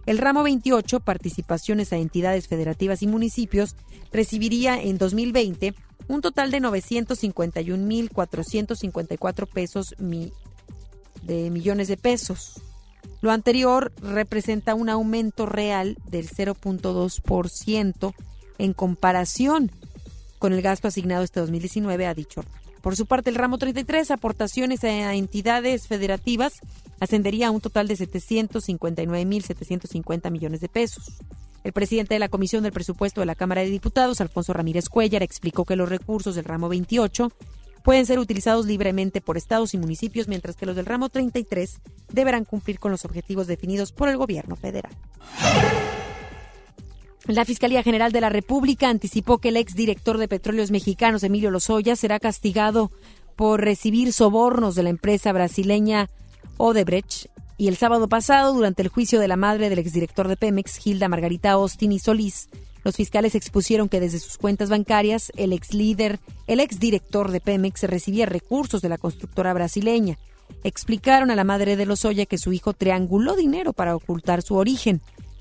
El 0.06 0.18
ramo 0.18 0.44
28, 0.44 1.00
participaciones 1.02 1.92
a 1.94 1.98
entidades 1.98 2.48
federativas 2.48 3.04
y 3.04 3.08
municipios, 3.08 3.76
recibiría 4.12 4.82
en 4.82 4.98
2020 4.98 5.76
un 6.08 6.22
total 6.22 6.52
de 6.52 6.62
951.454 6.62 9.48
pesos 9.48 9.96
de 11.22 11.50
millones 11.52 11.88
de 11.88 11.98
pesos. 11.98 12.62
Lo 13.22 13.32
anterior 13.32 13.94
representa 14.02 14.76
un 14.76 14.90
aumento 14.90 15.46
real 15.46 15.96
del 16.06 16.30
0.2% 16.30 18.14
en 18.58 18.74
comparación 18.74 19.72
con 20.40 20.54
el 20.54 20.62
gasto 20.62 20.88
asignado 20.88 21.24
este 21.24 21.40
2019 21.40 22.08
a 22.08 22.14
dicho 22.14 22.44
por 22.82 22.96
su 22.96 23.06
parte, 23.06 23.30
el 23.30 23.36
ramo 23.36 23.58
33, 23.58 24.12
aportaciones 24.12 24.84
a 24.84 25.14
entidades 25.14 25.88
federativas, 25.88 26.54
ascendería 27.00 27.48
a 27.48 27.52
un 27.52 27.62
total 27.62 27.88
de 27.88 27.96
759.750 27.96 30.32
millones 30.32 30.60
de 30.62 30.70
pesos. 30.70 31.20
El 31.64 31.74
presidente 31.74 32.16
de 32.16 32.20
la 32.20 32.30
Comisión 32.30 32.64
del 32.64 32.72
Presupuesto 32.72 33.22
de 33.22 33.26
la 33.26 33.36
Cámara 33.36 33.62
de 33.62 33.70
Diputados, 33.70 34.22
Alfonso 34.22 34.54
Ramírez 34.54 34.90
Cuellar, 34.90 35.24
explicó 35.24 35.66
que 35.66 35.76
los 35.76 35.90
recursos 35.90 36.36
del 36.36 36.46
ramo 36.46 36.70
28 36.70 37.32
pueden 37.84 38.06
ser 38.06 38.20
utilizados 38.20 38.66
libremente 38.66 39.22
por 39.22 39.38
estados 39.38 39.74
y 39.74 39.78
municipios, 39.78 40.28
mientras 40.28 40.56
que 40.56 40.66
los 40.66 40.76
del 40.76 40.86
ramo 40.86 41.10
33 41.10 41.80
deberán 42.12 42.46
cumplir 42.46 42.80
con 42.80 42.92
los 42.92 43.06
objetivos 43.06 43.48
definidos 43.48 43.92
por 43.92 44.10
el 44.10 44.18
gobierno 44.18 44.56
federal. 44.56 44.92
La 47.30 47.46
Fiscalía 47.46 47.84
General 47.84 48.12
de 48.12 48.22
la 48.22 48.30
República 48.30 48.90
anticipó 48.90 49.38
que 49.38 49.50
el 49.50 49.58
exdirector 49.58 50.18
de 50.18 50.28
Petróleos 50.28 50.72
Mexicanos, 50.72 51.22
Emilio 51.22 51.52
Lozoya, 51.52 51.96
será 51.96 52.20
castigado 52.20 52.92
por 53.36 53.62
recibir 53.62 54.14
sobornos 54.14 54.74
de 54.74 54.82
la 54.82 54.90
empresa 54.90 55.32
brasileña 55.32 56.10
Odebrecht. 56.58 57.28
Y 57.56 57.68
el 57.68 57.78
sábado 57.78 58.10
pasado, 58.10 58.52
durante 58.56 58.82
el 58.82 58.88
juicio 58.88 59.20
de 59.20 59.28
la 59.28 59.36
madre 59.36 59.70
del 59.70 59.78
exdirector 59.78 60.28
de 60.28 60.38
Pemex, 60.38 60.84
Hilda 60.84 61.08
Margarita 61.08 61.52
Austin 61.52 61.92
y 61.92 62.00
Solís, 62.00 62.50
los 62.84 62.96
fiscales 62.96 63.36
expusieron 63.36 63.90
que 63.90 64.00
desde 64.00 64.18
sus 64.18 64.40
cuentas 64.40 64.72
bancarias 64.72 65.32
el 65.36 65.54
ex 65.54 65.76
líder, 65.76 66.20
el 66.48 66.60
exdirector 66.60 67.30
de 67.30 67.42
Pemex 67.42 67.84
recibía 67.84 68.26
recursos 68.26 68.82
de 68.82 68.90
la 68.90 68.98
constructora 68.98 69.54
brasileña. 69.54 70.18
Explicaron 70.64 71.30
a 71.30 71.36
la 71.36 71.44
madre 71.44 71.76
de 71.76 71.86
Lozoya 71.86 72.26
que 72.26 72.40
su 72.40 72.54
hijo 72.54 72.74
trianguló 72.74 73.36
dinero 73.36 73.72
para 73.72 73.96
ocultar 73.96 74.42
su 74.42 74.56
origen. 74.56 75.00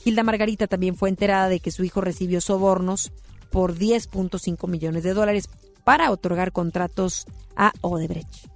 Hilda 0.08 0.22
Margarita 0.22 0.66
también 0.66 0.96
fue 0.96 1.10
enterada 1.10 1.48
de 1.48 1.60
que 1.60 1.70
su 1.70 1.84
hijo 1.84 2.00
recibió 2.00 2.40
sobornos 2.40 3.12
por 3.50 3.76
10.5 3.76 4.66
millones 4.66 5.02
de 5.02 5.12
dólares 5.12 5.48
para 5.84 6.10
otorgar 6.10 6.52
contratos 6.52 7.26
a 7.56 7.72
Odebrecht. 7.82 8.46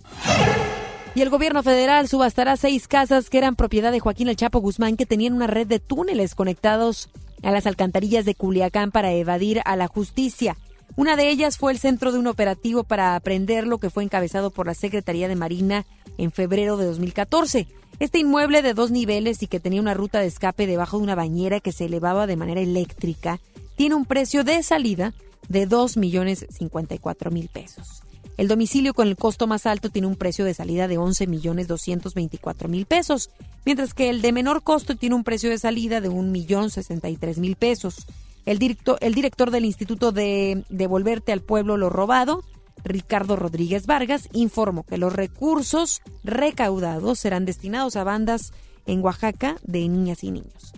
Y 1.14 1.20
el 1.20 1.28
gobierno 1.28 1.62
federal 1.62 2.09
subastará 2.09 2.57
seis 2.57 2.88
casas 2.88 3.28
que 3.28 3.36
eran 3.36 3.55
propiedad 3.55 3.92
de 3.92 4.00
Joaquín 4.00 4.28
El 4.28 4.36
Chapo 4.36 4.61
Guzmán 4.61 4.96
que 4.96 5.05
tenían 5.05 5.34
una 5.34 5.46
red 5.46 5.66
de 5.66 5.78
túneles 5.78 6.34
conectados 6.34 7.11
a 7.42 7.50
las 7.50 7.66
alcantarillas 7.66 8.24
de 8.24 8.34
Culiacán 8.34 8.90
para 8.90 9.12
evadir 9.12 9.61
a 9.66 9.76
la 9.76 9.88
justicia. 9.88 10.57
Una 10.96 11.16
de 11.16 11.28
ellas 11.28 11.59
fue 11.59 11.72
el 11.72 11.78
centro 11.78 12.12
de 12.12 12.18
un 12.18 12.28
operativo 12.28 12.84
para 12.84 13.14
aprenderlo 13.14 13.78
que 13.78 13.90
fue 13.90 14.05
encabezado 14.05 14.50
por 14.50 14.66
la 14.66 14.74
Secretaría 14.74 15.28
de 15.28 15.36
Marina 15.36 15.84
en 16.16 16.32
febrero 16.32 16.78
de 16.78 16.86
2014. 16.86 17.68
Este 18.03 18.18
inmueble 18.18 18.62
de 18.62 18.74
dos 18.74 18.90
niveles 18.90 19.44
y 19.44 19.46
que 19.46 19.61
tenía 19.61 19.80
una 19.80 19.94
ruta 19.94 20.18
de 20.18 20.26
escape 20.26 20.66
debajo 20.66 20.96
de 20.96 21.05
una 21.05 21.14
bañera 21.14 21.61
que 21.61 21.70
se 21.70 21.84
elevaba 21.84 22.26
de 22.26 22.34
manera 22.34 22.61
eléctrica 22.61 23.38
tiene 23.76 23.94
un 23.94 24.07
precio 24.07 24.42
de 24.42 24.61
salida 24.64 25.14
de 25.48 25.66
2 25.66 25.98
millones 25.98 26.44
54 26.50 27.30
mil 27.30 27.48
pesos. 27.48 28.03
El 28.36 28.48
domicilio 28.48 28.92
con 28.92 29.07
el 29.07 29.14
costo 29.14 29.46
más 29.46 29.66
alto 29.66 29.88
tiene 29.88 30.09
un 30.09 30.16
precio 30.16 30.44
de 30.44 30.53
salida 30.53 30.88
de 30.88 30.98
11 30.98 31.28
millones 31.28 31.68
224 31.68 32.68
mil 32.68 32.86
pesos, 32.86 33.30
mientras 33.64 33.94
que 33.94 34.11
el 34.11 34.20
de 34.20 34.32
menor 34.32 34.64
costo 34.64 34.96
tiene 34.96 35.14
un 35.14 35.22
precio 35.22 35.48
de 35.48 35.59
salida 35.59 36.00
de 36.00 36.09
1 36.09 36.28
millón 36.28 36.70
63 36.70 37.38
mil 37.38 37.55
pesos. 37.55 38.05
El 38.46 38.59
director, 38.59 38.98
el 39.00 39.14
director 39.14 39.53
del 39.53 39.64
Instituto 39.64 40.11
de 40.11 40.64
Devolverte 40.70 41.30
al 41.30 41.40
Pueblo 41.40 41.76
lo 41.76 41.88
Robado 41.88 42.42
Ricardo 42.84 43.36
Rodríguez 43.36 43.86
Vargas, 43.86 44.28
informó 44.32 44.84
que 44.84 44.98
los 44.98 45.12
recursos 45.12 46.02
recaudados 46.24 47.18
serán 47.18 47.44
destinados 47.44 47.96
a 47.96 48.04
bandas 48.04 48.52
en 48.86 49.02
Oaxaca 49.02 49.56
de 49.62 49.88
niñas 49.88 50.24
y 50.24 50.30
niños. 50.30 50.72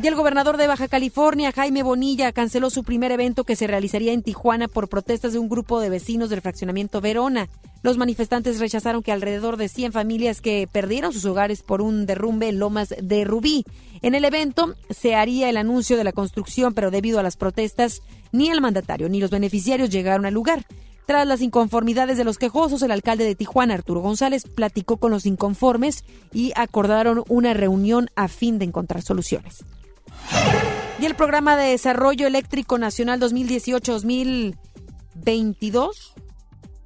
Y 0.00 0.06
el 0.06 0.14
gobernador 0.14 0.58
de 0.58 0.68
Baja 0.68 0.86
California, 0.86 1.50
Jaime 1.50 1.82
Bonilla, 1.82 2.30
canceló 2.30 2.70
su 2.70 2.84
primer 2.84 3.10
evento 3.10 3.42
que 3.42 3.56
se 3.56 3.66
realizaría 3.66 4.12
en 4.12 4.22
Tijuana 4.22 4.68
por 4.68 4.88
protestas 4.88 5.32
de 5.32 5.40
un 5.40 5.48
grupo 5.48 5.80
de 5.80 5.90
vecinos 5.90 6.30
del 6.30 6.40
fraccionamiento 6.40 7.00
Verona. 7.00 7.48
Los 7.82 7.98
manifestantes 7.98 8.60
rechazaron 8.60 9.02
que 9.02 9.10
alrededor 9.10 9.56
de 9.56 9.68
100 9.68 9.90
familias 9.90 10.40
que 10.40 10.68
perdieron 10.70 11.12
sus 11.12 11.24
hogares 11.24 11.64
por 11.64 11.82
un 11.82 12.06
derrumbe 12.06 12.48
en 12.48 12.60
Lomas 12.60 12.94
de 13.02 13.24
Rubí. 13.24 13.64
En 14.00 14.14
el 14.14 14.24
evento 14.24 14.76
se 14.88 15.16
haría 15.16 15.50
el 15.50 15.56
anuncio 15.56 15.96
de 15.96 16.04
la 16.04 16.12
construcción, 16.12 16.74
pero 16.74 16.92
debido 16.92 17.18
a 17.18 17.24
las 17.24 17.36
protestas, 17.36 18.00
ni 18.30 18.50
el 18.50 18.60
mandatario 18.60 19.08
ni 19.08 19.18
los 19.18 19.30
beneficiarios 19.30 19.90
llegaron 19.90 20.26
al 20.26 20.34
lugar. 20.34 20.64
Tras 21.06 21.26
las 21.26 21.42
inconformidades 21.42 22.16
de 22.16 22.24
los 22.24 22.38
quejosos, 22.38 22.82
el 22.82 22.92
alcalde 22.92 23.24
de 23.24 23.34
Tijuana, 23.34 23.74
Arturo 23.74 24.00
González, 24.00 24.44
platicó 24.44 24.98
con 24.98 25.10
los 25.10 25.26
inconformes 25.26 26.04
y 26.32 26.52
acordaron 26.54 27.24
una 27.28 27.52
reunión 27.52 28.10
a 28.14 28.28
fin 28.28 28.60
de 28.60 28.66
encontrar 28.66 29.02
soluciones. 29.02 29.64
Y 31.00 31.06
el 31.06 31.14
programa 31.14 31.56
de 31.56 31.70
desarrollo 31.70 32.26
eléctrico 32.26 32.76
nacional 32.76 33.20
2018-2022 33.20 35.90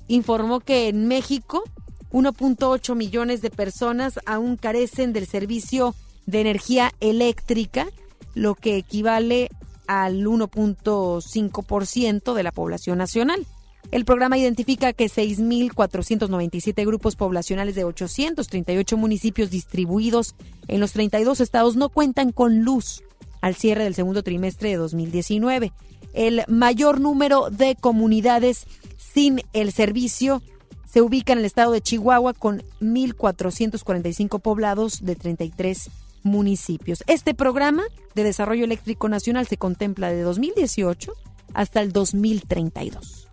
informó 0.09 0.61
que 0.61 0.89
en 0.89 1.09
México 1.09 1.63
1.8 2.11 2.95
millones 2.95 3.41
de 3.41 3.51
personas 3.51 4.21
aún 4.27 4.57
carecen 4.57 5.15
del 5.15 5.27
servicio 5.27 5.95
de 6.27 6.43
energía 6.43 6.93
eléctrica, 7.01 7.87
lo 8.35 8.55
que 8.55 8.77
equivale 8.77 9.49
al 9.87 10.27
1.5% 10.27 12.35
de 12.35 12.43
la 12.43 12.53
población 12.53 12.99
nacional. 12.99 13.47
El 13.91 14.05
programa 14.05 14.39
identifica 14.39 14.93
que 14.93 15.07
6.497 15.07 16.87
grupos 16.87 17.17
poblacionales 17.17 17.75
de 17.75 17.85
838 17.85 18.97
municipios 18.97 19.51
distribuidos 19.51 20.35
en 20.69 20.81
los 20.81 20.93
32 20.93 21.41
estados 21.41 21.77
no 21.77 21.89
cuentan 21.89 22.33
con 22.33 22.61
luz 22.61 23.03
al 23.43 23.55
cierre 23.55 23.85
del 23.85 23.95
segundo 23.95 24.23
trimestre 24.23 24.71
de 24.71 24.77
2019. 24.77 25.73
El 26.15 26.45
mayor 26.49 27.01
número 27.01 27.51
de 27.51 27.77
comunidades 27.77 28.67
sin 28.97 29.43
el 29.53 29.73
servicio 29.73 30.43
se 30.91 31.03
ubica 31.03 31.33
en 31.33 31.41
el 31.41 31.45
estado 31.45 31.73
de 31.73 31.81
Chihuahua 31.81 32.33
con 32.33 32.63
1.445 32.81 34.41
poblados 34.41 35.05
de 35.05 35.17
33 35.17 35.91
municipios. 36.23 37.03
Este 37.07 37.35
programa 37.35 37.83
de 38.15 38.25
desarrollo 38.25 38.65
eléctrico 38.65 39.09
nacional 39.09 39.47
se 39.47 39.57
contempla 39.57 40.11
de 40.11 40.23
2018 40.23 41.13
hasta 41.55 41.81
el 41.81 41.93
2032. 41.93 43.29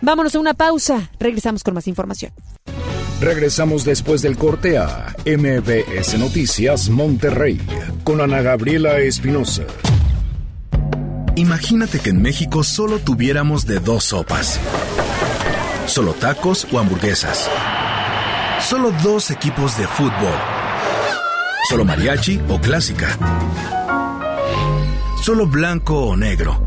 Vámonos 0.00 0.34
a 0.34 0.40
una 0.40 0.54
pausa. 0.54 1.10
Regresamos 1.18 1.64
con 1.64 1.74
más 1.74 1.88
información. 1.88 2.32
Regresamos 3.20 3.84
después 3.84 4.22
del 4.22 4.36
corte 4.36 4.78
a 4.78 5.14
MBS 5.26 6.16
Noticias 6.18 6.88
Monterrey 6.88 7.60
con 8.04 8.20
Ana 8.20 8.42
Gabriela 8.42 9.00
Espinosa. 9.00 9.64
Imagínate 11.34 11.98
que 11.98 12.10
en 12.10 12.22
México 12.22 12.62
solo 12.62 13.00
tuviéramos 13.00 13.66
de 13.66 13.80
dos 13.80 14.04
sopas. 14.04 14.60
Solo 15.86 16.12
tacos 16.12 16.66
o 16.70 16.78
hamburguesas. 16.78 17.50
Solo 18.60 18.92
dos 19.02 19.32
equipos 19.32 19.76
de 19.76 19.88
fútbol. 19.88 20.34
Solo 21.68 21.84
mariachi 21.84 22.40
o 22.48 22.60
clásica. 22.60 23.18
Solo 25.22 25.48
blanco 25.48 26.06
o 26.06 26.16
negro 26.16 26.62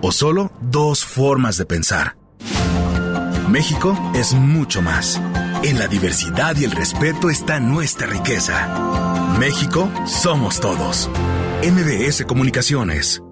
o 0.00 0.10
solo 0.10 0.52
dos 0.60 1.04
formas 1.04 1.58
de 1.58 1.66
pensar. 1.66 2.16
México 3.48 3.96
es 4.14 4.32
mucho 4.32 4.80
más. 4.80 5.20
En 5.64 5.78
la 5.78 5.86
diversidad 5.86 6.56
y 6.56 6.64
el 6.64 6.72
respeto 6.72 7.30
está 7.30 7.60
nuestra 7.60 8.08
riqueza. 8.08 9.36
México 9.38 9.88
somos 10.06 10.58
todos. 10.58 11.08
MBS 11.62 12.24
Comunicaciones. 12.24 13.22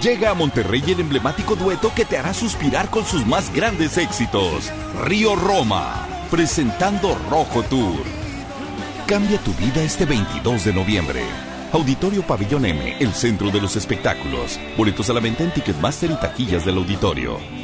Llega 0.00 0.30
a 0.30 0.34
Monterrey 0.34 0.82
el 0.86 1.00
emblemático 1.00 1.56
dueto 1.56 1.92
que 1.94 2.06
te 2.06 2.16
hará 2.16 2.32
suspirar 2.32 2.88
con 2.88 3.04
sus 3.04 3.26
más 3.26 3.52
grandes 3.54 3.98
éxitos. 3.98 4.70
Río 5.04 5.36
Roma, 5.36 6.08
presentando 6.30 7.18
Rojo 7.28 7.62
Tour. 7.64 8.02
Cambia 9.06 9.38
tu 9.40 9.52
vida 9.54 9.82
este 9.82 10.06
22 10.06 10.64
de 10.64 10.72
noviembre. 10.72 11.22
Auditorio 11.72 12.22
Pabellón 12.22 12.64
M, 12.64 12.96
el 12.98 13.12
centro 13.12 13.50
de 13.50 13.60
los 13.60 13.76
espectáculos. 13.76 14.58
Boletos 14.78 15.10
a 15.10 15.12
la 15.12 15.20
venta 15.20 15.44
en 15.44 15.52
Ticketmaster 15.52 16.10
y 16.10 16.14
taquillas 16.14 16.64
del 16.64 16.78
auditorio. 16.78 17.63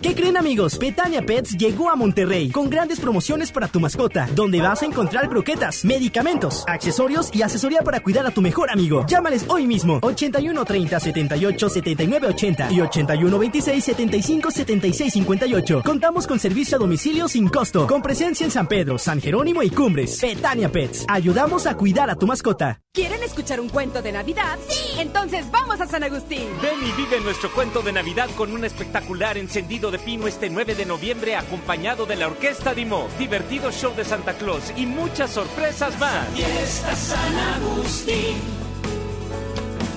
¿Qué 0.01 0.15
creen 0.15 0.35
amigos? 0.35 0.79
Petania 0.79 1.21
Pets 1.21 1.55
llegó 1.57 1.91
a 1.91 1.95
Monterrey 1.95 2.49
con 2.49 2.71
grandes 2.71 2.99
promociones 2.99 3.51
para 3.51 3.67
tu 3.67 3.79
mascota, 3.79 4.27
donde 4.33 4.59
vas 4.59 4.81
a 4.81 4.87
encontrar 4.87 5.29
croquetas, 5.29 5.85
medicamentos, 5.85 6.63
accesorios 6.67 7.29
y 7.31 7.43
asesoría 7.43 7.81
para 7.83 7.99
cuidar 7.99 8.25
a 8.25 8.31
tu 8.31 8.41
mejor 8.41 8.71
amigo. 8.71 9.05
Llámales 9.05 9.45
hoy 9.47 9.67
mismo 9.67 9.99
81 10.01 10.65
30 10.65 10.99
78 10.99 11.69
79 11.69 12.27
80 12.29 12.71
y 12.71 12.81
81 12.81 13.39
26 13.39 13.83
75 13.83 14.49
76 14.49 15.13
58. 15.13 15.83
Contamos 15.85 16.25
con 16.25 16.39
servicio 16.39 16.77
a 16.77 16.79
domicilio 16.79 17.27
sin 17.27 17.47
costo, 17.47 17.85
con 17.85 18.01
presencia 18.01 18.43
en 18.43 18.51
San 18.51 18.67
Pedro, 18.67 18.97
San 18.97 19.21
Jerónimo 19.21 19.61
y 19.61 19.69
Cumbres. 19.69 20.19
Petania 20.19 20.71
Pets, 20.71 21.05
ayudamos 21.09 21.67
a 21.67 21.77
cuidar 21.77 22.09
a 22.09 22.15
tu 22.15 22.25
mascota. 22.25 22.81
¿Quieren 22.91 23.21
escuchar 23.21 23.59
un 23.59 23.69
cuento 23.69 24.01
de 24.01 24.11
Navidad? 24.11 24.57
Sí. 24.67 24.99
Entonces 24.99 25.49
vamos 25.51 25.79
a 25.79 25.85
San 25.85 26.03
Agustín. 26.03 26.49
Ven 26.61 26.79
y 26.81 26.91
vive 26.99 27.21
nuestro 27.21 27.51
cuento 27.51 27.81
de 27.83 27.93
Navidad 27.93 28.29
con 28.35 28.51
un 28.51 28.65
espectacular 28.65 29.37
encendido 29.37 29.90
de 29.91 29.99
pino 29.99 30.27
este 30.27 30.49
9 30.49 30.73
de 30.75 30.85
noviembre 30.85 31.35
acompañado 31.35 32.05
de 32.05 32.15
la 32.15 32.27
Orquesta 32.27 32.73
Dimo, 32.73 33.07
divertido 33.19 33.71
show 33.71 33.93
de 33.95 34.05
Santa 34.05 34.33
Claus 34.33 34.71
y 34.75 34.85
muchas 34.85 35.31
sorpresas 35.31 35.99
más. 35.99 36.27
Fiesta 36.29 36.95
San 36.95 37.35
Agustín, 37.35 38.37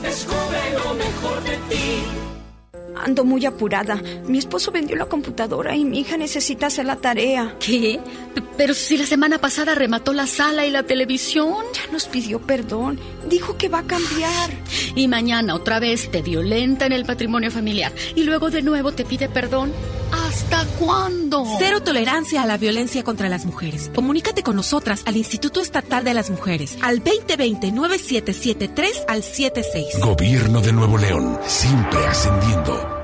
descubre 0.02 0.58
lo 0.84 0.94
mejor 0.94 1.42
de 1.44 1.56
ti. 1.68 2.02
Ando 2.96 3.24
muy 3.24 3.44
apurada. 3.44 4.00
Mi 4.26 4.38
esposo 4.38 4.70
vendió 4.70 4.96
la 4.96 5.06
computadora 5.06 5.76
y 5.76 5.84
mi 5.84 6.00
hija 6.00 6.16
necesita 6.16 6.66
hacer 6.66 6.86
la 6.86 6.96
tarea. 6.96 7.56
¿Qué? 7.58 8.00
Pero 8.56 8.72
si 8.72 8.96
la 8.96 9.04
semana 9.04 9.38
pasada 9.38 9.74
remató 9.74 10.12
la 10.12 10.26
sala 10.26 10.64
y 10.64 10.70
la 10.70 10.84
televisión. 10.84 11.56
Ya 11.72 11.92
nos 11.92 12.06
pidió 12.06 12.40
perdón. 12.40 13.00
Dijo 13.28 13.56
que 13.56 13.68
va 13.68 13.80
a 13.80 13.84
cambiar. 13.84 14.50
Y 14.94 15.08
mañana 15.08 15.54
otra 15.54 15.80
vez 15.80 16.10
te 16.10 16.22
violenta 16.22 16.86
en 16.86 16.92
el 16.92 17.04
patrimonio 17.04 17.50
familiar. 17.50 17.92
Y 18.14 18.24
luego 18.24 18.50
de 18.50 18.62
nuevo 18.62 18.92
te 18.92 19.04
pide 19.04 19.28
perdón. 19.28 19.72
¿Hasta 20.12 20.64
cuándo? 20.78 21.44
Cero 21.58 21.82
tolerancia 21.82 22.42
a 22.42 22.46
la 22.46 22.56
violencia 22.56 23.02
contra 23.02 23.28
las 23.28 23.46
mujeres. 23.46 23.90
Comunícate 23.94 24.42
con 24.42 24.56
nosotras 24.56 25.02
al 25.06 25.16
Instituto 25.16 25.60
Estatal 25.60 26.04
de 26.04 26.14
las 26.14 26.30
Mujeres 26.30 26.76
al 26.82 27.02
2020-9773 27.02 29.04
al 29.08 29.22
76. 29.22 30.00
Gobierno 30.00 30.60
de 30.60 30.72
Nuevo 30.72 30.98
León, 30.98 31.38
siempre 31.46 32.06
ascendiendo. 32.06 33.03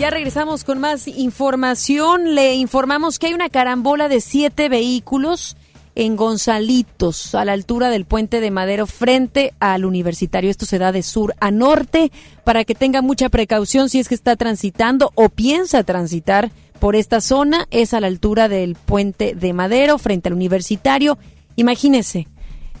Ya 0.00 0.08
regresamos 0.08 0.64
con 0.64 0.78
más 0.78 1.06
información. 1.08 2.34
Le 2.34 2.54
informamos 2.54 3.18
que 3.18 3.26
hay 3.26 3.34
una 3.34 3.50
carambola 3.50 4.08
de 4.08 4.22
siete 4.22 4.70
vehículos 4.70 5.58
en 5.94 6.16
Gonzalitos, 6.16 7.34
a 7.34 7.44
la 7.44 7.52
altura 7.52 7.90
del 7.90 8.06
puente 8.06 8.40
de 8.40 8.50
Madero, 8.50 8.86
frente 8.86 9.52
al 9.60 9.84
universitario. 9.84 10.50
Esto 10.50 10.64
se 10.64 10.78
da 10.78 10.90
de 10.90 11.02
sur 11.02 11.34
a 11.38 11.50
norte, 11.50 12.10
para 12.44 12.64
que 12.64 12.74
tenga 12.74 13.02
mucha 13.02 13.28
precaución 13.28 13.90
si 13.90 13.98
es 13.98 14.08
que 14.08 14.14
está 14.14 14.36
transitando 14.36 15.12
o 15.16 15.28
piensa 15.28 15.82
transitar 15.82 16.50
por 16.78 16.96
esta 16.96 17.20
zona. 17.20 17.66
Es 17.70 17.92
a 17.92 18.00
la 18.00 18.06
altura 18.06 18.48
del 18.48 18.76
puente 18.76 19.34
de 19.34 19.52
Madero, 19.52 19.98
frente 19.98 20.30
al 20.30 20.34
universitario. 20.34 21.18
Imagínese, 21.56 22.26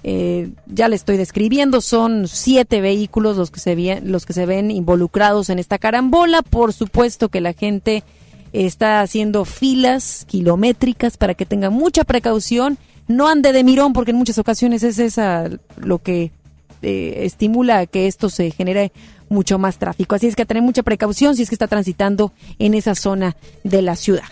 eh, 0.02 0.50
ya 0.66 0.88
le 0.88 0.96
estoy 0.96 1.16
describiendo, 1.16 1.80
son 1.80 2.26
siete 2.26 2.80
vehículos 2.80 3.36
los 3.36 3.50
que, 3.50 3.60
se 3.60 4.00
los 4.02 4.24
que 4.24 4.32
se 4.32 4.46
ven 4.46 4.70
involucrados 4.70 5.50
en 5.50 5.58
esta 5.58 5.78
carambola. 5.78 6.42
Por 6.42 6.72
supuesto 6.72 7.28
que 7.28 7.40
la 7.40 7.52
gente 7.52 8.02
está 8.52 9.00
haciendo 9.00 9.44
filas 9.44 10.24
kilométricas 10.28 11.16
para 11.16 11.34
que 11.34 11.46
tenga 11.46 11.70
mucha 11.70 12.04
precaución. 12.04 12.78
No 13.08 13.28
ande 13.28 13.52
de 13.52 13.64
mirón 13.64 13.92
porque 13.92 14.12
en 14.12 14.16
muchas 14.18 14.38
ocasiones 14.38 14.82
es 14.82 14.98
esa 14.98 15.50
lo 15.76 15.98
que 15.98 16.30
eh, 16.82 17.24
estimula 17.24 17.86
que 17.86 18.06
esto 18.06 18.30
se 18.30 18.50
genere 18.52 18.92
mucho 19.28 19.58
más 19.58 19.78
tráfico. 19.78 20.14
Así 20.14 20.26
es 20.26 20.36
que 20.36 20.46
tener 20.46 20.62
mucha 20.62 20.82
precaución 20.82 21.36
si 21.36 21.42
es 21.42 21.48
que 21.48 21.54
está 21.54 21.68
transitando 21.68 22.32
en 22.58 22.74
esa 22.74 22.94
zona 22.94 23.36
de 23.64 23.82
la 23.82 23.96
ciudad. 23.96 24.24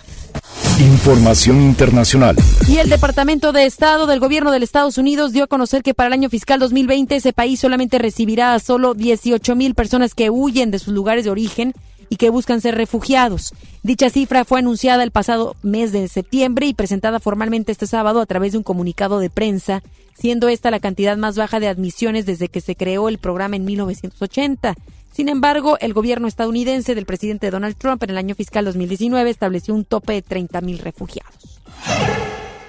Información 0.81 1.61
internacional. 1.61 2.37
Y 2.69 2.79
el 2.79 2.89
Departamento 2.89 3.53
de 3.53 3.65
Estado 3.65 4.07
del 4.07 4.21
Gobierno 4.21 4.53
de 4.53 4.59
Estados 4.59 4.97
Unidos 4.97 5.33
dio 5.33 5.45
a 5.45 5.49
conocer 5.49 5.83
que 5.83 5.95
para 5.95 6.07
el 6.07 6.13
año 6.13 6.31
fiscal 6.31 6.61
2020 6.61 7.17
ese 7.17 7.33
país 7.33 7.59
solamente 7.59 7.99
recibirá 7.99 8.55
a 8.55 8.61
solo 8.61 8.95
18 8.95 9.57
mil 9.57 9.75
personas 9.75 10.15
que 10.15 10.31
huyen 10.31 10.71
de 10.71 10.79
sus 10.79 10.95
lugares 10.95 11.25
de 11.25 11.31
origen 11.31 11.75
y 12.11 12.17
que 12.17 12.31
buscan 12.31 12.61
ser 12.61 12.77
refugiados. 12.77 13.55
Dicha 13.83 14.11
cifra 14.11 14.45
fue 14.45 14.61
anunciada 14.61 15.03
el 15.03 15.11
pasado 15.11 15.57
mes 15.63 15.93
de 15.93 16.09
septiembre 16.09 16.67
y 16.67 16.75
presentada 16.75 17.21
formalmente 17.21 17.73
este 17.73 17.87
sábado 17.87 18.21
a 18.21 18.27
través 18.27 18.53
de 18.53 18.59
un 18.59 18.65
comunicado 18.65 19.19
de 19.19 19.31
prensa, 19.31 19.83
siendo 20.19 20.49
esta 20.49 20.71
la 20.71 20.81
cantidad 20.81 21.17
más 21.17 21.37
baja 21.37 21.61
de 21.61 21.69
admisiones 21.69 22.27
desde 22.27 22.49
que 22.49 22.61
se 22.61 22.77
creó 22.77 23.09
el 23.09 23.19
programa 23.19 23.57
en 23.57 23.65
1980. 23.65 24.75
Sin 25.19 25.29
embargo, 25.29 25.79
el 25.81 25.95
gobierno 25.95 26.29
estadounidense 26.29 26.95
del 26.95 27.05
presidente 27.05 27.51
Donald 27.51 27.75
Trump 27.77 28.05
en 28.05 28.11
el 28.11 28.19
año 28.19 28.37
fiscal 28.37 28.65
2019 28.65 29.29
estableció 29.29 29.75
un 29.75 29.85
tope 29.85 30.13
de 30.13 30.25
30.000 30.25 30.79
refugiados. 30.79 31.61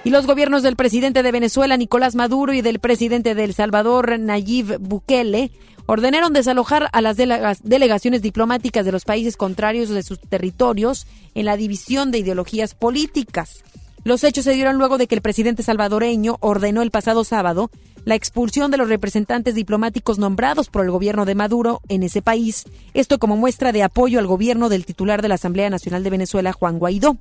Y 0.04 0.10
los 0.10 0.26
gobiernos 0.26 0.64
del 0.64 0.76
presidente 0.76 1.22
de 1.22 1.32
Venezuela, 1.32 1.78
Nicolás 1.78 2.16
Maduro, 2.16 2.52
y 2.54 2.64
del 2.64 2.80
presidente 2.80 3.36
de 3.36 3.44
El 3.44 3.54
Salvador, 3.54 4.18
Nayib 4.18 4.80
Bukele, 4.80 5.52
ordenaron 5.86 6.34
desalojar 6.34 6.90
a 6.92 7.02
las 7.02 7.18
delegaciones 7.18 8.24
diplomáticas 8.24 8.84
de 8.84 8.94
los 8.94 9.06
países 9.06 9.38
contrarios 9.38 9.90
de 9.90 10.02
sus 10.02 10.20
territorios 10.20 11.06
en 11.36 11.46
la 11.46 11.56
división 11.56 12.10
de 12.10 12.18
ideologías 12.18 12.74
políticas. 12.74 13.64
Los 14.10 14.24
hechos 14.24 14.46
se 14.46 14.54
dieron 14.54 14.80
luego 14.80 14.98
de 14.98 15.06
que 15.06 15.14
el 15.14 15.22
presidente 15.22 15.62
salvadoreño 15.62 16.38
ordenó 16.40 16.82
el 16.82 16.90
pasado 16.90 17.24
sábado 17.24 17.70
la 18.06 18.16
expulsión 18.16 18.72
de 18.72 18.78
los 18.78 18.90
representantes 18.90 19.54
diplomáticos 19.54 20.18
nombrados 20.18 20.68
por 20.72 20.84
el 20.84 20.90
gobierno 20.90 21.26
de 21.26 21.36
Maduro 21.36 21.82
en 21.90 22.02
ese 22.02 22.24
país, 22.24 22.66
esto 22.96 23.20
como 23.20 23.38
muestra 23.38 23.72
de 23.72 23.84
apoyo 23.84 24.18
al 24.18 24.26
gobierno 24.26 24.68
del 24.68 24.84
titular 24.84 25.22
de 25.22 25.28
la 25.28 25.36
Asamblea 25.36 25.70
Nacional 25.70 26.04
de 26.04 26.10
Venezuela, 26.10 26.54
Juan 26.54 26.80
Guaidó. 26.80 27.18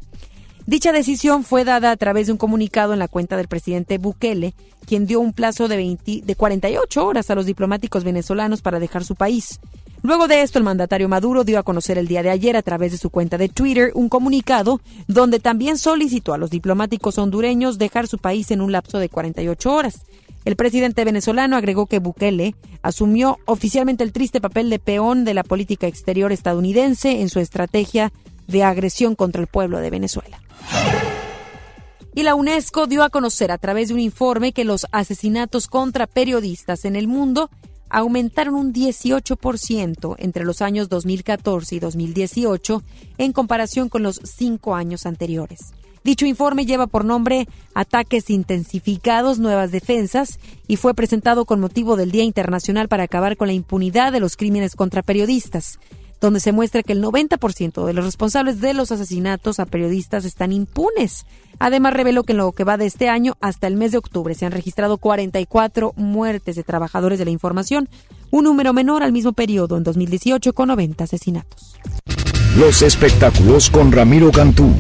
Dicha 0.65 0.91
decisión 0.91 1.45
fue 1.45 1.67
dada 1.67 1.91
a 1.91 1.97
través 1.99 2.29
de 2.29 2.33
un 2.33 2.39
comunicado 2.39 2.95
en 2.95 3.01
la 3.01 3.09
cuenta 3.09 3.37
del 3.37 3.49
presidente 3.49 3.99
Bukele, 3.99 4.55
quien 4.87 5.05
dio 5.05 5.21
un 5.21 5.35
plazo 5.35 5.69
de, 5.69 5.77
20, 5.77 6.23
de 6.25 6.37
48 6.37 7.07
horas 7.07 7.29
a 7.29 7.35
los 7.35 7.45
diplomáticos 7.45 8.03
venezolanos 8.03 8.63
para 8.63 8.81
dejar 8.81 9.05
su 9.05 9.15
país. 9.15 9.61
Luego 10.03 10.29
de 10.29 10.43
esto, 10.43 10.59
el 10.59 10.65
mandatario 10.65 11.09
Maduro 11.09 11.45
dio 11.45 11.59
a 11.59 11.65
conocer 11.65 11.99
el 11.99 12.07
día 12.07 12.23
de 12.23 12.31
ayer 12.31 12.57
a 12.57 12.63
través 12.63 12.93
de 12.93 12.99
su 12.99 13.11
cuenta 13.11 13.37
de 13.37 13.49
Twitter 13.49 13.91
un 13.95 14.09
comunicado 14.09 14.81
donde 15.09 15.41
también 15.41 15.77
solicitó 15.77 16.35
a 16.35 16.39
los 16.39 16.51
diplomáticos 16.51 17.19
hondureños 17.19 17.79
dejar 17.79 18.07
su 18.07 18.19
país 18.19 18.51
en 18.51 18.61
un 18.61 18.73
lapso 18.73 18.99
de 18.99 19.09
48 19.09 19.73
horas. 19.73 20.03
El 20.45 20.57
presidente 20.57 21.05
venezolano 21.05 21.57
agregó 21.57 21.87
que 21.87 21.99
Bukele 21.99 22.55
asumió 22.81 23.39
oficialmente 23.45 24.05
el 24.05 24.13
triste 24.13 24.41
papel 24.41 24.71
de 24.71 24.79
peón 24.79 25.25
de 25.25 25.35
la 25.35 25.43
política 25.43 25.89
exterior 25.89 26.33
estadounidense 26.33 27.21
en 27.21 27.29
su 27.29 27.41
estrategia 27.41 28.13
de 28.47 28.63
agresión 28.63 29.15
contra 29.15 29.43
el 29.43 29.49
pueblo 29.49 29.79
de 29.79 29.91
Venezuela. 29.91 30.41
Y 32.15 32.23
la 32.23 32.35
UNESCO 32.35 32.87
dio 32.87 33.03
a 33.03 33.11
conocer 33.11 33.53
a 33.53 33.59
través 33.59 33.89
de 33.89 33.95
un 33.95 34.01
informe 34.01 34.53
que 34.53 34.65
los 34.65 34.87
asesinatos 34.91 35.67
contra 35.67 36.07
periodistas 36.07 36.85
en 36.85 36.97
el 36.97 37.09
mundo 37.09 37.51
aumentaron 37.91 38.55
un 38.55 38.73
18% 38.73 40.17
entre 40.19 40.45
los 40.45 40.63
años 40.63 40.89
2014 40.89 41.77
y 41.77 41.79
2018 41.81 42.83
en 43.19 43.33
comparación 43.33 43.89
con 43.89 44.03
los 44.03 44.21
cinco 44.25 44.75
años 44.75 45.07
anteriores. 45.07 45.73
Dicho 46.05 46.27
informe 46.27 46.65
lleva 46.65 46.87
por 46.87 47.05
nombre 47.05 47.49
Ataques 47.75 48.31
intensificados, 48.31 49.39
nuevas 49.39 49.71
defensas 49.71 50.39
y 50.67 50.77
fue 50.77 50.95
presentado 50.95 51.45
con 51.45 51.61
motivo 51.61 51.97
del 51.97 52.11
Día 52.11 52.25
Internacional 52.25 52.89
para 52.89 53.05
acabar 53.05 53.37
con 53.37 53.49
la 53.49 53.53
impunidad 53.53 54.13
de 54.13 54.21
los 54.21 54.37
crímenes 54.37 54.75
contra 54.75 55.03
periodistas 55.03 55.79
donde 56.21 56.41
se 56.41 56.53
muestra 56.53 56.83
que 56.83 56.93
el 56.93 57.03
90% 57.03 57.85
de 57.85 57.93
los 57.93 58.05
responsables 58.05 58.61
de 58.61 58.75
los 58.75 58.93
asesinatos 58.93 59.61
a 59.61 59.67
periodistas 59.67 60.25
están 60.25 60.53
impunes. 60.53 61.27
Además, 61.59 61.95
reveló 61.95 62.25
que 62.25 62.33
en 62.33 62.39
lo 62.39 62.53
que 62.53 62.65
va 62.65 62.77
de 62.77 62.87
este 62.87 63.09
año 63.09 63.37
hasta 63.41 63.67
el 63.67 63.77
mes 63.77 63.93
de 63.93 63.99
octubre 63.99 64.35
se 64.35 64.47
han 64.47 64.53
registrado 64.53 64.99
44 64.99 65.93
muertes 65.97 66.57
de 66.57 66.65
trabajadores 66.65 67.19
de 67.19 67.25
la 67.25 67.31
información, 67.31 67.89
un 68.31 68.45
número 68.45 68.73
menor 68.73 69.03
al 69.03 69.13
mismo 69.13 69.33
periodo 69.33 69.77
en 69.77 69.85
2018 69.85 70.53
con 70.53 70.69
90 70.69 71.05
asesinatos. 71.05 71.77
Los 72.57 72.83
espectáculos 72.83 73.71
con 73.71 73.93
Ramiro 73.93 74.31
Cantú. 74.33 74.71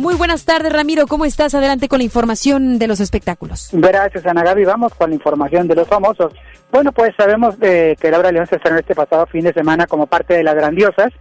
Muy 0.00 0.14
buenas 0.14 0.46
tardes, 0.46 0.72
Ramiro. 0.72 1.06
¿Cómo 1.06 1.26
estás? 1.26 1.54
Adelante 1.54 1.86
con 1.86 1.98
la 1.98 2.04
información 2.04 2.78
de 2.78 2.86
los 2.86 3.00
espectáculos. 3.00 3.68
Gracias, 3.70 4.24
Ana 4.24 4.42
Gaby. 4.42 4.64
Vamos 4.64 4.94
con 4.94 5.10
la 5.10 5.16
información 5.16 5.68
de 5.68 5.74
los 5.74 5.86
famosos. 5.86 6.32
Bueno, 6.72 6.90
pues 6.90 7.10
sabemos 7.18 7.58
de 7.58 7.98
que 8.00 8.10
Laura 8.10 8.32
León 8.32 8.46
se 8.46 8.56
estrenó 8.56 8.78
este 8.78 8.94
pasado 8.94 9.26
fin 9.26 9.44
de 9.44 9.52
semana 9.52 9.86
como 9.86 10.06
parte 10.06 10.32
de 10.32 10.42
Las 10.42 10.54
Grandiosas, 10.54 11.12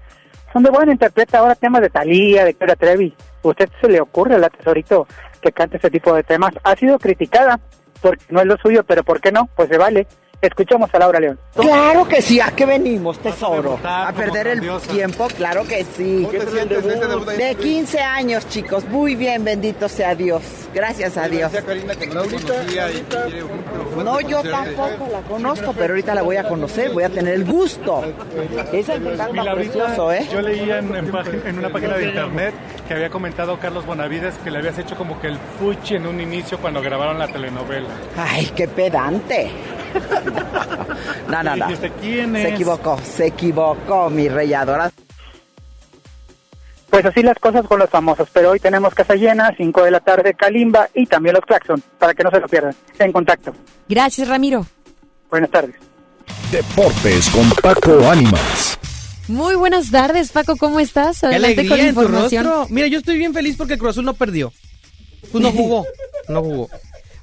Donde 0.53 0.69
bueno 0.69 0.93
interpreta 0.93 1.39
ahora 1.39 1.55
temas 1.55 1.82
de 1.82 1.89
Talía, 1.89 2.45
de 2.45 2.53
Clara 2.53 2.77
Trevi. 2.77 3.13
¿Usted 3.43 3.67
se 3.82 3.89
le 3.89 3.99
ocurre 3.99 4.36
al 4.36 4.49
tesorito 4.49 5.05
que 5.41 5.51
cante 5.51 5.75
ese 5.75 5.91
tipo 5.91 6.13
de 6.13 6.23
temas? 6.23 6.53
Ha 6.63 6.73
sido 6.77 6.99
criticada 6.99 7.59
porque 8.01 8.23
no 8.30 8.39
es 8.39 8.47
lo 8.47 8.55
suyo, 8.59 8.86
pero 8.86 9.03
¿por 9.03 9.19
qué 9.19 9.34
no? 9.34 9.49
Pues 9.57 9.67
se 9.67 9.77
vale. 9.77 10.07
Escuchamos 10.41 10.89
a 10.93 10.99
Laura 10.99 11.19
León. 11.19 11.37
Claro 11.53 12.07
que 12.07 12.21
sí, 12.21 12.39
¿a 12.39 12.51
qué 12.51 12.65
venimos, 12.65 13.19
tesoro? 13.19 13.77
A 13.83 14.13
perder 14.15 14.47
el 14.47 14.61
tiempo, 14.89 15.27
claro 15.35 15.65
que 15.65 15.83
sí. 15.83 16.25
De 17.37 17.55
15 17.55 17.99
años, 17.99 18.47
chicos. 18.47 18.85
Muy 18.85 19.15
bien, 19.15 19.43
bendito 19.43 19.89
sea 19.89 20.15
Dios. 20.15 20.41
Gracias 20.73 21.17
a 21.17 21.27
Dios. 21.27 21.51
No, 23.97 24.21
yo 24.21 24.41
tampoco 24.43 25.09
la 25.11 25.21
conozco, 25.27 25.73
pero 25.73 25.93
ahorita 25.93 26.15
la 26.15 26.21
voy 26.21 26.37
a 26.37 26.47
conocer, 26.47 26.91
voy 26.91 27.03
a 27.03 27.09
tener 27.09 27.33
el 27.33 27.43
gusto. 27.43 28.03
Es 28.71 28.87
el 28.87 29.01
precioso, 29.01 30.13
¿eh? 30.13 30.25
Yo 30.31 30.41
leía 30.41 30.79
en, 30.79 30.95
en, 30.95 31.11
en, 31.45 31.59
una 31.59 31.69
página 31.69 31.97
de 31.97 32.07
internet 32.07 32.53
que 32.87 32.93
había 32.93 33.09
comentado 33.09 33.59
Carlos 33.59 33.85
Bonavides 33.85 34.37
que 34.37 34.51
le 34.51 34.59
habías 34.59 34.77
hecho 34.79 34.95
como 34.95 35.19
que 35.19 35.27
el 35.27 35.37
fuchi 35.59 35.95
en 35.95 36.07
un 36.07 36.21
inicio 36.21 36.57
cuando 36.59 36.81
grabaron 36.81 37.19
la 37.19 37.27
telenovela. 37.27 37.89
Ay, 38.15 38.49
qué 38.55 38.67
pedante. 38.67 39.51
No, 41.29 41.43
no, 41.43 41.55
no. 41.55 41.67
¿quién 42.01 42.35
es? 42.35 42.41
Se 42.41 42.49
equivocó, 42.49 42.99
se 43.03 43.27
equivocó, 43.27 44.09
mi 44.09 44.27
rey 44.29 44.53
adorado. 44.53 44.91
Pues 46.89 47.05
así 47.05 47.21
las 47.21 47.37
cosas 47.37 47.67
con 47.67 47.77
los 47.77 47.89
famosos, 47.89 48.27
pero 48.33 48.49
hoy 48.49 48.59
tenemos 48.59 48.95
casa 48.95 49.13
llena, 49.13 49.53
5 49.55 49.83
de 49.83 49.91
la 49.91 49.99
tarde, 49.99 50.33
Kalimba 50.33 50.89
y 50.95 51.05
también 51.05 51.35
los 51.35 51.45
Claxon, 51.45 51.83
para 51.99 52.15
que 52.15 52.23
no 52.23 52.31
se 52.31 52.39
lo 52.39 52.47
pierdan. 52.47 52.75
En 52.97 53.11
contacto. 53.11 53.53
Gracias, 53.87 54.27
Ramiro. 54.27 54.65
Buenas 55.29 55.51
tardes. 55.51 55.75
Deportes 56.51 57.29
con 57.29 57.47
Paco 57.61 58.09
Ánimas. 58.09 58.79
Muy 59.27 59.53
buenas 59.53 59.91
tardes, 59.91 60.31
Paco, 60.31 60.57
¿cómo 60.57 60.79
estás? 60.79 61.23
Adelante 61.23 61.67
con 61.67 61.77
la 61.77 61.83
información. 61.83 62.47
Mira, 62.69 62.87
yo 62.87 62.97
estoy 62.97 63.19
bien 63.19 63.33
feliz 63.33 63.55
porque 63.55 63.73
el 63.73 63.79
Cruz 63.79 63.91
Azul 63.91 64.05
no 64.05 64.15
perdió. 64.15 64.51
Pues 65.31 65.43
no 65.43 65.51
jugó, 65.51 65.85
no 66.27 66.41
jugó. 66.41 66.69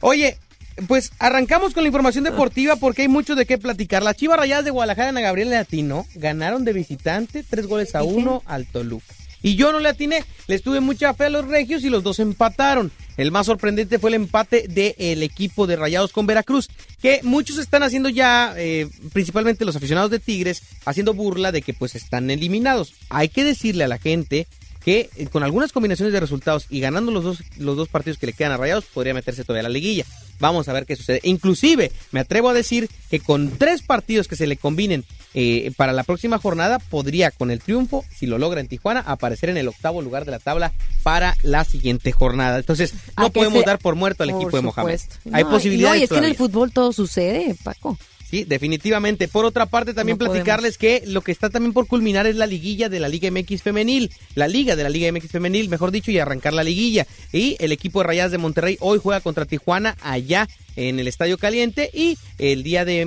Oye, 0.00 0.38
pues 0.86 1.12
arrancamos 1.18 1.74
con 1.74 1.82
la 1.82 1.88
información 1.88 2.24
deportiva 2.24 2.76
porque 2.76 3.02
hay 3.02 3.08
mucho 3.08 3.34
de 3.34 3.46
qué 3.46 3.58
platicar. 3.58 4.02
Las 4.02 4.16
Chivas 4.16 4.38
Rayadas 4.38 4.64
de 4.64 4.70
Guadalajara, 4.70 5.10
Ana 5.10 5.20
Gabriel 5.20 5.50
Latino, 5.50 6.06
ganaron 6.14 6.64
de 6.64 6.72
visitante 6.72 7.44
tres 7.48 7.66
goles 7.66 7.94
a 7.94 8.02
uno 8.02 8.42
al 8.46 8.66
Toluca. 8.66 9.14
Y 9.42 9.54
yo 9.54 9.70
no 9.70 9.78
le 9.78 9.88
atiné, 9.88 10.24
les 10.48 10.62
tuve 10.62 10.80
mucha 10.80 11.14
fe 11.14 11.26
a 11.26 11.30
los 11.30 11.46
regios 11.46 11.84
y 11.84 11.90
los 11.90 12.02
dos 12.02 12.18
empataron. 12.18 12.90
El 13.16 13.30
más 13.30 13.46
sorprendente 13.46 13.98
fue 13.98 14.10
el 14.10 14.14
empate 14.14 14.66
del 14.68 15.22
equipo 15.22 15.66
de 15.66 15.76
Rayados 15.76 16.12
con 16.12 16.26
Veracruz, 16.26 16.68
que 17.00 17.20
muchos 17.22 17.58
están 17.58 17.82
haciendo 17.82 18.08
ya, 18.08 18.54
eh, 18.56 18.88
principalmente 19.12 19.64
los 19.64 19.76
aficionados 19.76 20.10
de 20.10 20.18
Tigres, 20.18 20.62
haciendo 20.84 21.14
burla 21.14 21.52
de 21.52 21.62
que 21.62 21.74
pues 21.74 21.94
están 21.94 22.30
eliminados. 22.30 22.94
Hay 23.08 23.28
que 23.28 23.44
decirle 23.44 23.84
a 23.84 23.88
la 23.88 23.98
gente 23.98 24.46
que 24.86 25.10
eh, 25.16 25.26
con 25.26 25.42
algunas 25.42 25.72
combinaciones 25.72 26.12
de 26.12 26.20
resultados 26.20 26.66
y 26.70 26.78
ganando 26.78 27.10
los 27.10 27.24
dos, 27.24 27.42
los 27.58 27.76
dos 27.76 27.88
partidos 27.88 28.18
que 28.18 28.26
le 28.26 28.32
quedan 28.32 28.52
a 28.52 28.56
Rayados, 28.56 28.84
podría 28.84 29.14
meterse 29.14 29.42
todavía 29.42 29.66
a 29.66 29.68
la 29.68 29.72
liguilla. 29.72 30.04
Vamos 30.38 30.68
a 30.68 30.72
ver 30.72 30.86
qué 30.86 30.94
sucede. 30.94 31.18
Inclusive, 31.24 31.90
me 32.12 32.20
atrevo 32.20 32.50
a 32.50 32.54
decir 32.54 32.88
que 33.10 33.18
con 33.18 33.50
tres 33.58 33.82
partidos 33.82 34.28
que 34.28 34.36
se 34.36 34.46
le 34.46 34.56
combinen 34.56 35.04
eh, 35.34 35.72
para 35.76 35.92
la 35.92 36.04
próxima 36.04 36.38
jornada, 36.38 36.78
podría 36.78 37.32
con 37.32 37.50
el 37.50 37.58
triunfo, 37.58 38.04
si 38.14 38.26
lo 38.26 38.38
logra 38.38 38.60
en 38.60 38.68
Tijuana, 38.68 39.00
aparecer 39.00 39.50
en 39.50 39.56
el 39.56 39.66
octavo 39.66 40.02
lugar 40.02 40.24
de 40.24 40.30
la 40.30 40.38
tabla 40.38 40.72
para 41.02 41.36
la 41.42 41.64
siguiente 41.64 42.12
jornada. 42.12 42.58
Entonces, 42.58 42.94
no 43.16 43.30
podemos 43.30 43.64
dar 43.64 43.80
por 43.80 43.96
muerto 43.96 44.22
al 44.22 44.30
equipo 44.30 44.56
de 44.56 44.62
Mohamed. 44.62 45.00
Hay 45.32 45.42
posibilidades. 45.42 45.96
No, 45.96 46.00
y 46.00 46.04
es 46.04 46.10
que 46.10 46.18
en 46.18 46.24
el 46.24 46.36
fútbol 46.36 46.70
todo 46.70 46.92
sucede, 46.92 47.56
Paco. 47.64 47.98
Sí, 48.28 48.44
definitivamente. 48.44 49.28
Por 49.28 49.44
otra 49.44 49.66
parte, 49.66 49.94
también 49.94 50.18
platicarles 50.18 50.78
que 50.78 51.02
lo 51.06 51.22
que 51.22 51.30
está 51.30 51.48
también 51.48 51.72
por 51.72 51.86
culminar 51.86 52.26
es 52.26 52.34
la 52.36 52.46
liguilla 52.46 52.88
de 52.88 52.98
la 52.98 53.08
Liga 53.08 53.30
MX 53.30 53.62
Femenil. 53.62 54.10
La 54.34 54.48
Liga 54.48 54.74
de 54.74 54.82
la 54.82 54.88
Liga 54.88 55.10
MX 55.12 55.30
Femenil, 55.30 55.68
mejor 55.68 55.92
dicho, 55.92 56.10
y 56.10 56.18
arrancar 56.18 56.52
la 56.52 56.64
liguilla. 56.64 57.06
Y 57.32 57.56
el 57.60 57.70
equipo 57.70 58.00
de 58.00 58.08
Rayadas 58.08 58.32
de 58.32 58.38
Monterrey 58.38 58.76
hoy 58.80 58.98
juega 59.00 59.20
contra 59.20 59.44
Tijuana 59.44 59.96
allá 60.02 60.48
en 60.76 61.00
el 61.00 61.08
Estadio 61.08 61.38
Caliente 61.38 61.90
y 61.92 62.18
el 62.38 62.62
día 62.62 62.84
de 62.84 63.00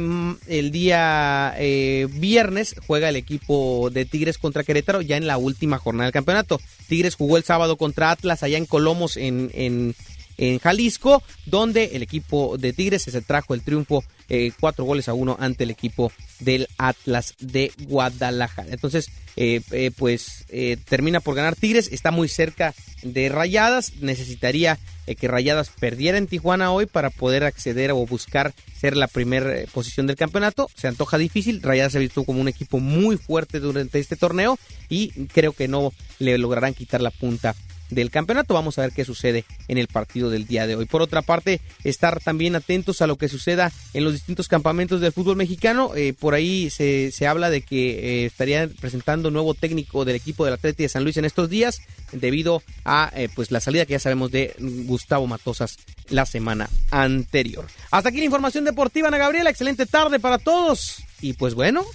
el 0.48 0.72
día 0.72 1.54
eh, 1.58 2.08
viernes 2.12 2.76
juega 2.88 3.10
el 3.10 3.16
equipo 3.16 3.90
de 3.92 4.06
Tigres 4.06 4.38
contra 4.38 4.64
Querétaro 4.64 5.02
ya 5.02 5.18
en 5.18 5.28
la 5.28 5.38
última 5.38 5.78
jornada 5.78 6.06
del 6.06 6.14
campeonato. 6.14 6.60
Tigres 6.88 7.16
jugó 7.16 7.38
el 7.38 7.44
sábado 7.44 7.78
contra 7.78 8.12
Atlas 8.12 8.44
allá 8.44 8.58
en 8.58 8.66
Colomos 8.66 9.18
en, 9.18 9.52
en, 9.54 9.96
en 10.40 10.58
Jalisco, 10.60 11.22
donde 11.46 11.92
el 11.94 12.02
equipo 12.02 12.58
de 12.58 12.72
Tigres 12.72 13.04
se 13.04 13.22
trajo 13.22 13.54
el 13.54 13.62
triunfo 13.62 14.04
eh, 14.30 14.52
cuatro 14.58 14.86
goles 14.86 15.10
a 15.10 15.14
uno 15.14 15.36
ante 15.40 15.66
el 15.66 15.72
equipo 15.72 16.14
del 16.40 16.68
Atlas 16.78 17.36
de 17.40 17.74
Guadalajara. 17.88 18.70
Entonces, 18.72 19.10
eh, 19.36 19.62
eh, 19.72 19.92
pues 19.96 20.46
termina 20.86 21.20
por 21.20 21.36
ganar 21.36 21.56
Tigres, 21.56 21.90
está 21.92 22.12
muy 22.12 22.28
cerca 22.28 22.74
de 23.04 23.30
Rayadas, 23.30 23.94
necesitaría 24.02 24.78
que 25.18 25.28
Rayadas 25.28 25.72
perdiera 25.80 26.18
en 26.18 26.28
Tijuana 26.28 26.72
hoy 26.72 26.86
para 26.86 27.10
poder 27.10 27.44
acceder 27.44 27.92
o 27.92 28.06
buscar 28.06 28.54
ser 28.80 28.96
la 28.96 29.08
primera 29.08 29.66
posición 29.74 30.06
del 30.08 30.16
campeonato. 30.16 30.70
Se 30.76 30.88
antoja 30.88 31.18
difícil, 31.18 31.62
Rayadas 31.62 31.94
se 31.94 31.98
ha 31.98 32.02
visto 32.02 32.24
como 32.24 32.42
un 32.42 32.48
equipo 32.48 32.80
muy 32.80 33.18
fuerte 33.18 33.60
durante 33.60 34.00
este 34.00 34.16
torneo 34.16 34.60
y 34.88 35.10
creo 35.28 35.54
que 35.54 35.68
no 35.68 35.92
le 36.20 36.38
lograrán 36.38 36.74
quitar 36.74 37.02
la 37.02 37.12
punta 37.12 37.56
del 37.90 38.12
campeonato. 38.12 38.54
Vamos 38.54 38.78
a 38.78 38.82
ver 38.82 38.92
qué 38.92 39.06
sucede 39.06 39.46
en 39.68 39.78
el 39.78 39.88
partido 39.88 40.30
del 40.30 40.46
día 40.46 40.68
de 40.68 40.76
hoy. 40.76 40.86
Por 40.86 41.02
otra 41.02 41.22
parte, 41.22 41.62
estar 41.84 42.20
también 42.20 42.56
atentos 42.56 43.02
a 43.02 43.08
lo 43.08 43.18
que 43.18 43.30
suceda 43.30 43.72
en 43.94 44.04
los 44.04 44.14
distintos 44.14 44.48
campamentos 44.48 45.02
del 45.02 45.12
fútbol 45.12 45.36
mexicano. 45.36 45.92
Eh, 45.96 46.14
por 46.14 46.34
ahí 46.34 46.70
se, 46.70 47.12
se, 47.12 47.28
habla 47.28 47.50
de 47.50 47.62
que 47.62 48.24
eh, 48.24 48.26
estaría 48.26 48.68
presentando 48.80 49.32
nuevo 49.32 49.54
técnico 49.54 50.06
del 50.06 50.16
equipo 50.16 50.46
del 50.46 50.56
Atlético 50.56 50.84
de 50.84 50.90
San 50.90 51.04
Luis 51.04 51.18
en 51.18 51.26
estos 51.26 51.50
días, 51.50 51.82
debido 52.12 52.64
a 52.86 53.12
eh, 53.16 53.30
pues 53.34 53.52
la 53.52 53.60
salida 53.60 53.86
que 53.86 53.94
ya 53.94 54.00
sabemos 54.00 54.32
de 54.32 54.56
Gustavo 54.60 55.28
Matosas 55.28 55.78
la 56.10 56.26
semana 56.26 56.70
anterior. 56.92 57.66
Hasta 57.92 58.10
aquí 58.10 58.20
la 58.20 58.26
información 58.26 58.64
deportiva, 58.66 59.08
Ana 59.08 59.18
Gabriela. 59.18 59.50
Excelente 59.50 59.86
tarde 59.86 60.20
para 60.20 60.38
todos. 60.38 61.04
Y 61.22 61.34
pues 61.34 61.54
bueno, 61.54 61.86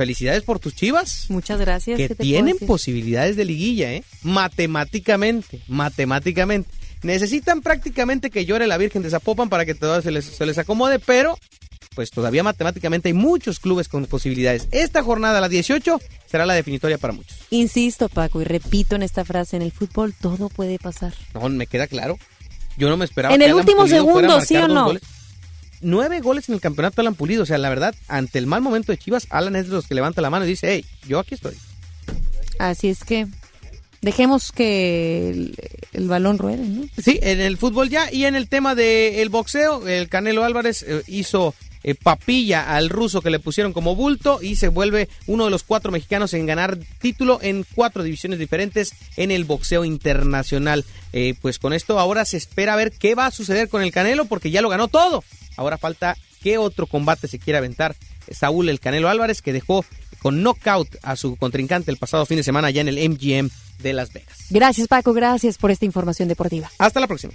felicidades 0.00 0.44
por 0.44 0.58
tus 0.58 0.74
chivas. 0.74 1.26
Muchas 1.28 1.60
gracias. 1.60 1.98
Que 1.98 2.14
tienen 2.14 2.56
posibilidades 2.56 3.36
de 3.36 3.44
liguilla, 3.44 3.92
¿eh? 3.92 4.02
Matemáticamente, 4.22 5.60
matemáticamente. 5.68 6.70
Necesitan 7.02 7.60
prácticamente 7.60 8.30
que 8.30 8.46
llore 8.46 8.66
la 8.66 8.78
Virgen 8.78 9.02
de 9.02 9.10
Zapopan 9.10 9.50
para 9.50 9.66
que 9.66 9.74
todo 9.74 10.00
se 10.00 10.10
les, 10.10 10.24
se 10.24 10.46
les 10.46 10.56
acomode, 10.56 11.00
pero 11.00 11.38
pues 11.94 12.10
todavía 12.10 12.42
matemáticamente 12.42 13.08
hay 13.08 13.12
muchos 13.12 13.60
clubes 13.60 13.88
con 13.88 14.06
posibilidades. 14.06 14.68
Esta 14.70 15.02
jornada, 15.02 15.38
la 15.38 15.50
18, 15.50 16.00
será 16.24 16.46
la 16.46 16.54
definitoria 16.54 16.96
para 16.96 17.12
muchos. 17.12 17.36
Insisto, 17.50 18.08
Paco, 18.08 18.40
y 18.40 18.44
repito 18.44 18.96
en 18.96 19.02
esta 19.02 19.26
frase, 19.26 19.56
en 19.56 19.62
el 19.62 19.70
fútbol 19.70 20.14
todo 20.18 20.48
puede 20.48 20.78
pasar. 20.78 21.12
No, 21.34 21.46
me 21.50 21.66
queda 21.66 21.86
claro. 21.88 22.18
Yo 22.78 22.88
no 22.88 22.96
me 22.96 23.04
esperaba. 23.04 23.34
En 23.34 23.42
el 23.42 23.52
último 23.52 23.86
segundo, 23.86 24.40
¿sí 24.40 24.56
o 24.56 24.66
no? 24.66 24.86
Goles 24.86 25.02
nueve 25.80 26.20
goles 26.20 26.48
en 26.48 26.54
el 26.54 26.60
campeonato 26.60 27.00
Alan 27.00 27.14
Pulido. 27.14 27.42
O 27.42 27.46
sea, 27.46 27.58
la 27.58 27.68
verdad, 27.68 27.94
ante 28.08 28.38
el 28.38 28.46
mal 28.46 28.62
momento 28.62 28.92
de 28.92 28.98
Chivas, 28.98 29.26
Alan 29.30 29.56
es 29.56 29.68
de 29.68 29.74
los 29.74 29.86
que 29.86 29.94
levanta 29.94 30.22
la 30.22 30.30
mano 30.30 30.44
y 30.44 30.48
dice, 30.48 30.72
hey, 30.72 30.84
yo 31.06 31.18
aquí 31.18 31.34
estoy. 31.34 31.56
Así 32.58 32.88
es 32.88 33.04
que 33.04 33.26
dejemos 34.02 34.52
que 34.52 35.54
el, 35.92 36.08
balón 36.08 36.38
ruede, 36.38 36.66
¿no? 36.66 36.84
Sí, 37.02 37.18
en 37.22 37.40
el 37.40 37.56
fútbol 37.56 37.88
ya 37.88 38.12
y 38.12 38.24
en 38.24 38.34
el 38.34 38.48
tema 38.48 38.74
del 38.74 39.28
boxeo, 39.28 39.86
el 39.88 40.08
Canelo 40.08 40.44
Álvarez 40.44 40.84
eh, 40.86 41.02
hizo 41.06 41.54
eh, 41.82 41.94
papilla 41.94 42.74
al 42.74 42.88
ruso 42.88 43.22
que 43.22 43.30
le 43.30 43.38
pusieron 43.38 43.72
como 43.72 43.96
bulto 43.96 44.40
y 44.42 44.56
se 44.56 44.68
vuelve 44.68 45.08
uno 45.26 45.44
de 45.44 45.50
los 45.50 45.62
cuatro 45.62 45.92
mexicanos 45.92 46.34
en 46.34 46.46
ganar 46.46 46.78
título 47.00 47.38
en 47.42 47.64
cuatro 47.74 48.02
divisiones 48.02 48.38
diferentes 48.38 48.92
en 49.16 49.30
el 49.30 49.44
boxeo 49.44 49.84
internacional. 49.84 50.84
Eh, 51.12 51.34
pues 51.40 51.58
con 51.58 51.72
esto 51.72 51.98
ahora 51.98 52.24
se 52.24 52.36
espera 52.36 52.76
ver 52.76 52.92
qué 52.92 53.14
va 53.14 53.26
a 53.26 53.30
suceder 53.30 53.68
con 53.68 53.82
el 53.82 53.92
Canelo 53.92 54.26
porque 54.26 54.50
ya 54.50 54.62
lo 54.62 54.68
ganó 54.68 54.88
todo. 54.88 55.24
Ahora 55.56 55.78
falta 55.78 56.16
qué 56.42 56.58
otro 56.58 56.86
combate 56.86 57.28
se 57.28 57.38
quiere 57.38 57.58
aventar 57.58 57.96
Saúl 58.30 58.68
el 58.68 58.80
Canelo 58.80 59.08
Álvarez, 59.08 59.42
que 59.42 59.52
dejó 59.52 59.84
con 60.20 60.42
knockout 60.42 60.96
a 61.02 61.16
su 61.16 61.36
contrincante 61.36 61.90
el 61.90 61.96
pasado 61.96 62.26
fin 62.26 62.36
de 62.36 62.42
semana 62.42 62.70
ya 62.70 62.82
en 62.82 62.88
el 62.88 63.10
MGM 63.10 63.50
de 63.78 63.92
Las 63.92 64.12
Vegas. 64.12 64.46
Gracias 64.50 64.88
Paco, 64.88 65.12
gracias 65.12 65.58
por 65.58 65.70
esta 65.70 65.84
información 65.84 66.28
deportiva. 66.28 66.70
Hasta 66.78 67.00
la 67.00 67.06
próxima. 67.06 67.32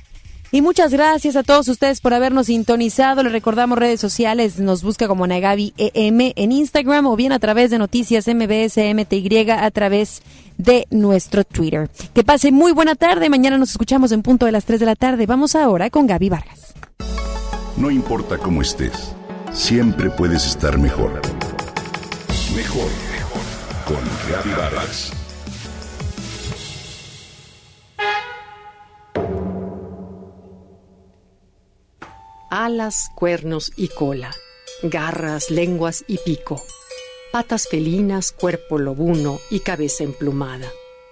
Y 0.52 0.62
muchas 0.62 0.92
gracias 0.92 1.36
a 1.36 1.44
todos 1.44 1.68
ustedes 1.68 2.02
por 2.02 2.14
habernos 2.14 2.48
sintonizado. 2.48 3.24
Les 3.24 3.32
recordamos 3.32 3.78
redes 3.78 4.00
sociales, 4.00 4.60
nos 4.60 4.84
busca 4.84 5.08
como 5.08 5.28
Nagabi 5.28 5.74
EM 5.78 6.34
en 6.36 6.52
Instagram 6.52 7.08
o 7.08 7.16
bien 7.16 7.32
a 7.32 7.40
través 7.40 7.72
de 7.72 7.78
noticias 7.78 8.28
MBS 8.28 8.78
MTY 8.78 9.50
a 9.50 9.72
través 9.72 10.22
de 10.58 10.88
nuestro 10.92 11.44
Twitter. 11.44 11.90
Que 12.14 12.24
pase 12.24 12.52
muy 12.52 12.72
buena 12.72 12.96
tarde. 12.96 13.30
Mañana 13.30 13.58
nos 13.58 13.72
escuchamos 13.72 14.12
en 14.12 14.22
punto 14.22 14.46
de 14.46 14.52
las 14.52 14.66
3 14.66 14.80
de 14.80 14.86
la 14.86 14.96
tarde. 14.96 15.26
Vamos 15.26 15.56
ahora 15.56 15.90
con 15.90 16.08
Gaby 16.08 16.30
Vargas. 16.30 16.74
No 17.78 17.92
importa 17.92 18.38
cómo 18.38 18.62
estés, 18.62 19.14
siempre 19.52 20.10
puedes 20.10 20.46
estar 20.46 20.78
mejor. 20.78 21.22
Mejor, 22.56 22.90
mejor. 23.12 23.42
Con 23.86 24.04
Reavivadas. 24.30 25.25
Alas, 32.50 33.12
cuernos 33.16 33.72
y 33.76 33.88
cola. 33.90 34.32
Garras, 34.84 35.50
lenguas 35.50 36.04
y 36.08 36.18
pico 36.20 36.64
patas 37.36 37.68
felinas, 37.68 38.32
cuerpo 38.32 38.78
lobuno 38.78 39.42
y 39.50 39.60
cabeza 39.60 40.06
emplumada. 40.06 40.70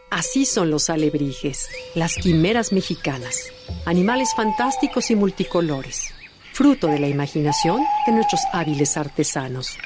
Así 0.10 0.46
son 0.46 0.72
los 0.72 0.90
alebrijes, 0.90 1.68
las 1.96 2.16
quimeras 2.16 2.72
mexicanas, 2.72 3.52
animales 3.84 4.30
fantásticos 4.34 5.12
y 5.12 5.18
multicolores, 5.18 6.14
fruto 6.54 6.88
de 6.88 7.00
la 7.00 7.10
imaginación 7.10 7.84
de 8.08 8.14
nuestros 8.14 8.40
hábiles 8.54 8.96
artesanos. 8.96 9.78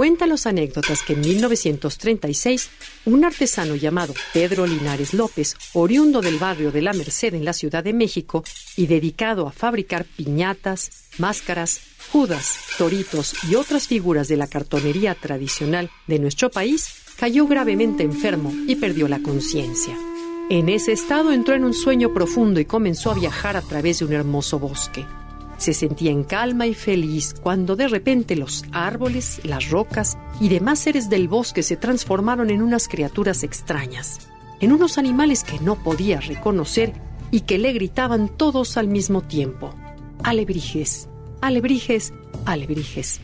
Cuenta 0.00 0.26
los 0.26 0.46
anécdotas 0.46 1.02
que 1.02 1.12
en 1.12 1.20
1936 1.20 2.70
un 3.04 3.22
artesano 3.22 3.76
llamado 3.76 4.14
Pedro 4.32 4.66
Linares 4.66 5.12
López, 5.12 5.56
oriundo 5.74 6.22
del 6.22 6.38
barrio 6.38 6.72
de 6.72 6.80
La 6.80 6.94
Merced 6.94 7.34
en 7.34 7.44
la 7.44 7.52
Ciudad 7.52 7.84
de 7.84 7.92
México 7.92 8.42
y 8.78 8.86
dedicado 8.86 9.46
a 9.46 9.52
fabricar 9.52 10.06
piñatas, 10.06 11.10
máscaras, 11.18 11.82
judas, 12.10 12.56
toritos 12.78 13.34
y 13.50 13.56
otras 13.56 13.88
figuras 13.88 14.26
de 14.28 14.38
la 14.38 14.46
cartonería 14.46 15.14
tradicional 15.14 15.90
de 16.06 16.18
nuestro 16.18 16.50
país, 16.50 16.88
cayó 17.18 17.46
gravemente 17.46 18.02
enfermo 18.02 18.54
y 18.66 18.76
perdió 18.76 19.06
la 19.06 19.20
conciencia. 19.20 19.94
En 20.48 20.70
ese 20.70 20.92
estado 20.92 21.30
entró 21.30 21.54
en 21.54 21.64
un 21.66 21.74
sueño 21.74 22.14
profundo 22.14 22.58
y 22.58 22.64
comenzó 22.64 23.10
a 23.10 23.16
viajar 23.16 23.58
a 23.58 23.60
través 23.60 23.98
de 23.98 24.06
un 24.06 24.14
hermoso 24.14 24.58
bosque. 24.58 25.04
Se 25.60 25.74
sentía 25.74 26.10
en 26.10 26.24
calma 26.24 26.66
y 26.66 26.72
feliz 26.72 27.34
cuando 27.34 27.76
de 27.76 27.86
repente 27.86 28.34
los 28.34 28.64
árboles, 28.72 29.42
las 29.44 29.68
rocas 29.68 30.16
y 30.40 30.48
demás 30.48 30.78
seres 30.78 31.10
del 31.10 31.28
bosque 31.28 31.62
se 31.62 31.76
transformaron 31.76 32.48
en 32.48 32.62
unas 32.62 32.88
criaturas 32.88 33.42
extrañas, 33.42 34.30
en 34.60 34.72
unos 34.72 34.96
animales 34.96 35.44
que 35.44 35.60
no 35.60 35.76
podía 35.76 36.18
reconocer 36.18 36.94
y 37.30 37.42
que 37.42 37.58
le 37.58 37.74
gritaban 37.74 38.30
todos 38.30 38.78
al 38.78 38.88
mismo 38.88 39.20
tiempo. 39.20 39.74
Alebrijes, 40.22 41.10
alebrijes, 41.42 42.14
alebrijes. 42.46 43.20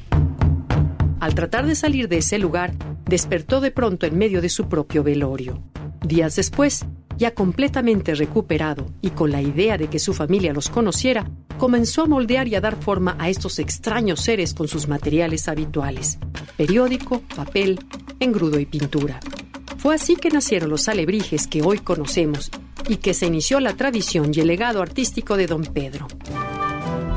Al 1.21 1.35
tratar 1.35 1.65
de 1.65 1.75
salir 1.75 2.07
de 2.07 2.19
ese 2.19 2.39
lugar, 2.39 2.75
despertó 3.07 3.63
de 3.63 3.71
pronto 3.71 4.05
en 4.05 4.19
medio 4.19 4.43
de 4.43 4.51
su 4.51 4.69
propio 4.69 5.03
velorio. 5.03 5.63
Días 6.03 6.37
después, 6.37 6.85
ya 7.17 7.35
completamente 7.35 8.15
recuperado 8.15 8.87
y 9.01 9.11
con 9.11 9.31
la 9.31 9.43
idea 9.43 9.79
de 9.79 9.89
que 9.89 9.99
su 9.99 10.15
familia 10.15 10.53
los 10.53 10.69
conociera, 10.69 11.31
comenzó 11.59 12.03
a 12.03 12.07
moldear 12.07 12.49
y 12.49 12.55
a 12.55 12.61
dar 12.61 12.77
forma 12.77 13.17
a 13.19 13.29
estos 13.29 13.59
extraños 13.59 14.21
seres 14.21 14.55
con 14.55 14.69
sus 14.69 14.89
materiales 14.89 15.49
habituales, 15.49 16.19
periódico, 16.57 17.23
papel, 17.35 17.81
engrudo 18.21 18.59
y 18.59 18.67
pintura. 18.67 19.21
Fue 19.79 19.95
así 19.95 20.17
que 20.17 20.31
nacieron 20.31 20.71
los 20.71 20.89
alebrijes 20.89 21.47
que 21.47 21.63
hoy 21.63 21.79
conocemos 21.79 22.51
y 22.89 22.97
que 22.97 23.15
se 23.15 23.27
inició 23.27 23.61
la 23.61 23.75
tradición 23.75 24.33
y 24.35 24.41
el 24.41 24.49
legado 24.49 24.83
artístico 24.83 25.37
de 25.37 25.47
don 25.47 25.63
Pedro. 25.63 26.07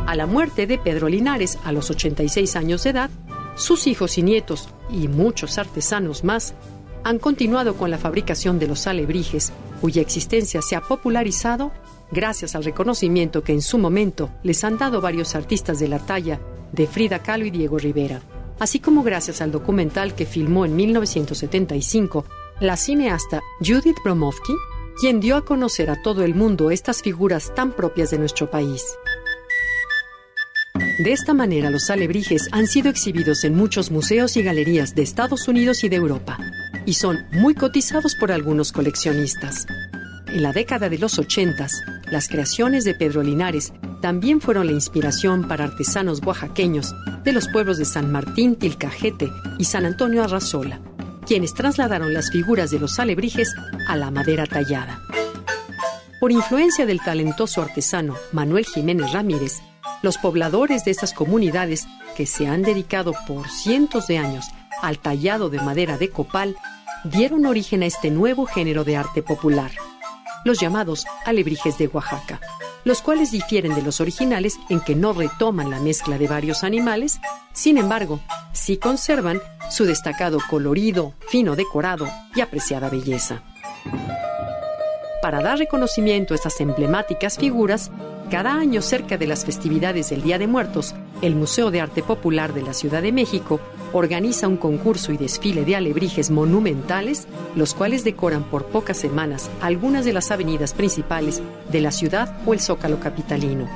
A 0.07 0.15
la 0.15 0.25
muerte 0.25 0.65
de 0.65 0.77
Pedro 0.77 1.07
Linares 1.07 1.59
a 1.63 1.71
los 1.71 1.89
86 1.91 2.55
años 2.55 2.83
de 2.83 2.89
edad, 2.91 3.09
sus 3.55 3.87
hijos 3.87 4.17
y 4.17 4.23
nietos 4.23 4.69
y 4.89 5.07
muchos 5.07 5.57
artesanos 5.57 6.23
más 6.23 6.55
han 7.03 7.19
continuado 7.19 7.75
con 7.75 7.91
la 7.91 7.97
fabricación 7.97 8.59
de 8.59 8.67
los 8.67 8.87
alebrijes, 8.87 9.51
cuya 9.81 10.01
existencia 10.01 10.61
se 10.61 10.75
ha 10.75 10.81
popularizado 10.81 11.71
gracias 12.11 12.55
al 12.55 12.63
reconocimiento 12.63 13.43
que 13.43 13.53
en 13.53 13.61
su 13.61 13.77
momento 13.77 14.29
les 14.43 14.63
han 14.63 14.77
dado 14.77 15.01
varios 15.01 15.35
artistas 15.35 15.79
de 15.79 15.87
la 15.87 15.99
talla 15.99 16.39
de 16.71 16.87
Frida 16.87 17.19
Kahlo 17.19 17.45
y 17.45 17.51
Diego 17.51 17.77
Rivera, 17.77 18.21
así 18.59 18.79
como 18.79 19.03
gracias 19.03 19.41
al 19.41 19.51
documental 19.51 20.15
que 20.15 20.25
filmó 20.25 20.65
en 20.65 20.75
1975 20.75 22.25
la 22.59 22.75
cineasta 22.77 23.41
Judith 23.59 23.97
Bromovsky, 24.03 24.53
quien 24.99 25.19
dio 25.19 25.37
a 25.37 25.45
conocer 25.45 25.89
a 25.89 26.01
todo 26.01 26.23
el 26.23 26.35
mundo 26.35 26.71
estas 26.71 27.01
figuras 27.01 27.53
tan 27.55 27.71
propias 27.71 28.11
de 28.11 28.19
nuestro 28.19 28.51
país. 28.51 28.83
De 30.99 31.13
esta 31.13 31.33
manera, 31.33 31.69
los 31.69 31.89
alebrijes 31.89 32.49
han 32.51 32.67
sido 32.67 32.89
exhibidos 32.89 33.45
en 33.45 33.55
muchos 33.55 33.89
museos 33.89 34.35
y 34.35 34.43
galerías 34.43 34.95
de 34.95 35.03
Estados 35.03 35.47
Unidos 35.47 35.85
y 35.85 35.89
de 35.89 35.95
Europa, 35.95 36.37
y 36.89 36.93
son 36.93 37.27
muy 37.31 37.53
cotizados 37.53 38.15
por 38.15 38.31
algunos 38.31 38.71
coleccionistas. 38.71 39.67
En 40.25 40.41
la 40.41 40.51
década 40.51 40.89
de 40.89 40.97
los 40.97 41.19
80, 41.19 41.67
las 42.09 42.27
creaciones 42.27 42.83
de 42.83 42.95
Pedro 42.95 43.21
Linares 43.21 43.73
también 44.01 44.41
fueron 44.41 44.65
la 44.65 44.71
inspiración 44.71 45.47
para 45.47 45.65
artesanos 45.65 46.19
oaxaqueños 46.25 46.95
de 47.23 47.31
los 47.31 47.47
pueblos 47.47 47.77
de 47.77 47.85
San 47.85 48.11
Martín, 48.11 48.55
Tilcajete 48.55 49.29
y 49.59 49.65
San 49.65 49.85
Antonio 49.85 50.23
Arrazola, 50.23 50.81
quienes 51.27 51.53
trasladaron 51.53 52.11
las 52.11 52.31
figuras 52.31 52.71
de 52.71 52.79
los 52.79 52.97
alebrijes 52.97 53.53
a 53.87 53.95
la 53.95 54.09
madera 54.09 54.47
tallada. 54.47 54.99
Por 56.19 56.31
influencia 56.31 56.87
del 56.87 57.01
talentoso 57.01 57.61
artesano 57.61 58.15
Manuel 58.31 58.65
Jiménez 58.65 59.13
Ramírez, 59.13 59.61
los 60.01 60.17
pobladores 60.17 60.85
de 60.85 60.91
estas 60.91 61.13
comunidades, 61.13 61.85
que 62.17 62.25
se 62.25 62.47
han 62.47 62.63
dedicado 62.63 63.13
por 63.27 63.47
cientos 63.47 64.07
de 64.07 64.17
años 64.17 64.45
al 64.81 64.97
tallado 64.97 65.49
de 65.49 65.59
madera 65.59 65.97
de 65.97 66.09
copal, 66.09 66.55
dieron 67.03 67.45
origen 67.45 67.83
a 67.83 67.85
este 67.85 68.11
nuevo 68.11 68.45
género 68.45 68.83
de 68.83 68.97
arte 68.97 69.21
popular, 69.23 69.71
los 70.45 70.59
llamados 70.59 71.05
alebrijes 71.25 71.77
de 71.77 71.87
Oaxaca, 71.87 72.39
los 72.83 73.01
cuales 73.01 73.31
difieren 73.31 73.75
de 73.75 73.81
los 73.81 74.01
originales 74.01 74.57
en 74.69 74.79
que 74.79 74.95
no 74.95 75.13
retoman 75.13 75.69
la 75.69 75.79
mezcla 75.79 76.17
de 76.17 76.27
varios 76.27 76.63
animales, 76.63 77.19
sin 77.53 77.77
embargo, 77.77 78.19
sí 78.53 78.77
conservan 78.77 79.41
su 79.69 79.85
destacado 79.85 80.39
colorido, 80.49 81.13
fino 81.27 81.55
decorado 81.55 82.07
y 82.35 82.41
apreciada 82.41 82.89
belleza. 82.89 83.43
Para 85.21 85.41
dar 85.41 85.57
reconocimiento 85.57 86.33
a 86.33 86.35
estas 86.35 86.59
emblemáticas 86.61 87.37
figuras, 87.37 87.91
cada 88.29 88.53
año 88.53 88.81
cerca 88.81 89.17
de 89.17 89.27
las 89.27 89.43
festividades 89.43 90.09
del 90.09 90.21
Día 90.21 90.37
de 90.37 90.47
Muertos, 90.47 90.93
el 91.21 91.35
Museo 91.35 91.71
de 91.71 91.81
Arte 91.81 92.03
Popular 92.03 92.53
de 92.53 92.61
la 92.61 92.73
Ciudad 92.73 93.01
de 93.01 93.11
México 93.11 93.59
organiza 93.91 94.47
un 94.47 94.57
concurso 94.57 95.11
y 95.11 95.17
desfile 95.17 95.65
de 95.65 95.75
alebrijes 95.75 96.29
monumentales, 96.29 97.27
los 97.55 97.73
cuales 97.73 98.03
decoran 98.03 98.43
por 98.43 98.65
pocas 98.65 98.97
semanas 98.97 99.49
algunas 99.61 100.05
de 100.05 100.13
las 100.13 100.29
avenidas 100.29 100.73
principales 100.73 101.41
de 101.71 101.81
la 101.81 101.91
ciudad 101.91 102.37
o 102.45 102.53
el 102.53 102.59
zócalo 102.59 102.99
capitalino. 102.99 103.67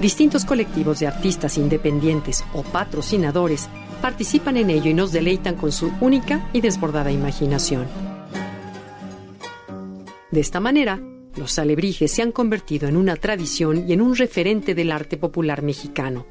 Distintos 0.00 0.44
colectivos 0.44 0.98
de 0.98 1.06
artistas 1.06 1.56
independientes 1.56 2.44
o 2.52 2.62
patrocinadores 2.62 3.68
participan 4.02 4.56
en 4.56 4.70
ello 4.70 4.90
y 4.90 4.94
nos 4.94 5.12
deleitan 5.12 5.54
con 5.54 5.72
su 5.72 5.92
única 6.00 6.48
y 6.52 6.60
desbordada 6.60 7.12
imaginación. 7.12 7.86
De 10.30 10.40
esta 10.40 10.60
manera, 10.60 11.00
los 11.36 11.58
alebrijes 11.58 12.10
se 12.10 12.22
han 12.22 12.32
convertido 12.32 12.88
en 12.88 12.96
una 12.96 13.16
tradición 13.16 13.88
y 13.88 13.92
en 13.92 14.00
un 14.00 14.16
referente 14.16 14.74
del 14.74 14.90
arte 14.92 15.16
popular 15.16 15.62
mexicano. 15.62 16.26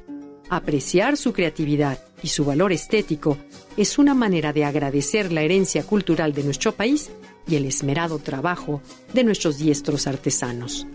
Apreciar 0.50 1.18
su 1.18 1.34
creatividad 1.34 2.00
y 2.24 2.30
su 2.30 2.45
valor 2.45 2.72
estético 2.72 3.38
es 3.76 3.98
una 3.98 4.14
manera 4.14 4.54
de 4.54 4.64
agradecer 4.66 5.32
la 5.32 5.41
herencia 5.41 5.84
cultural 5.84 6.34
de 6.34 6.43
nuestro 6.43 6.72
país 6.72 7.12
y 7.48 7.56
el 7.56 7.66
esmerado 7.66 8.20
trabajo 8.20 8.82
de 9.14 9.24
nuestros 9.24 9.58
diestros 9.58 10.08
artesanos. 10.08 10.88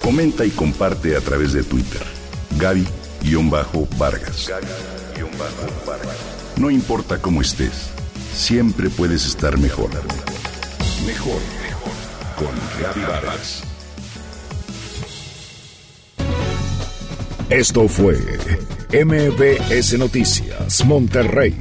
Comenta 0.00 0.44
y 0.44 0.50
comparte 0.50 1.16
a 1.16 1.20
través 1.20 1.52
de 1.52 1.62
Twitter. 1.62 2.00
Gaby-Vargas. 2.58 4.50
No 6.56 6.70
importa 6.70 7.18
cómo 7.18 7.42
estés, 7.42 7.90
siempre 8.34 8.88
puedes 8.90 9.26
estar 9.26 9.58
mejor. 9.58 9.90
Mejor, 11.06 11.40
mejor. 11.62 11.92
Con 12.36 13.02
Vargas. 13.06 13.62
Esto 17.50 17.86
fue 17.88 18.18
MBS 18.92 19.98
Noticias 19.98 20.84
Monterrey 20.84 21.56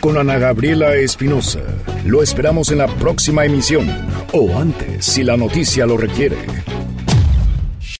con 0.00 0.18
Ana 0.18 0.38
Gabriela 0.38 0.94
Espinosa. 0.94 1.60
Lo 2.04 2.22
esperamos 2.22 2.70
en 2.70 2.78
la 2.78 2.86
próxima 2.86 3.44
emisión 3.44 3.88
o 4.32 4.56
antes 4.58 5.06
si 5.06 5.24
la 5.24 5.36
noticia 5.36 5.86
lo 5.86 5.96
requiere. 5.96 6.36